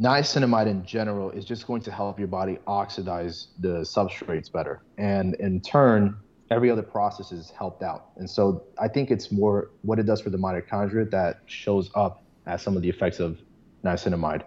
[0.00, 5.34] niacinamide in general is just going to help your body oxidize the substrates better, and
[5.34, 6.16] in turn,
[6.50, 8.06] every other process is helped out.
[8.16, 12.22] And so I think it's more what it does for the mitochondria that shows up
[12.46, 13.38] as some of the effects of
[13.84, 14.44] niacinamide.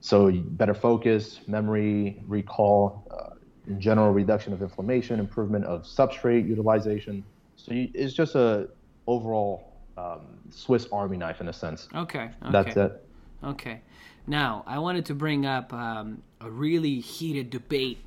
[0.00, 3.36] So better focus, memory, recall, uh,
[3.68, 7.22] in general reduction of inflammation, improvement of substrate utilization.
[7.54, 8.68] So you, it's just a
[9.06, 11.88] overall um, Swiss Army knife in a sense.
[11.94, 12.50] Okay, okay.
[12.50, 13.04] That's it.
[13.44, 13.80] Okay.
[14.26, 17.98] Now, I wanted to bring up um, a really heated debate,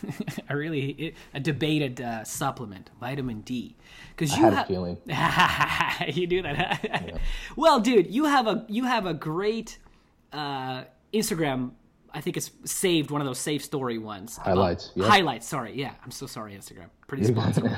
[0.48, 3.76] a really a debated uh, supplement, vitamin D,
[4.10, 4.98] because you a feeling
[6.08, 6.80] you do that.
[6.84, 7.18] yeah.
[7.56, 9.78] Well, dude, you have a you have a great
[10.32, 11.72] uh, Instagram.
[12.12, 14.36] I think it's saved one of those safe story ones.
[14.36, 14.90] Highlights.
[14.96, 15.06] Yep.
[15.06, 15.46] Highlights.
[15.46, 15.74] Sorry.
[15.74, 16.86] Yeah, I'm so sorry, Instagram.
[17.06, 17.76] Pretty responsible.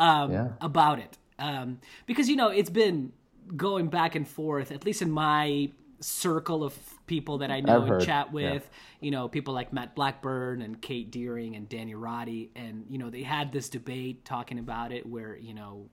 [0.00, 0.48] Um, yeah.
[0.60, 3.12] about it um, because you know it's been
[3.56, 5.70] going back and forth at least in my
[6.00, 8.78] circle of people that I know and chat with, yeah.
[9.00, 12.50] you know, people like Matt Blackburn and Kate Deering and Danny Roddy.
[12.56, 15.88] And, you know, they had this debate talking about it where, you know,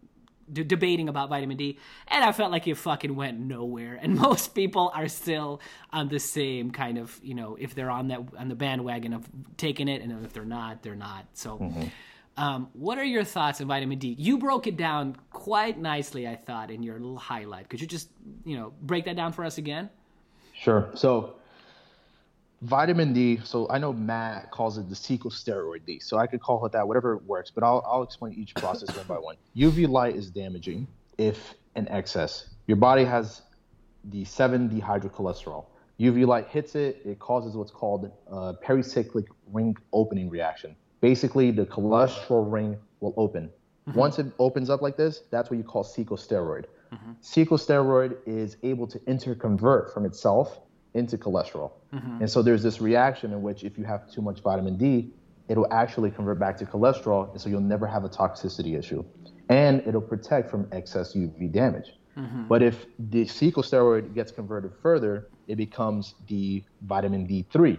[0.51, 1.77] d- debating about vitamin D.
[2.07, 3.99] And I felt like it fucking went nowhere.
[4.01, 5.61] And most people are still
[5.91, 9.27] on the same kind of, you know, if they're on that, on the bandwagon of
[9.57, 11.25] taking it and if they're not, they're not.
[11.33, 11.87] So, mm-hmm.
[12.37, 14.15] Um, what are your thoughts on vitamin D?
[14.17, 17.67] You broke it down quite nicely, I thought, in your little highlight.
[17.67, 18.09] Could you just,
[18.45, 19.89] you know, break that down for us again?
[20.53, 20.91] Sure.
[20.93, 21.37] So,
[22.61, 23.39] vitamin D.
[23.43, 25.99] So I know Matt calls it the steroid D.
[25.99, 27.51] So I could call it that, whatever works.
[27.51, 29.35] But I'll I'll explain each process one by one.
[29.57, 30.87] UV light is damaging
[31.17, 32.49] if in excess.
[32.67, 33.43] Your body has
[34.05, 35.65] the 7 dehydrocholesterol.
[35.99, 40.75] UV light hits it, it causes what's called a pericyclic ring opening reaction.
[41.01, 43.49] Basically, the cholesterol ring will open.
[43.87, 43.97] Mm-hmm.
[43.97, 46.65] Once it opens up like this, that's what you call steroid.
[46.93, 47.11] Mm-hmm.
[47.55, 50.59] steroid is able to interconvert from itself
[50.93, 51.71] into cholesterol.
[51.93, 52.21] Mm-hmm.
[52.21, 55.11] And so there's this reaction in which if you have too much vitamin D,
[55.47, 59.03] it'll actually convert back to cholesterol, and so you'll never have a toxicity issue.
[59.49, 61.93] And it'll protect from excess UV damage.
[62.17, 62.47] Mm-hmm.
[62.47, 63.25] But if the
[63.63, 67.77] steroid gets converted further, it becomes the vitamin D3.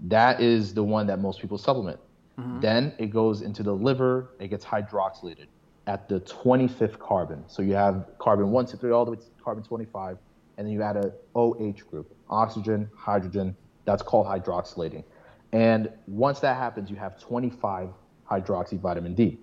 [0.00, 1.98] That is the one that most people supplement.
[2.42, 2.60] Mm-hmm.
[2.60, 5.46] Then it goes into the liver, it gets hydroxylated
[5.86, 7.44] at the 25th carbon.
[7.46, 10.18] So you have carbon 1, 2, 3, all the way to carbon 25,
[10.56, 13.56] and then you add a OH group, oxygen, hydrogen.
[13.84, 15.04] That's called hydroxylating.
[15.52, 17.90] And once that happens, you have 25
[18.30, 19.38] hydroxy vitamin D.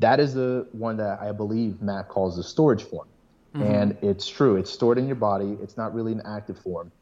[0.00, 3.08] That is the one that I believe Matt calls the storage form.
[3.54, 3.62] Mm-hmm.
[3.62, 6.92] And it's true, it's stored in your body, it's not really an active form.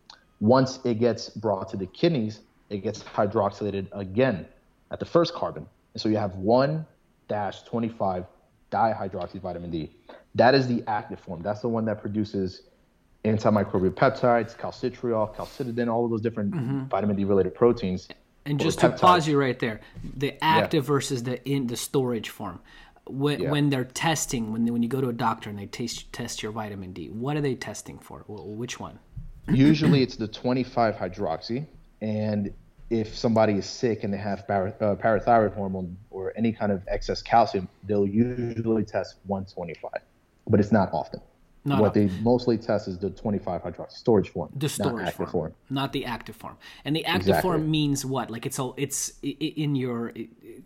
[0.40, 2.40] Once it gets brought to the kidneys,
[2.70, 4.46] it gets hydroxylated again
[4.90, 5.66] at the first carbon.
[5.94, 6.86] And so you have 1
[7.28, 8.24] 25
[8.72, 9.90] dihydroxy vitamin D.
[10.34, 11.42] That is the active form.
[11.42, 12.62] That's the one that produces
[13.24, 16.84] antimicrobial peptides, calcitriol, calcitonin, all of those different mm-hmm.
[16.84, 18.08] vitamin D related proteins.
[18.46, 19.80] And just to pause you right there,
[20.16, 20.88] the active yeah.
[20.88, 22.60] versus the in the storage form.
[23.06, 23.50] When, yeah.
[23.50, 26.42] when they're testing, when they, when you go to a doctor and they taste, test
[26.42, 28.24] your vitamin D, what are they testing for?
[28.26, 28.98] Which one?
[29.50, 31.66] Usually, it's the 25 hydroxy,
[32.02, 32.52] and
[32.90, 36.82] if somebody is sick and they have para, uh, parathyroid hormone or any kind of
[36.88, 39.90] excess calcium, they'll usually test 125,
[40.48, 41.20] but it's not often.
[41.64, 45.30] Not what they mostly test is the 25 hydroxy storage form, the storage not form,
[45.30, 46.56] form, not the active form.
[46.84, 47.42] And the active exactly.
[47.42, 48.30] form means what?
[48.30, 50.14] Like it's all it's in your.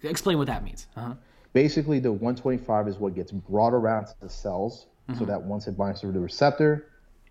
[0.02, 0.86] Explain what that means.
[0.96, 1.14] Uh-huh.
[1.54, 5.18] Basically, the 125 is what gets brought around to the cells, mm-hmm.
[5.18, 6.88] so that once it binds to the receptor,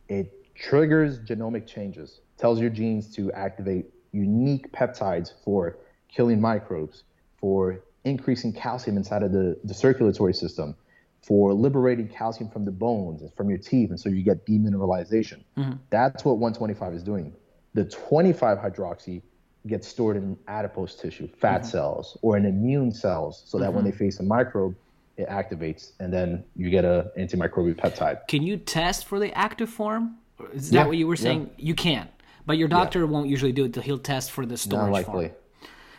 [0.10, 5.78] it triggers genomic changes, tells your genes to activate unique peptides for
[6.08, 7.04] killing microbes,
[7.40, 10.76] for increasing calcium inside of the, the circulatory system
[11.22, 15.44] for liberating calcium from the bones and from your teeth, and so you get demineralization.
[15.58, 15.74] Mm-hmm.
[15.90, 17.34] That's what 125 is doing.
[17.74, 19.22] The 25 hydroxy
[19.68, 21.70] gets stored in adipose tissue, fat mm-hmm.
[21.70, 23.76] cells, or in immune cells, so that mm-hmm.
[23.76, 24.76] when they face a microbe,
[25.18, 28.28] it activates, and then you get a antimicrobial peptide.
[28.28, 30.18] Can you test for the active form?
[30.54, 30.88] Is that yeah.
[30.88, 31.52] what you were saying?
[31.58, 31.66] Yeah.
[31.66, 32.10] You can,
[32.46, 33.06] but your doctor yeah.
[33.06, 33.76] won't usually do it.
[33.76, 35.28] He'll test for the storage Not likely.
[35.30, 35.38] form.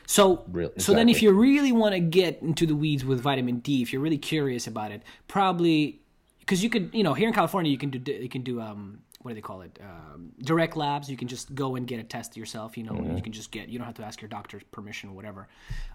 [0.07, 0.83] So, really, exactly.
[0.83, 3.93] so then if you really want to get into the weeds with vitamin D, if
[3.93, 6.03] you're really curious about it, probably
[6.41, 8.99] because you could, you know, here in California, you can do you can do um,
[9.23, 9.79] what do they call it?
[9.81, 11.09] Um, direct labs.
[11.09, 12.77] You can just go and get a test yourself.
[12.77, 13.17] You know, mm-hmm.
[13.17, 13.69] you can just get.
[13.69, 15.49] You don't have to ask your doctor's permission or whatever.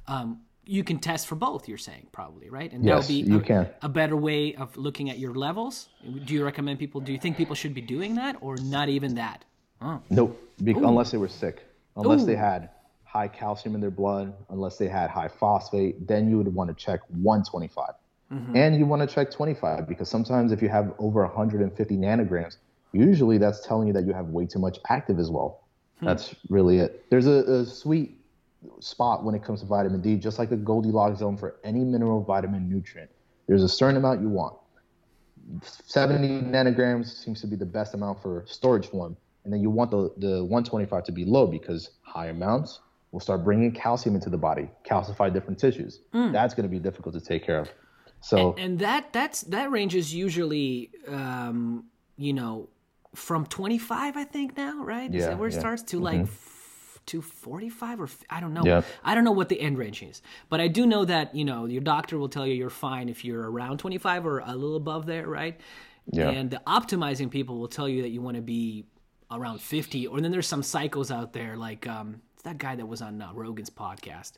[0.08, 1.68] Um, you can test for both.
[1.68, 3.70] You're saying probably right, and yes, that'll be you a, can.
[3.82, 5.90] a better way of looking at your levels.
[6.26, 7.02] Do you recommend people?
[7.02, 9.46] Do you think people should be doing that, or not even that?
[9.82, 10.02] Oh.
[10.10, 11.64] Nope, be- unless they were sick,
[11.96, 12.26] unless Ooh.
[12.26, 12.70] they had
[13.04, 16.76] high calcium in their blood, unless they had high phosphate, then you would want to
[16.76, 17.90] check 125.
[18.32, 18.58] Mm-hmm.
[18.58, 22.58] And you want to check 25 because sometimes if you have over 150 nanograms,
[22.92, 25.64] usually that's telling you that you have way too much active as well.
[26.00, 26.08] Hmm.
[26.08, 27.06] That's really it.
[27.10, 28.20] There's a, a, sweet
[28.80, 32.22] spot when it comes to vitamin D, just like the Goldilocks zone for any mineral,
[32.22, 33.10] vitamin, nutrient.
[33.48, 34.56] There's a certain amount you want.
[35.64, 39.16] 70 nanograms seems to be the best amount for storage form.
[39.48, 42.82] And then you want the, the 125 to be low because high amounts
[43.14, 46.02] will start bringing calcium into the body, calcify different tissues.
[46.14, 46.34] Mm.
[46.34, 47.70] That's going to be difficult to take care of.
[48.20, 51.86] So and, and that that's that range is usually um,
[52.18, 52.68] you know
[53.16, 55.10] from 25 I think now, right?
[55.10, 55.62] Yeah, is that where it yeah.
[55.62, 56.98] starts to like mm-hmm.
[57.06, 58.64] to 45 or I don't know.
[58.66, 58.82] Yeah.
[59.02, 60.22] I don't know what the end range is.
[60.50, 63.24] But I do know that, you know, your doctor will tell you you're fine if
[63.24, 65.58] you're around 25 or a little above there, right?
[66.12, 66.32] Yeah.
[66.32, 68.84] And the optimizing people will tell you that you want to be
[69.32, 73.02] around 50 or then there's some cycles out there like um, that guy that was
[73.02, 74.34] on uh, Rogan's podcast,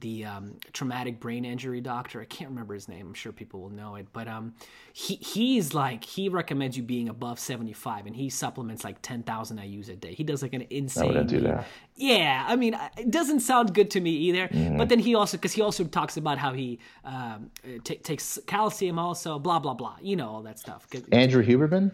[0.00, 2.20] the um, traumatic brain injury doctor.
[2.20, 3.08] I can't remember his name.
[3.08, 4.54] I'm sure people will know it, but um,
[4.92, 9.88] he he's like he recommends you being above 75, and he supplements like 10,000 IU's
[9.88, 10.14] a day.
[10.14, 11.16] He does like an insane.
[11.16, 11.66] I do that.
[11.96, 14.46] Yeah, I mean, it doesn't sound good to me either.
[14.48, 14.76] Mm-hmm.
[14.76, 17.50] But then he also because he also talks about how he um,
[17.82, 19.96] t- takes calcium, also blah blah blah.
[20.00, 20.86] You know all that stuff.
[21.10, 21.92] Andrew Huberman.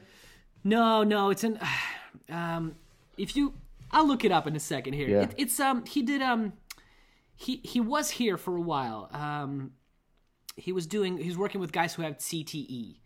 [0.65, 1.59] No, no, it's an.
[2.31, 2.77] Um,
[3.19, 3.53] if you
[3.95, 5.09] I'll look it up in a second here.
[5.09, 5.23] Yeah.
[5.23, 6.53] It, it's um he did um
[7.37, 9.09] he he was here for a while.
[9.13, 9.73] Um
[10.57, 12.97] he was doing he was working with guys who have CTE.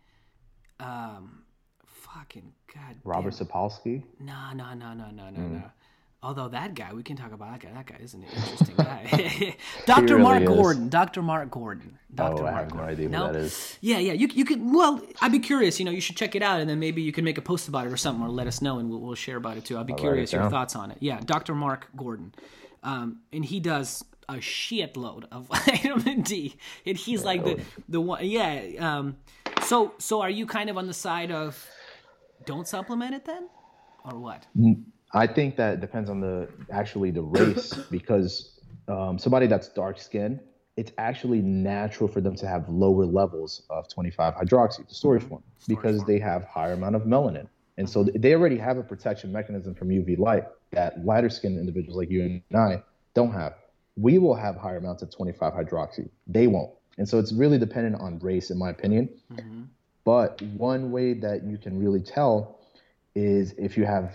[0.81, 1.43] Um
[1.85, 2.97] fucking god.
[3.05, 4.03] Robert Sapolsky?
[4.19, 5.53] No, no, no, no, no, no, mm.
[5.53, 5.63] no.
[6.21, 7.73] Although that guy, we can talk about that guy.
[7.75, 9.57] That guy is an interesting guy.
[9.87, 10.17] Dr.
[10.17, 10.49] really Mark is.
[10.49, 10.89] Gordon.
[10.89, 11.23] Dr.
[11.23, 11.97] Mark Gordon.
[12.13, 12.43] Dr.
[12.43, 12.91] Oh, I have no Gordon.
[12.91, 13.79] idea who that is.
[13.81, 14.15] Yeah, yeah.
[14.15, 14.61] You you could.
[14.65, 15.79] Well, I'd be curious.
[15.79, 17.69] You know, you should check it out, and then maybe you can make a post
[17.69, 19.79] about it or something, or let us know, and we'll, we'll share about it too.
[19.79, 20.99] I'd be write curious your thoughts on it.
[21.01, 21.55] Yeah, Dr.
[21.55, 22.35] Mark Gordon,
[22.83, 28.27] um, and he does a shitload of vitamin D, and he's like the the one.
[28.27, 28.61] Yeah.
[28.81, 29.19] Um,
[29.63, 31.65] so so are you kind of on the side of
[32.45, 33.49] don't supplement it then,
[34.05, 34.47] or what?
[35.13, 38.59] I think that depends on the actually the race because
[38.89, 40.41] um, somebody that's dark skinned,
[40.77, 45.31] it's actually natural for them to have lower levels of 25 hydroxy, the storage mm-hmm.
[45.31, 48.21] form, because they have higher amount of melanin, and so mm-hmm.
[48.21, 52.23] they already have a protection mechanism from UV light that lighter skinned individuals like you
[52.23, 52.83] and I
[53.15, 53.55] don't have.
[53.97, 56.09] We will have higher amounts of 25 hydroxy.
[56.27, 59.09] They won't, and so it's really dependent on race, in my opinion.
[59.33, 59.63] Mm-hmm.
[60.05, 62.61] But one way that you can really tell
[63.15, 64.15] is if you have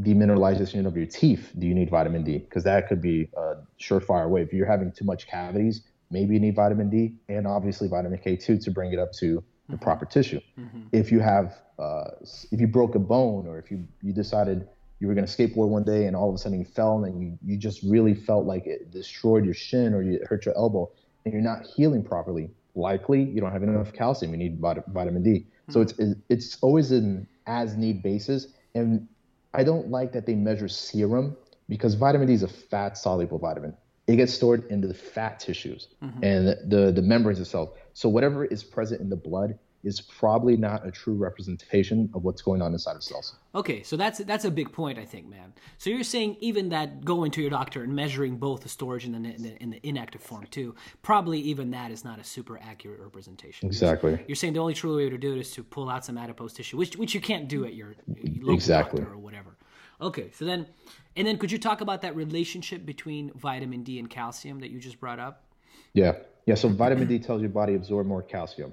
[0.00, 2.38] demineralization of your teeth, do you need vitamin D?
[2.38, 4.42] Because that could be a surefire way.
[4.42, 8.62] If you're having too much cavities, maybe you need vitamin D and obviously vitamin K2
[8.64, 9.82] to bring it up to the mm-hmm.
[9.82, 10.40] proper tissue.
[10.58, 10.82] Mm-hmm.
[10.92, 12.10] If you have, uh,
[12.50, 15.68] if you broke a bone or if you, you decided you were going to skateboard
[15.68, 18.46] one day and all of a sudden you fell and you, you just really felt
[18.46, 20.90] like it destroyed your shin or you hurt your elbow
[21.24, 24.32] and you're not healing properly, likely you don't have enough calcium.
[24.32, 25.46] You need vit- vitamin D.
[25.70, 26.02] So mm-hmm.
[26.02, 28.48] it's it's always an as need basis.
[28.74, 29.08] And
[29.54, 31.36] I don't like that they measure serum
[31.68, 33.74] because vitamin D is a fat soluble vitamin.
[34.06, 36.24] It gets stored into the fat tissues mm-hmm.
[36.24, 37.70] and the, the membranes itself.
[37.92, 42.40] So whatever is present in the blood is probably not a true representation of what's
[42.40, 43.34] going on inside of cells.
[43.54, 45.52] Okay, so that's that's a big point, I think, man.
[45.78, 49.14] So you're saying even that going to your doctor and measuring both the storage and
[49.14, 52.58] the, in the, in the inactive form too, probably even that is not a super
[52.62, 53.66] accurate representation.
[53.66, 54.22] Exactly.
[54.26, 56.52] You're saying the only true way to do it is to pull out some adipose
[56.52, 57.94] tissue, which which you can't do at your
[58.38, 59.00] local Exactly.
[59.00, 59.56] doctor or whatever.
[60.00, 60.66] Okay, so then,
[61.14, 64.80] and then could you talk about that relationship between vitamin D and calcium that you
[64.80, 65.44] just brought up?
[65.92, 66.14] Yeah.
[66.46, 66.56] Yeah.
[66.56, 68.72] So vitamin D tells your body absorb more calcium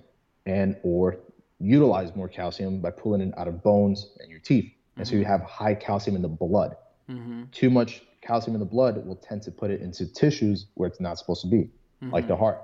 [0.50, 1.18] and or
[1.60, 4.72] utilize more calcium by pulling it out of bones and your teeth.
[4.98, 6.76] And so you have high calcium in the blood.
[7.52, 11.00] Too much calcium in the blood will tend to put it into tissues where it's
[11.00, 11.70] not supposed to be,
[12.02, 12.62] like the heart.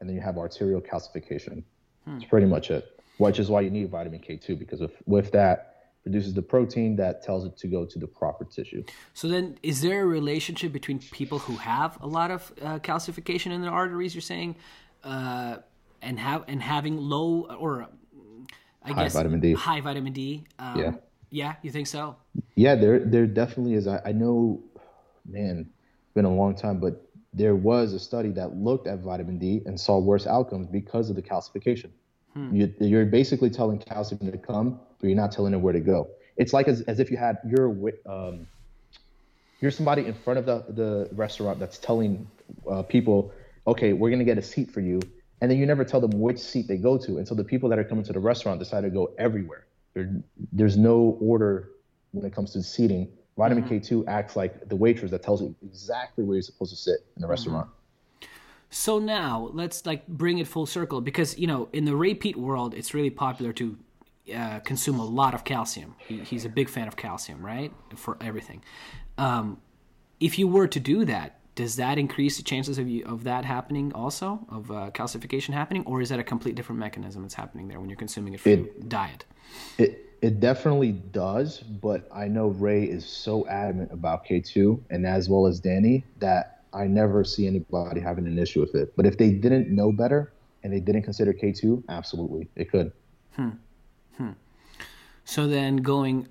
[0.00, 1.62] And then you have arterial calcification.
[2.06, 2.84] That's pretty much it.
[3.18, 7.22] Which is why you need vitamin K2 because if, with that produces the protein that
[7.22, 8.84] tells it to go to the proper tissue.
[9.14, 13.50] So then, is there a relationship between people who have a lot of uh, calcification
[13.50, 14.14] in their arteries?
[14.14, 14.54] You're saying,
[15.02, 15.56] uh,
[16.06, 17.88] and have and having low or
[18.82, 19.54] I High guess vitamin D.
[19.54, 20.44] high vitamin D.
[20.58, 20.92] Um, Yeah.
[21.30, 22.16] Yeah, you think so?
[22.54, 23.86] Yeah, there there definitely is.
[23.88, 24.62] I, I know,
[25.26, 26.94] man, it's been a long time, but
[27.34, 31.16] there was a study that looked at vitamin D and saw worse outcomes because of
[31.16, 31.90] the calcification.
[32.52, 36.08] You, you're basically telling calcium to come, but you're not telling it where to go.
[36.36, 37.70] It's like as, as if you had you're
[38.06, 38.46] um,
[39.60, 42.28] you're somebody in front of the, the restaurant that's telling
[42.70, 43.32] uh, people,
[43.66, 45.00] okay, we're gonna get a seat for you,
[45.40, 47.68] and then you never tell them which seat they go to, and so the people
[47.68, 49.66] that are coming to the restaurant decide to go everywhere.
[49.94, 50.10] There,
[50.52, 51.70] there's no order
[52.12, 53.08] when it comes to seating.
[53.36, 57.00] Vitamin K2 acts like the waitress that tells you exactly where you're supposed to sit
[57.16, 57.68] in the restaurant.
[58.70, 62.36] So now let's like bring it full circle because you know in the Ray Peat
[62.36, 63.78] world, it's really popular to
[64.34, 65.94] uh, consume a lot of calcium.
[65.98, 68.64] He, he's a big fan of calcium, right, for everything.
[69.18, 69.60] Um,
[70.18, 73.44] if you were to do that, does that increase the chances of you of that
[73.44, 77.66] happening also of uh, calcification happening, or is that a complete different mechanism that's happening
[77.66, 79.24] there when you're consuming it through diet?
[79.78, 85.28] It it definitely does, but I know Ray is so adamant about K2 and as
[85.28, 88.94] well as Danny that I never see anybody having an issue with it.
[88.96, 92.92] But if they didn't know better and they didn't consider K2, absolutely, it could.
[93.34, 93.50] Hmm.
[95.26, 96.28] So then going,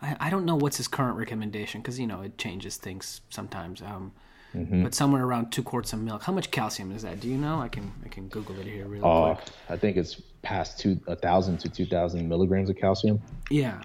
[0.00, 3.82] I, I don't know what's his current recommendation because you know it changes things sometimes.
[3.82, 4.12] Um,
[4.52, 6.22] But somewhere around two quarts of milk.
[6.22, 7.20] How much calcium is that?
[7.20, 7.60] Do you know?
[7.60, 9.48] I can I can Google it here real Uh, quick.
[9.68, 13.20] I think it's past two a thousand to two thousand milligrams of calcium.
[13.50, 13.82] Yeah.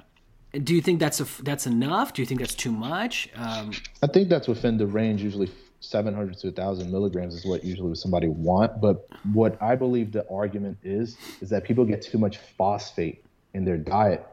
[0.63, 2.13] Do you think that's a that's enough?
[2.13, 3.29] Do you think that's too much?
[3.35, 3.71] Um,
[4.01, 5.21] I think that's within the range.
[5.21, 5.49] Usually,
[5.81, 8.81] 700 to 1,000 milligrams is what usually somebody want.
[8.81, 13.23] But what I believe the argument is is that people get too much phosphate
[13.53, 14.25] in their diet,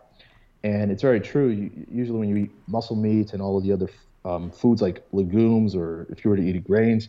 [0.64, 1.48] and it's very true.
[1.48, 3.90] You, usually, when you eat muscle meat and all of the other
[4.24, 7.08] um, foods like legumes, or if you were to eat grains,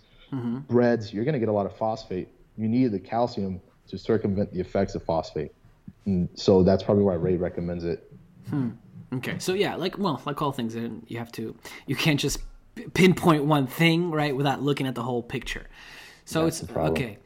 [0.68, 2.27] breads, you're going to get a lot of phosphate.
[2.57, 5.52] You need the calcium to circumvent the effects of phosphate.
[6.06, 8.11] And so that's probably why Ray recommends it.
[9.14, 9.38] okay.
[9.40, 12.40] So yeah, like well, like all things, you have to you can't just
[12.94, 15.68] pinpoint one thing right without looking at the whole picture.
[16.26, 17.18] So That's it's okay.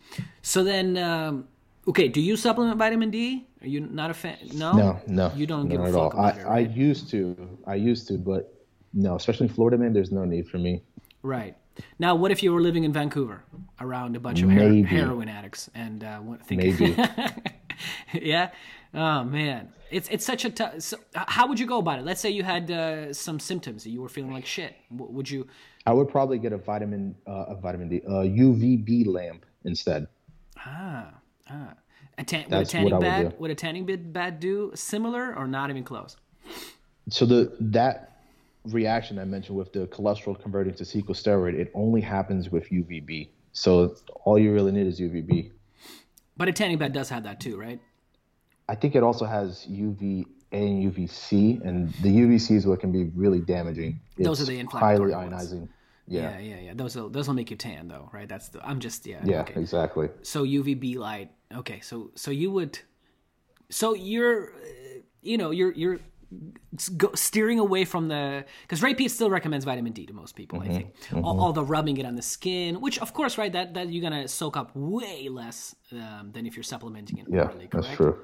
[0.41, 1.47] So then, um,
[1.87, 3.45] okay, do you supplement vitamin D?
[3.61, 4.37] Are you not a fan?
[4.53, 6.19] No, No, no, you don't not give a at fuck all.
[6.21, 6.45] I, about it.
[6.45, 6.71] I Right?
[6.71, 8.53] used to, I used to, but
[8.97, 9.93] No, especially in Florida, man.
[9.93, 10.81] There's no need for me.
[11.21, 11.55] Right.
[11.99, 13.43] Now, what if you were living in Vancouver
[13.79, 16.97] around a bunch of her- heroin addicts and uh, what, think, Maybe.
[18.13, 18.49] yeah.
[18.95, 20.81] Oh man, it's it's such a tough.
[20.81, 22.05] So, how would you go about it?
[22.05, 24.75] Let's say you had uh, some symptoms that you were feeling like shit.
[24.89, 25.45] Would you?
[25.85, 30.07] I would probably get a vitamin, uh, a vitamin D, a UVB lamp instead.
[30.65, 31.13] Ah,
[31.49, 31.73] ah.
[32.17, 35.35] A tan- would a tanning what I would would a tanning bed bed do similar
[35.35, 36.17] or not even close?
[37.09, 38.16] So the that
[38.73, 43.29] reaction I mentioned with the cholesterol converting to secosteroid, it only happens with UVB.
[43.53, 45.51] So all you really need is UVB.
[46.35, 47.79] But a tanning bed does have that too, right?
[48.69, 53.05] I think it also has UVA and UVC, and the UVC is what can be
[53.15, 53.99] really damaging.
[54.17, 55.51] Those are the inflammatory highly ones.
[55.53, 55.69] ionizing.
[56.07, 56.73] Yeah, Yeah, yeah, yeah.
[56.73, 58.29] Those will those will make you tan though, right?
[58.29, 58.65] That's the.
[58.65, 59.19] I'm just yeah.
[59.25, 59.59] yeah, Okay.
[59.59, 60.09] exactly.
[60.21, 61.31] So UVB light.
[61.53, 62.79] Okay, so so you would,
[63.69, 64.53] so you're,
[65.21, 65.99] you know, you're you're
[66.97, 70.61] go, steering away from the because Ray Peat still recommends vitamin D to most people.
[70.61, 73.73] I think all, all the rubbing it on the skin, which of course, right, that
[73.75, 77.67] that you're gonna soak up way less um, than if you're supplementing it Yeah, orally.
[77.71, 78.17] that's true.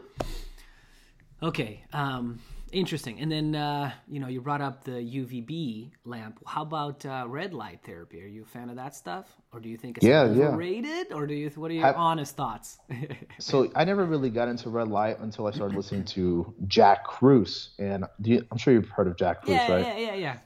[1.42, 2.40] Okay, um,
[2.74, 3.20] interesting.
[3.20, 6.40] And then uh, you know you brought up the UVB lamp.
[6.46, 8.22] How about uh, red light therapy?
[8.22, 10.48] Are you a fan of that stuff, or do you think it's Yeah, yeah.
[10.48, 11.50] overrated, or do you?
[11.56, 12.80] What are your Have- honest thoughts?
[13.40, 17.70] So I never really got into red light until I started listening to Jack Kruse,
[17.80, 19.86] and do you, I'm sure you've heard of Jack Kruse, yeah, right?
[19.86, 20.38] yeah, yeah, yeah.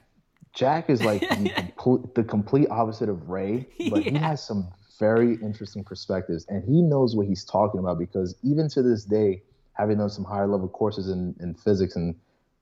[0.54, 4.68] Jack is like the, complete, the complete opposite of Ray, but he has some
[4.98, 9.42] very interesting perspectives, and he knows what he's talking about because even to this day,
[9.78, 12.14] having done some higher level courses in, in physics and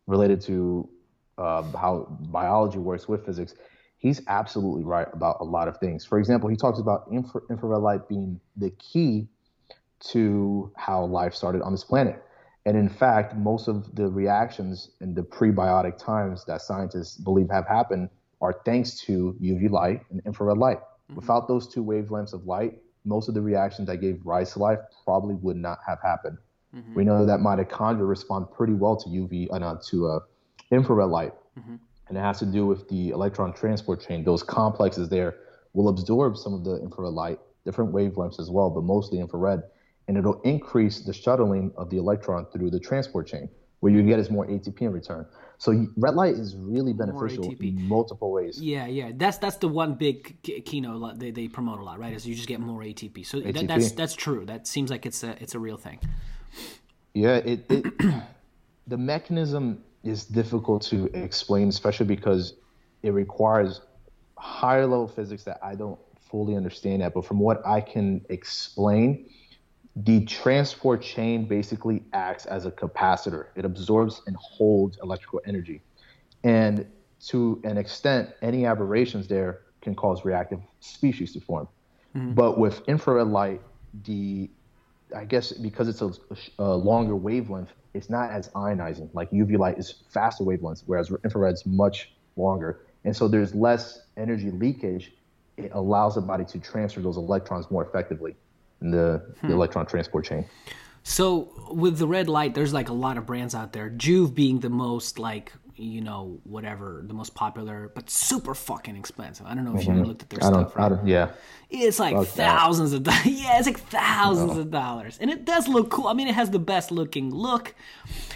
[0.06, 0.88] related to
[1.38, 3.54] uh, how biology works with physics,
[3.98, 6.04] he's absolutely right about a lot of things.
[6.04, 9.28] For example, he talks about infra- infrared light being the key
[10.00, 12.22] to how life started on this planet.
[12.66, 17.66] And in fact, most of the reactions in the prebiotic times that scientists believe have
[17.66, 18.10] happened
[18.40, 20.78] are thanks to UV light and infrared light.
[21.14, 24.80] Without those two wavelengths of light, most of the reactions that gave rise to life
[25.04, 26.38] probably would not have happened.
[26.94, 30.20] We know that mitochondria respond pretty well to UV, uh, to uh,
[30.70, 31.32] infrared light,
[32.08, 34.24] and it has to do with the electron transport chain.
[34.24, 35.36] Those complexes there
[35.72, 39.62] will absorb some of the infrared light, different wavelengths as well, but mostly infrared,
[40.08, 43.48] and it'll increase the shuttling of the electron through the transport chain.
[43.80, 45.26] What you get is more ATP in return.
[45.58, 48.60] So red light is really beneficial in multiple ways.
[48.60, 49.12] Yeah, yeah.
[49.14, 52.12] That's that's the one big keynote they, they promote a lot, right?
[52.12, 53.24] Is you just get more ATP.
[53.24, 54.44] So that, that's that's true.
[54.44, 56.00] That seems like it's a it's a real thing.
[57.16, 57.94] Yeah, it, it
[58.86, 62.52] the mechanism is difficult to explain, especially because
[63.02, 63.80] it requires
[64.36, 65.98] higher level physics that I don't
[66.30, 67.14] fully understand yet.
[67.14, 69.30] But from what I can explain,
[69.96, 73.46] the transport chain basically acts as a capacitor.
[73.54, 75.80] It absorbs and holds electrical energy.
[76.44, 76.86] And
[77.28, 81.66] to an extent, any aberrations there can cause reactive species to form.
[82.14, 82.34] Mm-hmm.
[82.34, 83.62] But with infrared light,
[84.04, 84.50] the
[85.14, 86.12] I guess because it's a,
[86.58, 89.08] a longer wavelength, it's not as ionizing.
[89.12, 94.50] Like UV light is faster wavelengths, whereas infrared's much longer, and so there's less energy
[94.50, 95.12] leakage.
[95.56, 98.36] It allows the body to transfer those electrons more effectively
[98.82, 99.52] in the, the hmm.
[99.52, 100.44] electron transport chain.
[101.02, 103.88] So with the red light, there's like a lot of brands out there.
[103.88, 109.46] Joovv being the most like you know whatever the most popular, but super fucking expensive.
[109.46, 110.54] I don't know if you ever looked at their Mm-hmm.
[110.56, 110.72] I stuff.
[110.76, 110.88] I Right?
[110.90, 111.30] don't, yeah.
[111.70, 112.58] It's like Fuck that.
[112.58, 113.22] thousands of dollars.
[113.26, 116.06] Yeah, it's like thousands of dollars, and it does look cool.
[116.08, 117.74] I mean, it has the best looking look.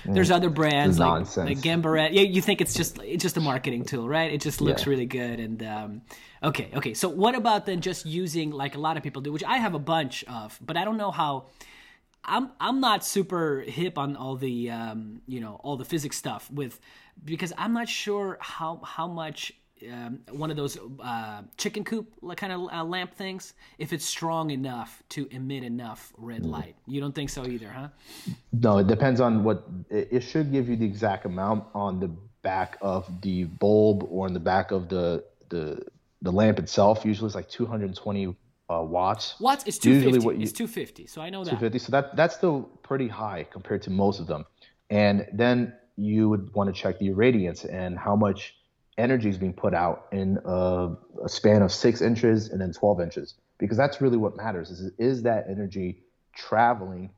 [0.05, 1.49] There's other brands like, nonsense.
[1.49, 2.13] like.
[2.13, 4.33] Yeah, you think it's just it's just a marketing tool, right?
[4.33, 4.91] It just looks Yeah.
[4.91, 5.41] really good.
[5.41, 6.03] And um,
[6.43, 6.95] okay, okay.
[6.95, 9.75] So what about then just using like a lot of people do, which I have
[9.75, 11.47] a bunch of, but I don't know how.
[12.25, 16.51] I'm I'm not super hip on all the um, you know all the physics stuff
[16.51, 16.79] with
[17.25, 19.53] because I'm not sure how how much
[19.91, 24.51] um, one of those uh, chicken coop kind of uh, lamp things if it's strong
[24.51, 26.77] enough to emit enough red light.
[26.87, 27.89] You don't think so either, huh?
[28.53, 32.11] No, it depends on what it, it should give you the exact amount on the
[32.43, 35.85] back of the bulb or in the back of the the
[36.23, 37.05] the lamp itself.
[37.05, 38.37] Usually, it's like 220
[38.71, 39.35] uh, watts.
[39.41, 40.27] Watts Usually 250.
[40.27, 41.07] what you- it's 250.
[41.07, 41.51] So I know that.
[41.51, 41.79] 250.
[41.81, 44.45] So that that's still pretty high compared to most of them.
[44.91, 48.57] And then you would want to check the irradiance and how much
[48.99, 50.95] energy is being put out in a,
[51.25, 54.71] a span of six inches and then 12 inches, because that's really what matters.
[54.71, 56.03] Is is that energy
[56.35, 57.11] traveling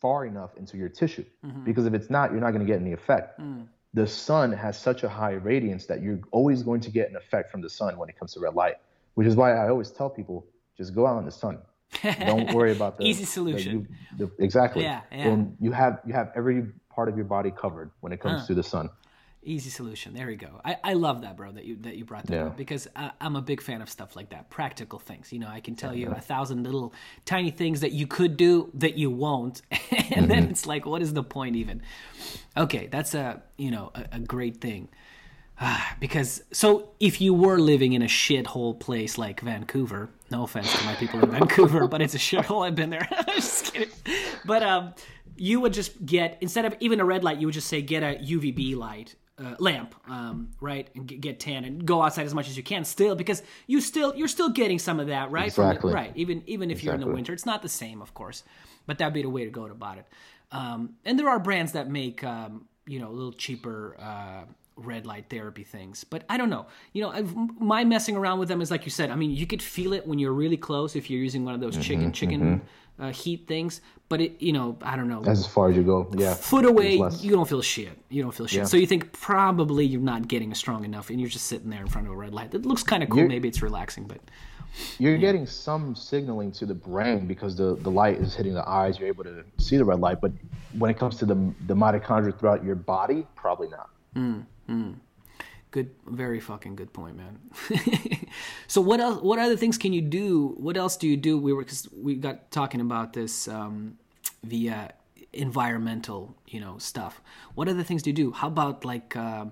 [0.00, 1.24] far enough into your tissue?
[1.64, 3.40] Because if it's not, you're not going to get any effect.
[3.94, 7.50] The sun has such a high radiance that you're always going to get an effect
[7.50, 8.76] from the sun when it comes to red light,
[9.14, 10.46] which is why I always tell people
[10.78, 11.58] just go out in the sun.
[12.02, 13.86] Don't worry about the Easy solution.
[14.18, 14.84] U- the- exactly.
[14.84, 15.28] Yeah, yeah.
[15.28, 18.54] And you have you have every part of your body covered when it comes to
[18.54, 18.88] the sun.
[19.42, 20.12] Easy solution.
[20.14, 20.60] There we go.
[20.64, 21.52] I, I love that, bro.
[21.52, 22.46] That you that you brought that Yeah.
[22.46, 24.50] up because I, I'm a big fan of stuff like that.
[24.50, 25.32] Practical things.
[25.32, 26.92] You know, I can tell you a thousand little
[27.24, 29.62] tiny things that you could do that you won't,
[30.10, 31.82] and then it's like, what is the point even?
[32.56, 34.88] Okay, that's a you know a, a great thing.
[35.60, 40.76] Ah, because so if you were living in a shithole place like Vancouver, no offense
[40.78, 42.66] to my people in Vancouver, but it's a shithole.
[42.66, 43.06] I've been there.
[43.10, 43.88] I'm just kidding.
[44.44, 44.94] But um,
[45.36, 48.02] you would just get instead of even a red light, you would just say get
[48.02, 49.14] a UVB light.
[49.40, 52.62] Uh, lamp, um, right, and get, get tan and go outside as much as you
[52.64, 52.84] can.
[52.84, 55.52] Still, because you still you're still getting some of that, right?
[55.52, 55.92] From the- Exactly.
[55.94, 56.12] right.
[56.16, 58.42] Even even if you're in the winter, it's not the same, of course,
[58.88, 60.06] but that'd be the way to go about it.
[60.50, 64.42] Um, and there are brands that make um, you know a little cheaper uh,
[64.78, 66.66] red light therapy things, but I don't know.
[66.92, 69.10] You know, I've, my messing around with them is like you said.
[69.10, 71.60] I mean, you could feel it when you're really close if you're using one of
[71.60, 72.60] those Mm-hmm, chicken chicken
[73.00, 73.80] uh, heat things.
[74.08, 75.22] But it, you know, I don't know.
[75.26, 76.32] As far as you go, yeah.
[76.34, 77.96] Foot away, you don't feel shit.
[78.08, 78.58] You don't feel shit.
[78.60, 78.64] Yeah.
[78.64, 81.88] So you think probably you're not getting strong enough, and you're just sitting there in
[81.88, 82.54] front of a red light.
[82.54, 83.18] It looks kind of cool.
[83.18, 84.20] You're- Maybe it's relaxing, but
[84.98, 88.98] You're getting some signaling to the brain because the, the light is hitting the eyes.
[88.98, 90.20] You're able to see the red light.
[90.20, 90.32] But
[90.78, 91.34] when it comes to the,
[91.66, 93.90] the mitochondria throughout your body, probably not.
[95.70, 97.38] Good, very fucking good point, man.
[98.66, 99.22] so what else?
[99.22, 100.54] What other things can you do?
[100.56, 101.38] What else do you do?
[101.38, 103.98] We were because we got talking about this um,
[104.42, 104.94] via
[105.34, 107.20] environmental, you know, stuff.
[107.54, 108.32] What other things do you do?
[108.32, 109.46] How about like uh,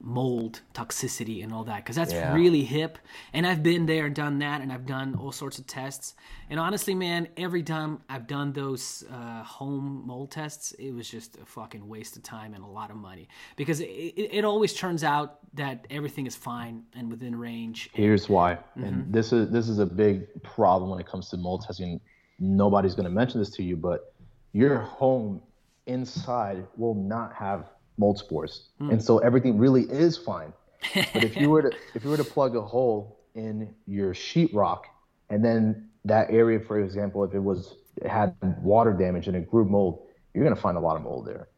[0.00, 1.76] mold toxicity and all that?
[1.84, 2.32] Because that's Yeah.
[2.34, 2.98] really hip.
[3.32, 6.14] And I've been there and done that, and I've done all sorts of tests.
[6.50, 11.36] And honestly, man, every time I've done those uh, home mold tests, it was just
[11.36, 14.72] a fucking waste of time and a lot of money because it, it, it always
[14.74, 17.90] turns out that everything is fine and within range.
[17.92, 18.84] Here's why, Mm-hmm.
[18.84, 22.00] and this is this is a big problem when it comes to mold testing.
[22.38, 24.14] Nobody's going to mention this to you, but
[24.52, 25.42] your home
[25.86, 27.64] inside will not have
[27.98, 28.90] mold spores, Hmm.
[28.90, 30.52] and so everything really is fine.
[31.12, 34.82] But if you were to if you were to plug a hole in your sheetrock,
[35.30, 39.50] and then that area, for example, if it was it had water damage and it
[39.50, 41.48] grew mold, you're going to find a lot of mold there.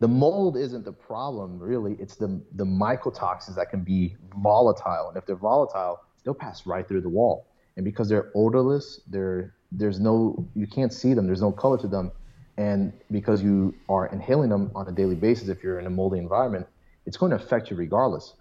[0.00, 1.94] The mold isn't the problem, really.
[2.00, 6.88] It's the the mycotoxins that can be volatile, and if they're volatile, they'll pass right
[6.88, 7.36] through the wall.
[7.76, 11.26] And because they're odorless, they're there's no you can't see them.
[11.26, 12.10] There's no color to them,
[12.58, 16.18] and because you are inhaling them on a daily basis, if you're in a moldy
[16.18, 16.66] environment,
[17.06, 18.34] it's going to affect you regardless.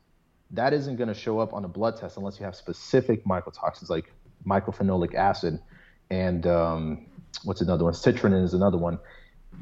[0.52, 3.90] That isn't going to show up on a blood test unless you have specific mycotoxins
[3.90, 4.12] like
[4.46, 5.60] mycophenolic acid
[6.10, 7.06] and um,
[7.46, 7.94] what's another one?
[7.94, 9.00] Citrinin is another one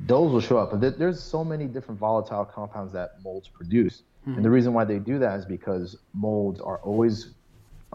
[0.06, 0.72] those will show up.
[0.72, 4.04] But there's so many different volatile compounds that molds produce.
[4.26, 7.36] And the reason why they do that is because molds are always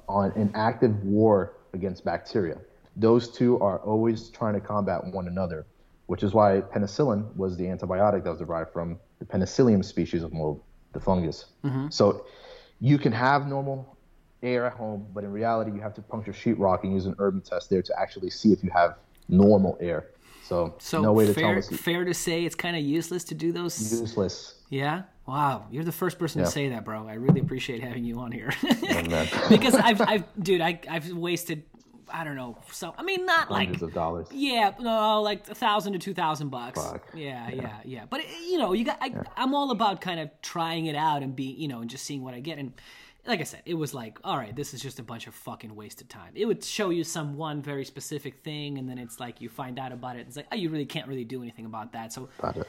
[0.08, 2.58] on an active war against bacteria.
[2.94, 5.66] Those two are always trying to combat one another,
[6.10, 10.32] which is why penicillin was the antibiotic that was derived from the penicillium species of
[10.32, 10.60] mold,
[10.92, 11.44] the fungus.
[11.64, 11.86] Mm-hmm.
[11.90, 12.26] So
[12.80, 13.96] you can have normal
[14.42, 17.40] air at home, but in reality, you have to puncture sheetrock and use an urban
[17.40, 18.96] test there to actually see if you have
[19.28, 20.08] normal air.
[20.42, 23.22] So, So no way to fair, tell us fair to say it's kind of useless
[23.24, 24.00] to do those.
[24.00, 24.56] useless.
[24.68, 25.02] Yeah.
[25.28, 27.06] Wow, you're the first person to say that, bro.
[27.06, 28.52] I really appreciate having you on here.
[28.64, 31.62] Oh, because I've, I've, dude, I, I've wasted,
[32.12, 34.28] I don't know, so I mean, not like Hundreds of dollars.
[34.32, 36.82] Yeah, no, like a thousand to two thousand bucks.
[36.82, 37.08] Fuck.
[37.14, 38.98] Yeah, yeah, yeah, But you know, you got.
[39.00, 42.04] I, I'm all about kind of trying it out and being, you know, and just
[42.04, 42.58] seeing what I get.
[42.58, 42.72] And
[43.26, 45.74] like I said, it was like, all right, this is just a bunch of fucking
[45.74, 46.32] wasted time.
[46.34, 49.78] It would show you some one very specific thing, and then it's like you find
[49.78, 50.20] out about it.
[50.20, 52.12] And it's like, oh, you really can't really do anything about that.
[52.12, 52.66] So, But,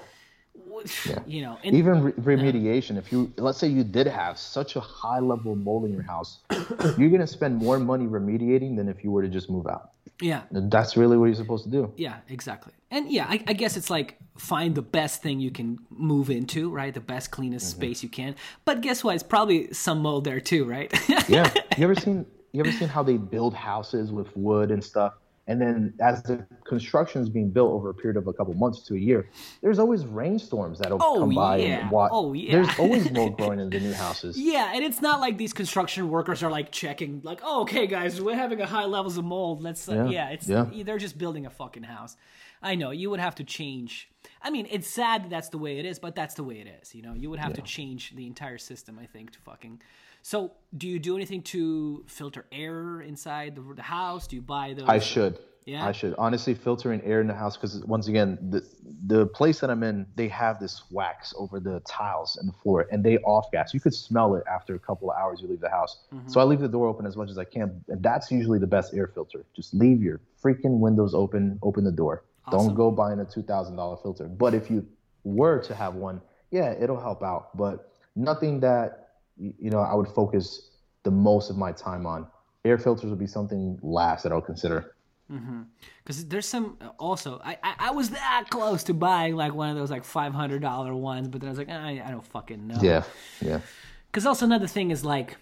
[1.28, 4.80] you know, and even re- remediation, if you let's say you did have such a
[4.80, 6.40] high level of mold in your house,
[6.98, 9.91] you're gonna spend more money remediating than if you were to just move out.
[10.22, 11.91] yeah, that's really what you're supposed to do.
[11.98, 12.73] Yeah, exactly.
[12.90, 16.69] And yeah, I, I guess it's like find the best thing you can move into,
[16.69, 16.94] right?
[16.94, 17.82] The best, cleanest Mm-hmm.
[17.82, 18.36] space you can.
[18.65, 19.15] But guess what?
[19.15, 20.91] It's probably some mold there too, right?
[21.28, 21.49] Yeah.
[21.78, 25.14] You ever seen you ever seen how they build houses with wood and stuff?
[25.52, 28.80] And then as the construction is being built over a period of a couple months
[28.88, 29.30] to a year,
[29.61, 31.65] there's always rainstorms that'll Oh, come by yeah.
[31.82, 32.52] and wa- Oh, yeah.
[32.53, 34.38] There's always mold growing in the new houses.
[34.40, 38.22] yeah, and it's not like these construction workers are like checking, like, oh, okay, guys,
[38.22, 39.61] we're having a high levels of mold.
[39.61, 40.65] Let's, uh, yeah, Yeah, it's yeah.
[40.86, 42.15] they're just building a fucking house.
[42.64, 44.10] I know you would have to change.
[44.41, 46.68] I mean, it's sad that that's the way it is, but that's the way it
[46.82, 46.95] is.
[46.95, 48.98] You know, you would have to change the entire system.
[49.02, 49.82] I think to fucking.
[50.22, 54.27] So, do you do anything to filter air inside the, the house?
[54.27, 54.88] Do you buy those?
[54.88, 55.39] I should.
[55.65, 55.85] Yeah?
[55.85, 58.68] I should honestly filtering air in the house because once again, the
[59.06, 62.88] the place that I'm in, they have this wax over the tiles and the floor,
[62.91, 63.73] and they off gas.
[63.73, 65.99] You could smell it after a couple of hours you leave the house.
[66.14, 66.30] Mm-hmm.
[66.30, 68.68] So I leave the door open as much as I can, and that's usually the
[68.68, 69.45] best air filter.
[69.56, 72.23] Just leave your freaking windows open, open the door.
[72.45, 72.68] Awesome.
[72.68, 74.26] Don't go buying a two thousand dollar filter.
[74.26, 74.88] But if you
[75.23, 77.56] were to have one, yeah, it'll help out.
[77.56, 79.01] But nothing that
[79.37, 80.69] you know I would focus
[81.03, 82.27] the most of my time on.
[82.63, 84.93] Air filters would be something last that I'll consider.
[85.31, 85.61] Mm-hmm.
[86.03, 87.41] Because there's some also.
[87.43, 90.61] I, I I was that close to buying like one of those like five hundred
[90.61, 92.77] dollar ones, but then I was like, I, I don't fucking know.
[92.81, 93.03] Yeah,
[93.39, 93.61] yeah.
[94.07, 95.37] Because also another thing is like,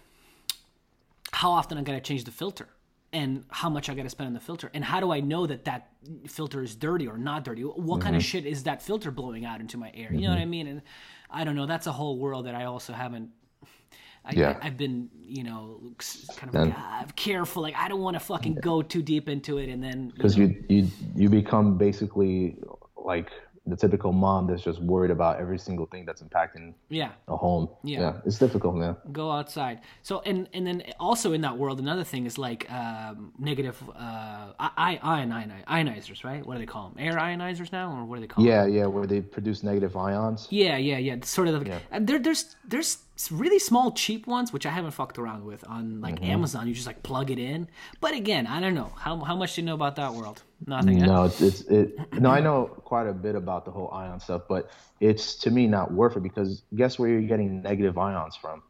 [1.32, 2.68] how often I'm gonna change the filter,
[3.12, 5.64] and how much I gotta spend on the filter, and how do I know that
[5.64, 5.88] that
[6.28, 7.62] filter is dirty or not dirty?
[7.62, 8.28] What kind of mm-hmm.
[8.28, 10.12] shit is that filter blowing out into my air?
[10.12, 10.42] You know what mm-hmm.
[10.42, 10.66] I mean?
[10.68, 10.82] And
[11.30, 11.66] I don't know.
[11.66, 13.30] That's a whole world that I also haven't.
[14.24, 14.58] I, Yeah.
[14.60, 15.80] I, have been, you know,
[16.36, 17.62] kind of like, ah, careful.
[17.62, 20.36] Like I don't want to fucking go too deep into it, and then you because
[20.36, 22.56] know, you you you become basically
[22.96, 23.30] like
[23.66, 27.10] the typical mom that's just worried about every single thing that's impacting yeah.
[27.28, 27.68] a home.
[27.84, 28.14] Yeah.
[28.24, 28.96] it's difficult, man.
[29.12, 33.32] go outside so and and then also in that world another thing is like um,
[33.38, 37.92] negative uh i ion ion- ionizers right what do they call them air ionizers now
[37.96, 40.48] or what do they call Yeah, yeah, where they produce negative ions.
[40.50, 41.78] yeah yeah yeah sort of Yeah.
[41.92, 42.98] and there, there's there's
[43.30, 46.30] really small cheap ones which i haven't fucked around with on like Mm-hmm.
[46.36, 47.66] amazon you just like plug it in
[48.00, 51.02] but again i don't know how, how much do you know about that world nothing
[51.02, 51.06] eh?
[51.06, 51.98] No, it's, it's it.
[52.20, 54.70] No, I know quite a bit about the whole ion stuff, but
[55.00, 58.62] it's to me not worth it because guess where you're getting negative ions from?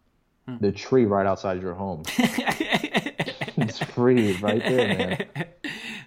[0.47, 0.57] Hmm.
[0.61, 2.03] The tree right outside your home.
[3.57, 5.47] it's free right there, man.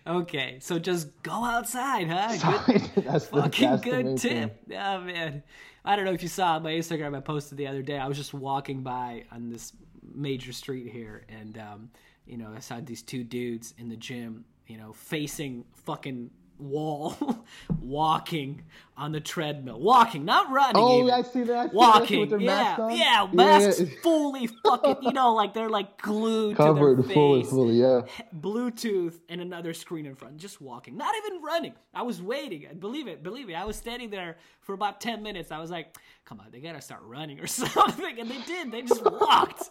[0.07, 4.49] okay so just go outside huh Good- that's the, fucking good main thing.
[4.49, 4.64] tip.
[4.72, 5.44] Oh man,
[5.86, 7.16] I don't know if you saw my Instagram.
[7.16, 7.98] I posted the other day.
[7.98, 9.74] I was just walking by on this
[10.14, 11.90] major street here, and um,
[12.26, 14.46] you know, I saw these two dudes in the gym.
[14.68, 16.32] You know, facing fucking
[16.69, 17.45] wall,
[17.81, 18.64] walking
[18.95, 20.76] on the treadmill, walking, not running.
[20.81, 21.11] Oh, even.
[21.14, 21.52] I see that.
[21.57, 23.88] I see that Walking, with their yeah, yeah, masks yeah.
[24.03, 27.14] fully fucking, you know, like they're like glued covered to their face.
[27.15, 27.73] fully, fully.
[27.76, 28.02] Yeah.
[28.40, 31.73] Bluetooth and another screen in front, just walking, not even running.
[31.94, 32.68] I was waiting.
[32.80, 33.56] Believe it, believe me.
[33.56, 35.52] I was standing there for about 10 minutes.
[35.52, 38.19] I was like, come on, they gotta start running or something.
[38.19, 38.72] And they did.
[38.72, 39.69] They just walked.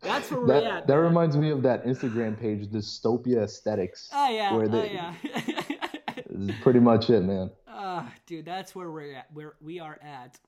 [0.00, 0.86] That's where we're That, at.
[0.88, 4.08] that reminds me of that Instagram page, Dystopia Aesthetics.
[4.12, 4.52] oh, yeah.
[4.54, 5.14] where Oh, yeah.
[6.34, 7.50] Is pretty much it, man.
[7.68, 9.26] Ah, dude, that's where we're at.
[9.32, 10.38] Where we are at.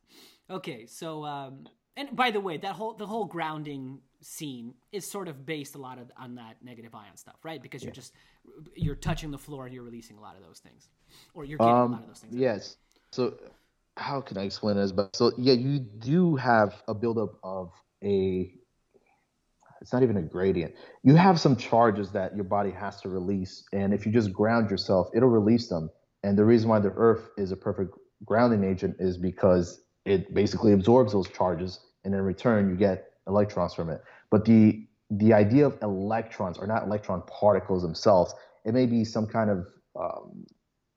[0.50, 1.66] Okay, so um,
[1.96, 5.78] and by the way, that whole the whole grounding scene is sort of based a
[5.78, 7.60] lot of on that negative ion stuff, right?
[7.62, 8.14] Because you're just
[8.74, 10.88] you're touching the floor and you're releasing a lot of those things,
[11.34, 12.34] or you're getting a lot Um, of those things.
[12.34, 12.76] yes.
[13.10, 13.34] So,
[13.96, 14.90] how can I explain this?
[14.92, 18.52] But so, yeah, you do have a buildup of a.
[19.84, 20.74] It's not even a gradient.
[21.02, 24.70] You have some charges that your body has to release, and if you just ground
[24.70, 25.90] yourself, it'll release them.
[26.22, 27.94] And the reason why the Earth is a perfect
[28.24, 33.74] grounding agent is because it basically absorbs those charges, and in return, you get electrons
[33.74, 34.00] from it.
[34.30, 38.34] But the the idea of electrons are not electron particles themselves.
[38.64, 39.66] It may be some kind of
[40.00, 40.46] um,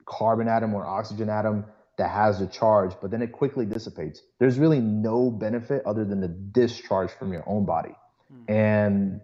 [0.06, 1.66] carbon atom or oxygen atom
[1.98, 4.22] that has a charge, but then it quickly dissipates.
[4.40, 7.94] There's really no benefit other than the discharge from your own body.
[8.32, 8.52] Hmm.
[8.52, 9.22] And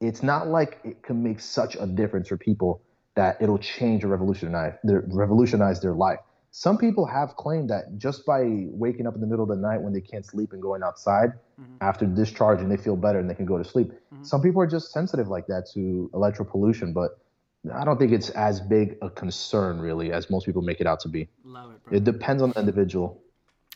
[0.00, 2.82] it's not like it can make such a difference for people
[3.16, 6.18] that it'll change or revolutionize their, revolutionize their life.
[6.52, 9.80] Some people have claimed that just by waking up in the middle of the night
[9.80, 11.76] when they can't sleep and going outside hmm.
[11.80, 13.92] after discharging, they feel better and they can go to sleep.
[14.12, 14.24] Hmm.
[14.24, 17.18] Some people are just sensitive like that to electro pollution, but
[17.74, 21.00] I don't think it's as big a concern really as most people make it out
[21.00, 21.28] to be.
[21.90, 21.98] It.
[21.98, 23.22] It depends on the individual.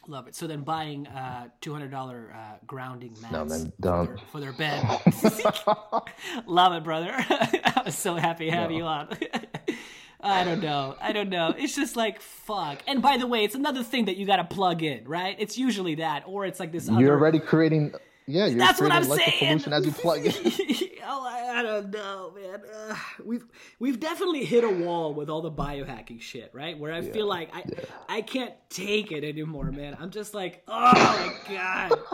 [0.06, 0.34] Love it.
[0.34, 4.06] So then buying uh, two hundred dollar uh, grounding mats No, man, for, don't.
[4.06, 4.82] their, for their bed.
[6.46, 7.10] Love it, brother.
[7.16, 9.08] I was so happy to have you on.
[10.20, 10.96] I don't know.
[11.00, 11.54] I don't know.
[11.56, 12.78] It's just like fuck.
[12.86, 15.36] And by the way, it's another thing that you got to plug in, right?
[15.38, 16.88] It's usually that, or it's like this.
[16.88, 17.92] You're other, already creating,
[18.26, 19.58] yeah, you're That's what I'm saying.
[19.58, 20.32] electropollution as you plug in.
[21.06, 22.62] oh, I, I don't know, man.
[22.72, 22.94] Uh,
[23.24, 23.44] we've
[23.78, 26.78] we've definitely hit a wall with all the biohacking shit, right?
[26.78, 27.64] Where I feel like I
[28.08, 29.96] I can't take it anymore, man.
[30.00, 31.92] I'm just like, oh my god.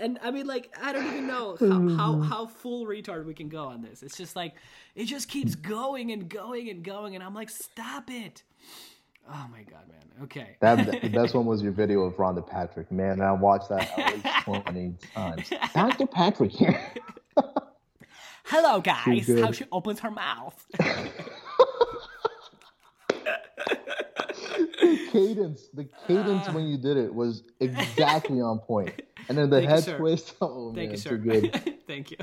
[0.00, 3.48] And I mean, like, I don't even know how, how, how full retard we can
[3.48, 4.02] go on this.
[4.02, 4.54] It's just like,
[4.96, 8.42] it just keeps going and going and going, and I'm like, stop it.
[9.28, 10.24] Oh my god, man.
[10.24, 10.56] Okay.
[10.60, 12.90] That the best one was your video of Rhonda Patrick.
[12.92, 15.50] Man, I watched that at least twenty times.
[15.74, 16.06] Dr.
[16.06, 16.80] Patrick here.
[18.44, 19.26] Hello, guys.
[19.40, 20.64] How she opens her mouth.
[24.80, 29.02] the cadence, the cadence when you did it was exactly on point.
[29.28, 30.34] And then the Thank you, head twist.
[30.42, 31.10] Oh Thank man, you, sir.
[31.10, 31.74] too good.
[31.86, 32.18] Thank you.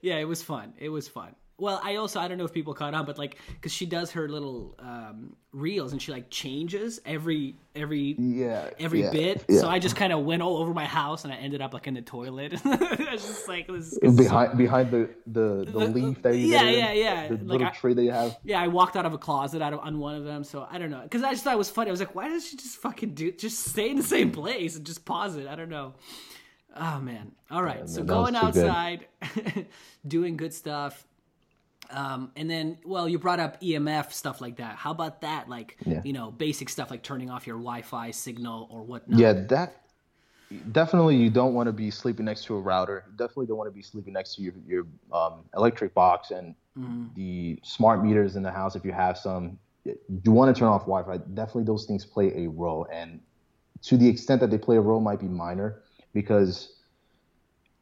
[0.00, 0.72] yeah, it was fun.
[0.78, 1.34] It was fun.
[1.58, 4.10] Well, I also I don't know if people caught on, but like because she does
[4.12, 9.44] her little um, reels and she like changes every every Yeah, every yeah, bit.
[9.48, 9.60] yeah.
[9.60, 11.86] So I just kind of went all over my house and I ended up like
[11.86, 12.54] in the toilet.
[12.64, 13.92] I was just like this.
[13.98, 17.28] is behind behind the the, the leaf that you yeah, get in, yeah, yeah.
[17.28, 18.36] the Like, little I- tree that you have.
[18.44, 20.78] Yeah, I walked out of a closet out of, on one of them, so I
[20.78, 21.02] don't know.
[21.02, 21.90] Because I just thought it was funny.
[21.90, 23.30] I was like, why does she just fucking do?
[23.30, 25.46] Just stay in the same place and just pause it.
[25.46, 25.94] I don't know.
[26.74, 27.32] Oh man.
[27.50, 27.86] All right.
[27.88, 28.42] so that going good.
[28.42, 29.06] outside,
[30.08, 31.06] doing good stuff.
[31.92, 34.76] Um, and then, well, you brought up EMF stuff like that.
[34.76, 35.48] How about that?
[35.48, 36.00] Like, Yeah.
[36.04, 39.20] you know, basic stuff like turning off your Wi-Fi signal or whatnot.
[39.20, 39.82] Yeah, that
[40.72, 43.04] definitely you don't want to be sleeping next to a router.
[43.06, 46.54] You definitely don't want to be sleeping next to your your um, electric box and
[47.14, 49.58] the smart meters in the house if you have some.
[49.84, 51.18] You want to turn off Wi-Fi.
[51.34, 53.20] Definitely, those things play a role, and
[53.82, 55.82] to the extent that they play a role, might be minor
[56.14, 56.76] because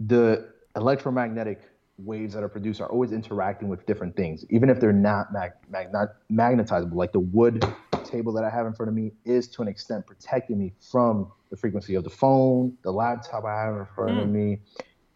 [0.01, 1.61] the electromagnetic
[2.05, 5.52] waves that are produced are always interacting with different things, even if they're not mag-
[5.68, 6.94] magnet- magnetizable.
[6.94, 7.64] Like the wood
[8.05, 11.31] table that I have in front of me is to an extent protecting me from
[11.51, 14.32] the frequency of the phone, the laptop I have in front of hmm.
[14.32, 14.59] me.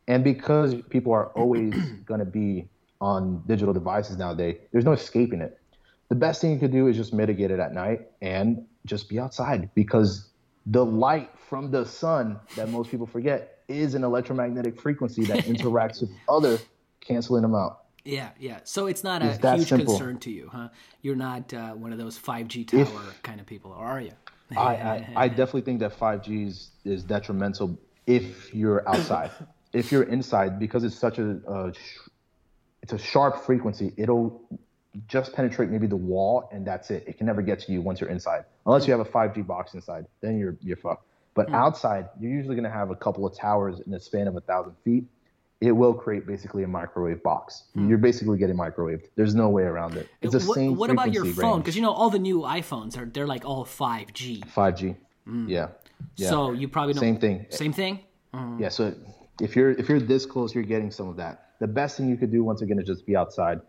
[0.06, 1.74] And because people are always
[2.04, 2.68] going to be
[3.00, 5.58] on digital devices nowadays, there's no escaping it.
[6.08, 9.18] The best thing you could do is just mitigate it at night and just be
[9.18, 10.28] outside because
[10.66, 16.00] the light from the sun that most people forget is an electromagnetic frequency that interacts
[16.00, 16.58] with other,
[17.06, 17.80] canceling them out.
[18.04, 18.60] Yeah, yeah.
[18.64, 19.94] So it's not a It's that huge simple.
[19.94, 20.68] concern to you, huh?
[21.02, 24.12] You're not uh, one of those 5G tower If- kind of people, or are you?
[24.56, 29.30] I, I, I definitely think that 5G is, is detrimental if you're outside.
[29.72, 31.98] if you're inside, because it's such a, a sh-
[32.82, 34.42] it's a sharp frequency, it'll
[35.08, 37.04] just penetrate maybe the wall and that's it.
[37.06, 39.72] It can never get to you once you're inside, unless you have a 5G box
[39.72, 40.04] inside.
[40.20, 41.06] Then you're you're fucked.
[41.32, 44.40] But outside, you're usually gonna have a couple of towers in a span of a
[44.42, 45.04] thousand feet.
[45.64, 47.64] It will create basically a microwave box.
[47.74, 47.88] Hmm.
[47.88, 49.04] You're basically getting microwaved.
[49.16, 50.08] There's no way around it.
[50.20, 51.60] It's the what, same what about your phone?
[51.60, 54.46] Because you know all the new iPhones are they're like all 5G.
[54.52, 54.96] 5G.
[55.24, 55.48] Hmm.
[55.48, 55.68] Yeah.
[56.16, 56.28] Yeah.
[56.28, 57.00] So you probably don't.
[57.00, 57.46] Same thing.
[57.50, 58.00] Same thing.
[58.34, 58.62] Mm-hmm.
[58.62, 58.94] Yeah, so
[59.40, 61.50] if you're if you're this close, you're getting some of that.
[61.60, 63.60] The best thing you could do once again is just be outside.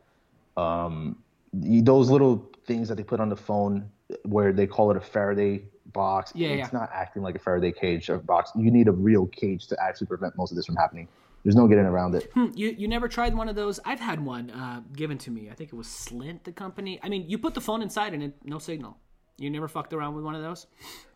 [0.57, 1.17] Um,
[1.53, 3.89] those little things that they put on the phone,
[4.23, 5.61] where they call it a Faraday
[5.93, 6.31] box.
[6.35, 6.79] Yeah, it's yeah.
[6.79, 8.51] not acting like a Faraday cage or box.
[8.55, 11.07] You need a real cage to actually prevent most of this from happening.
[11.45, 12.29] There's no getting around it.
[12.33, 13.79] Hmm, You you never tried one of those?
[13.85, 15.49] I've had one uh, given to me.
[15.51, 16.99] I think it was Slint, the company.
[17.03, 18.97] I mean, you put the phone inside and it no signal.
[19.37, 20.65] You never fucked around with one of those.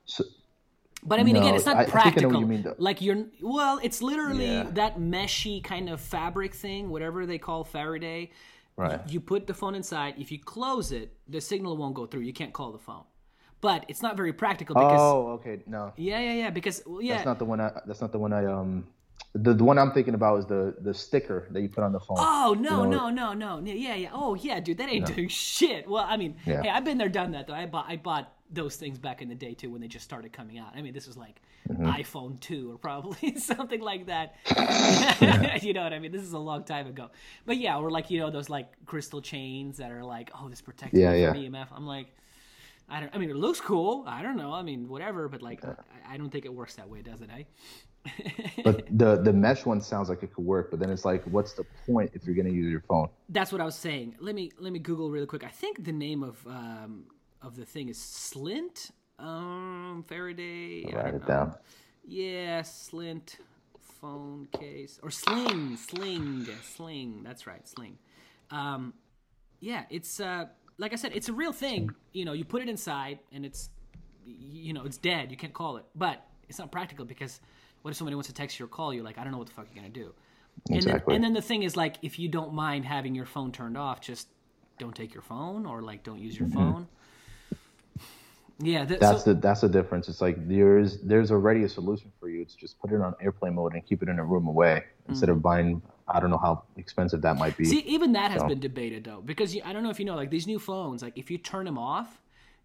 [0.06, 0.23] So,
[1.03, 2.31] But I mean, again, it's not I- I think I practical.
[2.31, 2.65] what you mean.
[2.77, 4.69] Like you're, well, it's literally Yeah.
[4.81, 8.30] that meshy kind of fabric thing, whatever they call Faraday.
[8.77, 8.99] right.
[9.10, 10.14] You put the phone inside.
[10.18, 12.22] If you close it, the signal won't go through.
[12.22, 13.03] You can't call the phone.
[13.61, 15.64] But it's not very practical because Oh, okay.
[15.65, 16.49] No, yeah, yeah, yeah.
[16.49, 17.15] Because well, yeah.
[17.15, 17.60] that's not the one.
[17.60, 18.85] I, that's not the one I um.
[19.35, 21.99] The, the one I'm thinking about is the the sticker that you put on the
[21.99, 22.18] phone.
[22.19, 23.72] Oh no You no know, no no no.
[23.72, 25.88] Yeah yeah oh yeah dude that ain't doing shit.
[25.88, 26.64] Well I mean Yeah.
[26.64, 27.53] hey I've been there done that though.
[27.53, 30.34] I bought I bought those things back in the day too when they just started
[30.34, 30.72] coming out.
[30.76, 31.85] I mean this was like Mm-hmm.
[31.85, 34.34] iPhone two or probably something like that.
[35.61, 36.11] You know what I mean?
[36.11, 37.11] This is a long time ago.
[37.45, 40.61] But yeah or like you know those like crystal chains that are like oh this
[40.61, 41.49] protects Yeah, me from yeah.
[41.64, 42.07] EMF I'm like
[42.89, 44.06] I don't I mean it looks cool.
[44.07, 44.51] I don't know.
[44.53, 45.76] I mean whatever but like I,
[46.15, 47.43] I don't think it works that way does it eh
[48.63, 51.53] But the the mesh one sounds like it could work, but then it's like, what's
[51.53, 53.09] the point if you're gonna use your phone?
[53.30, 54.15] That's what I was saying.
[54.19, 55.43] Let me let me Google really quick.
[55.43, 57.05] I think the name of um,
[57.41, 58.91] of the thing is Slint.
[59.17, 60.85] Um, Faraday.
[60.91, 61.27] I Write it know.
[61.27, 61.55] down.
[62.07, 63.35] Yeah, Slint
[63.99, 67.21] phone case or Sling, Sling, Sling.
[67.23, 67.97] That's right, Sling.
[68.51, 68.93] Um,
[69.59, 70.45] yeah, it's uh,
[70.77, 71.91] like I said, it's a real thing.
[72.13, 73.69] You know, you put it inside and it's
[74.26, 75.31] you know it's dead.
[75.31, 77.39] You can't call it, but it's not practical because
[77.81, 79.03] what if somebody wants to text you or call you?
[79.03, 80.14] Like I don't know what the fuck you're gonna do.
[80.69, 81.15] And then, Exactly.
[81.15, 84.01] and then the thing is like if you don't mind having your phone turned off,
[84.01, 84.27] just
[84.77, 86.88] don't take your phone or like don't use your phone.
[88.61, 89.10] Yeah, th- Mm-hmm.
[89.11, 90.10] That's so, the that's the difference.
[90.10, 92.41] It's like there's there's already a solution for you.
[92.41, 95.30] It's just put it on airplane mode and keep it in a room away instead
[95.30, 95.81] of buying.
[96.10, 97.65] I don't know how expensive that might be.
[97.65, 100.15] See, even that has been debated though, because you, I don't know if you know,
[100.15, 102.19] like these new phones, like if you turn them off,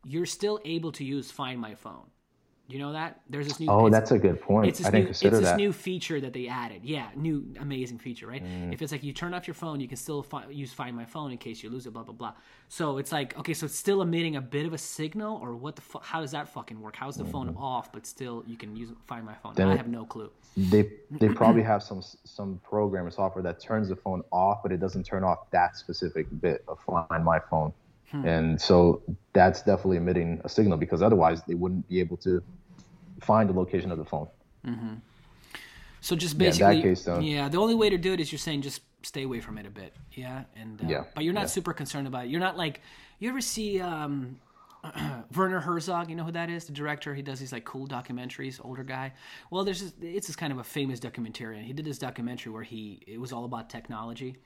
[0.04, 2.06] you're still able to use Find My Phone.
[2.66, 3.68] You know that there's this new.
[3.68, 4.68] oh, that's a good point.
[4.68, 5.56] It's this I didn't new, consider it's this that.
[5.58, 6.80] new feature that they added.
[6.82, 8.42] Yeah, new amazing feature, right?
[8.42, 8.72] Mm.
[8.72, 11.04] If it's like you turn off your phone, you can still fi- use Find My
[11.04, 11.92] Phone in case you lose it.
[11.92, 12.32] Blah blah blah.
[12.68, 15.76] So it's like okay, so it's still emitting a bit of a signal, or what
[15.76, 16.96] the fu- How does that fucking work?
[16.96, 19.52] How's the phone off, but still you can use Find My Phone?
[19.52, 19.60] Mm-hmm.
[19.60, 20.30] Then I have no clue.
[20.56, 24.72] they they probably have some some program or software that turns the phone off, but
[24.72, 27.74] it doesn't turn off that specific bit of Find My Phone.
[28.14, 28.24] Hmm.
[28.28, 32.40] And so that's definitely emitting a signal because otherwise they wouldn't be able to
[33.20, 34.28] find the location of the phone.
[36.00, 37.18] So just Yeah, basically, case, though.
[37.18, 37.48] yeah.
[37.48, 39.70] The only way to do it is you're saying just stay away from it a
[39.70, 40.44] bit, yeah.
[40.54, 41.56] And uh, Yeah, but you're not yeah.
[41.58, 42.30] super concerned about it.
[42.30, 42.80] You're not like
[43.18, 44.38] you ever see um,
[45.36, 46.10] Werner Herzog.
[46.10, 46.64] You know who that is?
[46.64, 47.14] The director.
[47.14, 48.64] He does these like cool documentaries.
[48.64, 49.12] Older guy.
[49.50, 51.62] Well, there's this, it's this kind of a famous documentarian.
[51.62, 54.36] He did this documentary where he it was all about technology,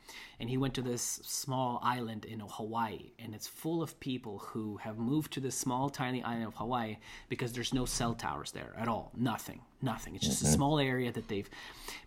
[0.40, 4.76] and he went to this small island in Hawaii, and it's full of people who
[4.78, 6.96] have moved to this small tiny island of Hawaii
[7.28, 9.12] because there's no cell towers there at all.
[9.16, 9.60] Nothing.
[9.80, 10.16] Nothing.
[10.16, 10.54] It's just a mm-hmm.
[10.54, 11.48] small area that they've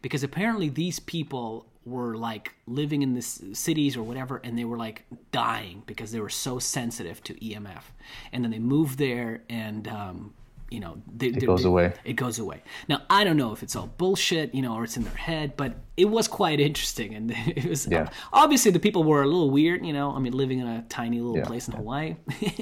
[0.02, 4.78] because apparently these people were like living in the cities or whatever and they were
[4.78, 7.84] like dying because they were so sensitive to EMF
[8.32, 10.34] and then they moved there and um
[10.70, 11.92] you know they, it goes away.
[12.06, 12.62] it goes away.
[12.88, 15.58] Now i don't know if it's all bullshit you know or it's in their head
[15.58, 17.16] but it was quite interesting.
[17.16, 18.10] And it was Yeah.
[18.32, 20.12] obviously the people were a little weird you know.
[20.16, 21.46] I mean living in a tiny little Yeah.
[21.46, 22.16] place in hawaii.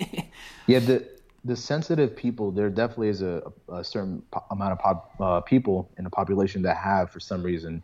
[0.68, 1.08] Yeah, the
[1.46, 3.42] the sensitive people, there definitely is a,
[3.72, 7.42] a certain po- amount of pop, uh, people in the population that have, for some
[7.42, 7.82] reason,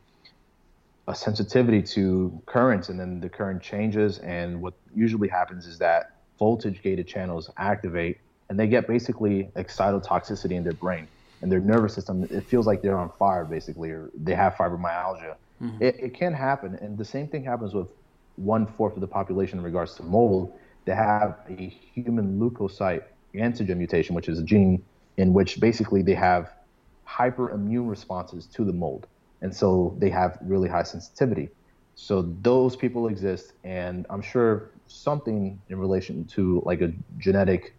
[1.07, 4.19] a sensitivity to currents, and then the current changes.
[4.19, 8.17] And what usually happens is that voltage gated channels activate,
[8.49, 11.07] and they get basically excitotoxicity in their brain
[11.41, 12.23] and their nervous system.
[12.31, 15.35] It feels like they're on fire, basically, or they have fibromyalgia.
[15.61, 15.83] Mm-hmm.
[15.83, 17.89] It, it can happen, and the same thing happens with
[18.35, 20.53] one fourth of the population in regards to mold.
[20.85, 23.03] They have a human leukocyte
[23.33, 24.83] antigen mutation, which is a gene
[25.17, 26.51] in which basically they have
[27.07, 29.07] hyperimmune responses to the mold.
[29.45, 31.49] And so they have really high sensitivity.
[31.93, 37.75] So those people exist, and I'm sure something in relation to like a genetic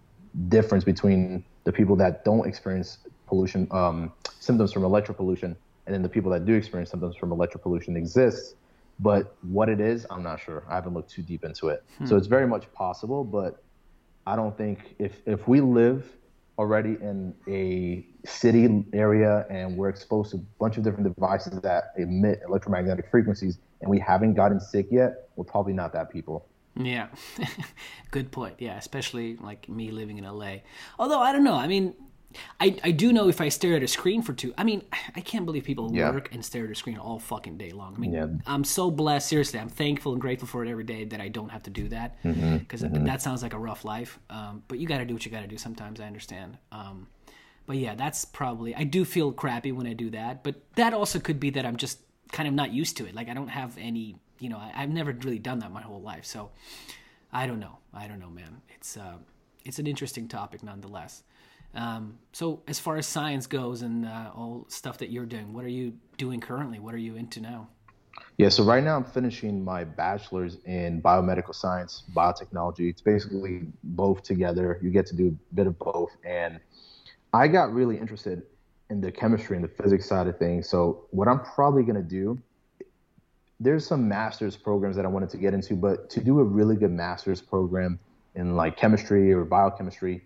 [0.48, 5.56] difference between the people that don't experience pollution um, symptoms from electropollution
[5.86, 8.54] and then the people that do experience symptoms from electropollution exists.
[9.00, 10.62] But what it is, I'm not sure.
[10.68, 11.82] I haven't looked too deep into it.
[12.06, 13.62] So it's very much possible, but
[14.24, 16.16] I don't think if if we live
[16.58, 21.92] already in a city area and we're exposed to a bunch of different devices that
[21.96, 26.48] emit electromagnetic frequencies and we haven't gotten sick yet, we're probably not that people.
[26.78, 27.08] Yeah,
[28.10, 28.56] good point.
[28.58, 30.56] Yeah, especially like me living in LA.
[30.98, 31.54] Although I don't know.
[31.54, 31.94] I mean,
[32.60, 34.52] I I do know if I stare at a screen for two.
[34.58, 34.82] I mean,
[35.14, 36.10] I can't believe people Yeah.
[36.10, 37.94] work and stare at a screen all fucking day long.
[37.96, 38.26] I mean, Yeah.
[38.46, 39.28] I'm so blessed.
[39.28, 41.88] Seriously, I'm thankful and grateful for it every day that I don't have to do
[41.88, 42.56] that Mm-hmm.
[42.58, 44.18] because that sounds like a rough life.
[44.30, 45.58] Um, but you got to do what you got to do.
[45.58, 46.58] Sometimes I understand.
[46.72, 47.06] Um,
[47.66, 48.74] but yeah, that's probably.
[48.74, 51.76] I do feel crappy when I do that, but that also could be that I'm
[51.76, 51.98] just
[52.32, 53.14] kind of not used to it.
[53.14, 54.16] Like I don't have any.
[54.38, 56.50] You know, I, I've never really done that my whole life, so.
[57.32, 57.78] I don't know.
[57.92, 58.62] I don't know, man.
[58.76, 59.16] It's uh,
[59.64, 61.22] it's an interesting topic nonetheless.
[61.76, 65.64] Um, so as far as science goes and uh, all stuff that you're doing, what
[65.64, 66.78] are you doing currently?
[66.78, 67.68] What are you into now?
[68.38, 72.90] Yeah, so right now I'm finishing my bachelor's in biomedical science, biotechnology.
[72.90, 74.78] It's basically both together.
[74.82, 76.10] You get to do a bit of both.
[76.24, 76.60] And
[77.32, 78.42] I got really interested
[78.88, 80.68] in the chemistry and the physics side of things.
[80.68, 82.38] So what I'm probably going to do,
[83.58, 86.76] there's some master's programs that I wanted to get into, but to do a really
[86.76, 87.98] good master's program
[88.34, 90.22] in like chemistry or biochemistry,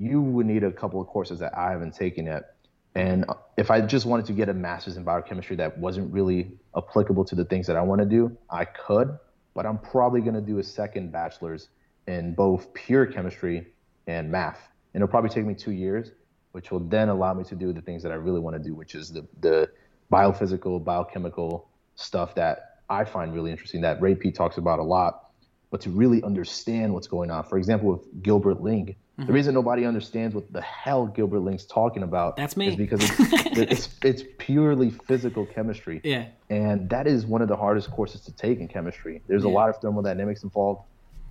[0.00, 2.56] you would need a couple of courses that I haven't taken yet.
[2.94, 3.26] And
[3.58, 7.34] if I just wanted to get a master's in biochemistry that wasn't really applicable to
[7.34, 9.16] the things that I want to do, I could,
[9.54, 11.68] but I'm probably going to do a second bachelor's
[12.08, 13.66] in both pure chemistry
[14.06, 14.58] and math.
[14.94, 16.10] And it'll probably take me two years,
[16.52, 18.74] which will then allow me to do the things that I really want to do,
[18.74, 19.70] which is the, the
[20.10, 25.30] biophysical, biochemical stuff that I find really interesting that Ray Peat talks about a lot,
[25.70, 27.44] but to really understand what's going on.
[27.44, 32.02] For example, with Gilbert Ling, the reason nobody understands what the hell Gilbert Ling's talking
[32.02, 32.68] about That's me.
[32.68, 36.00] is because it's, it's, it's purely physical chemistry.
[36.04, 36.26] Yeah.
[36.48, 39.22] And that is one of the hardest courses to take in chemistry.
[39.26, 40.82] There's a lot of thermodynamics involved.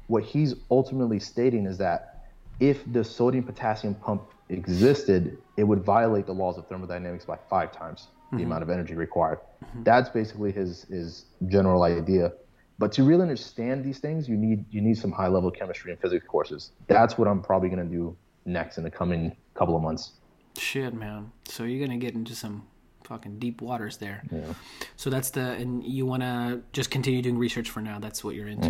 [0.08, 2.26] What he's ultimately stating is that
[2.60, 7.72] if the sodium potassium pump existed, it would violate the laws of thermodynamics by five
[7.72, 8.46] times the mm-hmm.
[8.46, 9.40] amount of energy required.
[9.64, 9.84] Mm-hmm.
[9.84, 12.34] That's basically his his general idea.
[12.80, 16.02] But to really understand these things, you need you need some high level chemistry and
[16.02, 16.72] physics courses.
[16.88, 18.16] That's what I'm probably going to do
[18.46, 20.14] next in the coming couple of months.
[20.58, 21.32] Shit, man.
[21.46, 22.66] So you're gonna get into some
[23.04, 24.24] fucking deep waters there.
[24.32, 24.54] Yeah.
[24.96, 28.00] So that's the and you want to just continue doing research for now.
[28.00, 28.70] That's what you're into.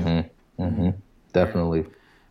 [0.59, 0.89] Mm-hmm.
[1.33, 1.85] Definitely.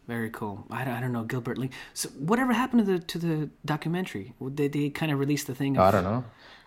[0.06, 0.64] Very cool.
[0.70, 1.70] I don't, I don't know Gilbert Ling.
[1.92, 4.34] So whatever happened to the to the documentary?
[4.40, 5.76] They they kind of released the thing.
[5.76, 6.24] Of, I don't know.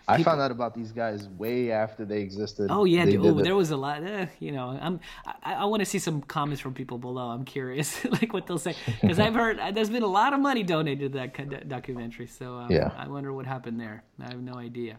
[0.08, 2.68] I found out about these guys way after they existed.
[2.70, 3.22] Oh yeah, dude.
[3.22, 4.02] did Oh, there was a lot.
[4.02, 5.00] Eh, you know, I'm.
[5.24, 7.28] I, I want to see some comments from people below.
[7.28, 10.40] I'm curious, like what they'll say, because I've heard uh, there's been a lot of
[10.40, 12.26] money donated to that documentary.
[12.26, 12.90] So um, Yeah.
[12.96, 14.04] I wonder what happened there.
[14.20, 14.98] I have no idea.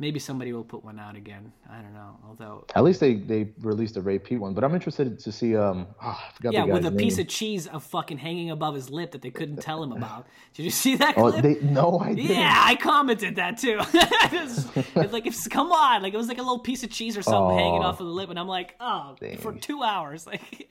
[0.00, 1.52] Maybe somebody will put one out again.
[1.70, 2.16] I don't know.
[2.26, 5.54] Although At least they they released a Ray Peat one, but I'm interested to see.
[5.54, 9.12] Um, oh, yeah, the with a piece of cheese of fucking hanging above his lip
[9.12, 10.26] that they couldn't tell him about.
[10.54, 11.34] Did you see that Clip?
[11.34, 12.34] Oh, they no, I didn't.
[12.34, 13.78] Yeah, I commented that too.
[13.92, 14.66] it's,
[14.96, 17.22] it's like, it's, come on, like it was like a little piece of cheese or
[17.22, 17.86] something hanging Oh.
[17.86, 20.66] off of the lip, and I'm like, oh, for two hours, like.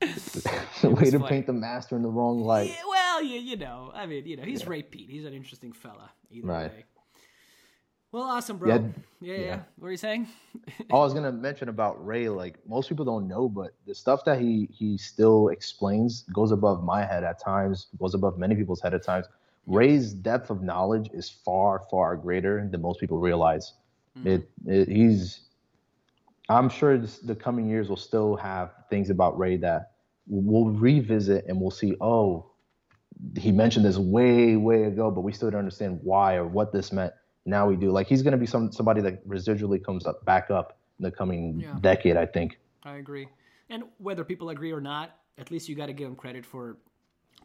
[0.00, 1.28] the Way to funny.
[1.28, 2.70] paint the master in the wrong light.
[2.70, 5.08] Yeah, well, you, you know, I mean, you know, he's Ray Peat.
[5.08, 6.10] He's an interesting fella.
[6.32, 6.70] Either Right.
[6.72, 6.84] way.
[8.12, 8.68] Well, awesome, bro.
[8.68, 8.78] Yeah,
[9.20, 9.44] Yeah, yeah.
[9.44, 9.60] yeah.
[9.78, 10.28] What are you saying?
[10.90, 12.28] Oh, I was gonna mention about Ray.
[12.28, 16.84] Like most people don't know, but the stuff that he he still explains goes above
[16.84, 19.26] my head at times, goes above many people's head at times.
[19.66, 23.72] Ray's depth of knowledge is far far greater than most people realize.
[24.18, 24.28] Mm-hmm.
[24.28, 25.40] It, it he's.
[26.50, 29.92] I'm sure this, the coming years will still have things about Ray that
[30.26, 31.96] we'll revisit and we'll see.
[32.00, 32.50] Oh,
[33.38, 36.92] he mentioned this way way ago, but we still don't understand why or what this
[36.92, 37.14] meant.
[37.44, 37.90] Now we do.
[37.90, 41.60] Like he's gonna be some somebody that residually comes up back up in the coming
[41.60, 41.78] Yeah.
[41.80, 42.16] decade.
[42.16, 42.58] I think.
[42.84, 43.28] I agree.
[43.68, 46.76] And whether people agree or not, at least you got to give him credit for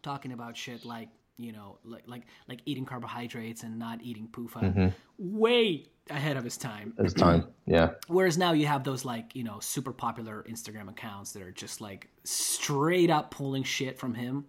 [0.02, 4.62] talking about shit like you know, like like like eating carbohydrates and not eating PUFA,
[4.64, 4.88] Mm-hmm.
[5.18, 6.94] Way ahead of his time.
[7.00, 7.48] It's time.
[7.66, 7.90] Yeah.
[8.08, 11.82] Whereas now you have those like you know super popular Instagram accounts that are just
[11.82, 14.46] like straight up pulling shit from him,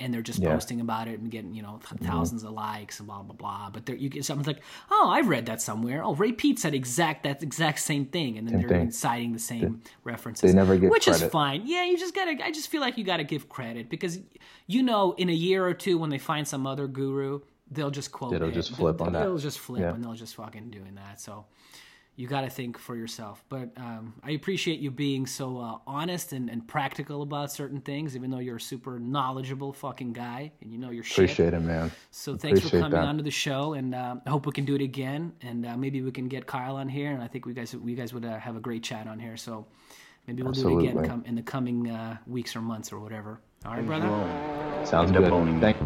[0.00, 0.46] and they're just Yeah.
[0.48, 0.54] Mm-hmm.
[0.56, 3.70] posting about it and getting you know th- 1000s of likes and blah blah blah.
[3.72, 6.02] But there you get something like, oh, I've read that somewhere.
[6.02, 8.90] Oh, Ray Peat said exact that exact same thing, and then they're thing.
[8.90, 10.50] citing the same references.
[10.50, 11.62] they never give which is fine.
[11.66, 12.36] Yeah, you just gotta.
[12.44, 14.18] I just feel like you gotta give credit because
[14.66, 17.40] you know in a year or two when they find some other guru.
[17.70, 18.34] They'll just quote.
[18.34, 18.52] It'll it.
[18.52, 19.20] just flip on that.
[19.20, 19.94] They'll just flip Yeah.
[19.94, 21.20] and they'll just fucking doing that.
[21.20, 21.44] So
[22.16, 23.44] you got to think for yourself.
[23.50, 28.16] But um, I appreciate you being so uh, honest and, and practical about certain things,
[28.16, 31.18] even though you're a super knowledgeable fucking guy and you know your shit.
[31.18, 31.92] Appreciate it, man.
[32.10, 33.04] So thanks for coming that.
[33.04, 35.32] onto the show, and uh, I hope we can do it again.
[35.42, 37.94] And uh, maybe we can get Kyle on here, and I think we guys we
[37.94, 39.36] guys would uh, have a great chat on here.
[39.36, 39.66] So
[40.26, 43.40] maybe we'll do it again come, in the coming uh, weeks or months or whatever.
[43.66, 44.06] All right, brother.
[44.86, 45.32] Sounds End good.
[45.32, 45.76] owning Thank.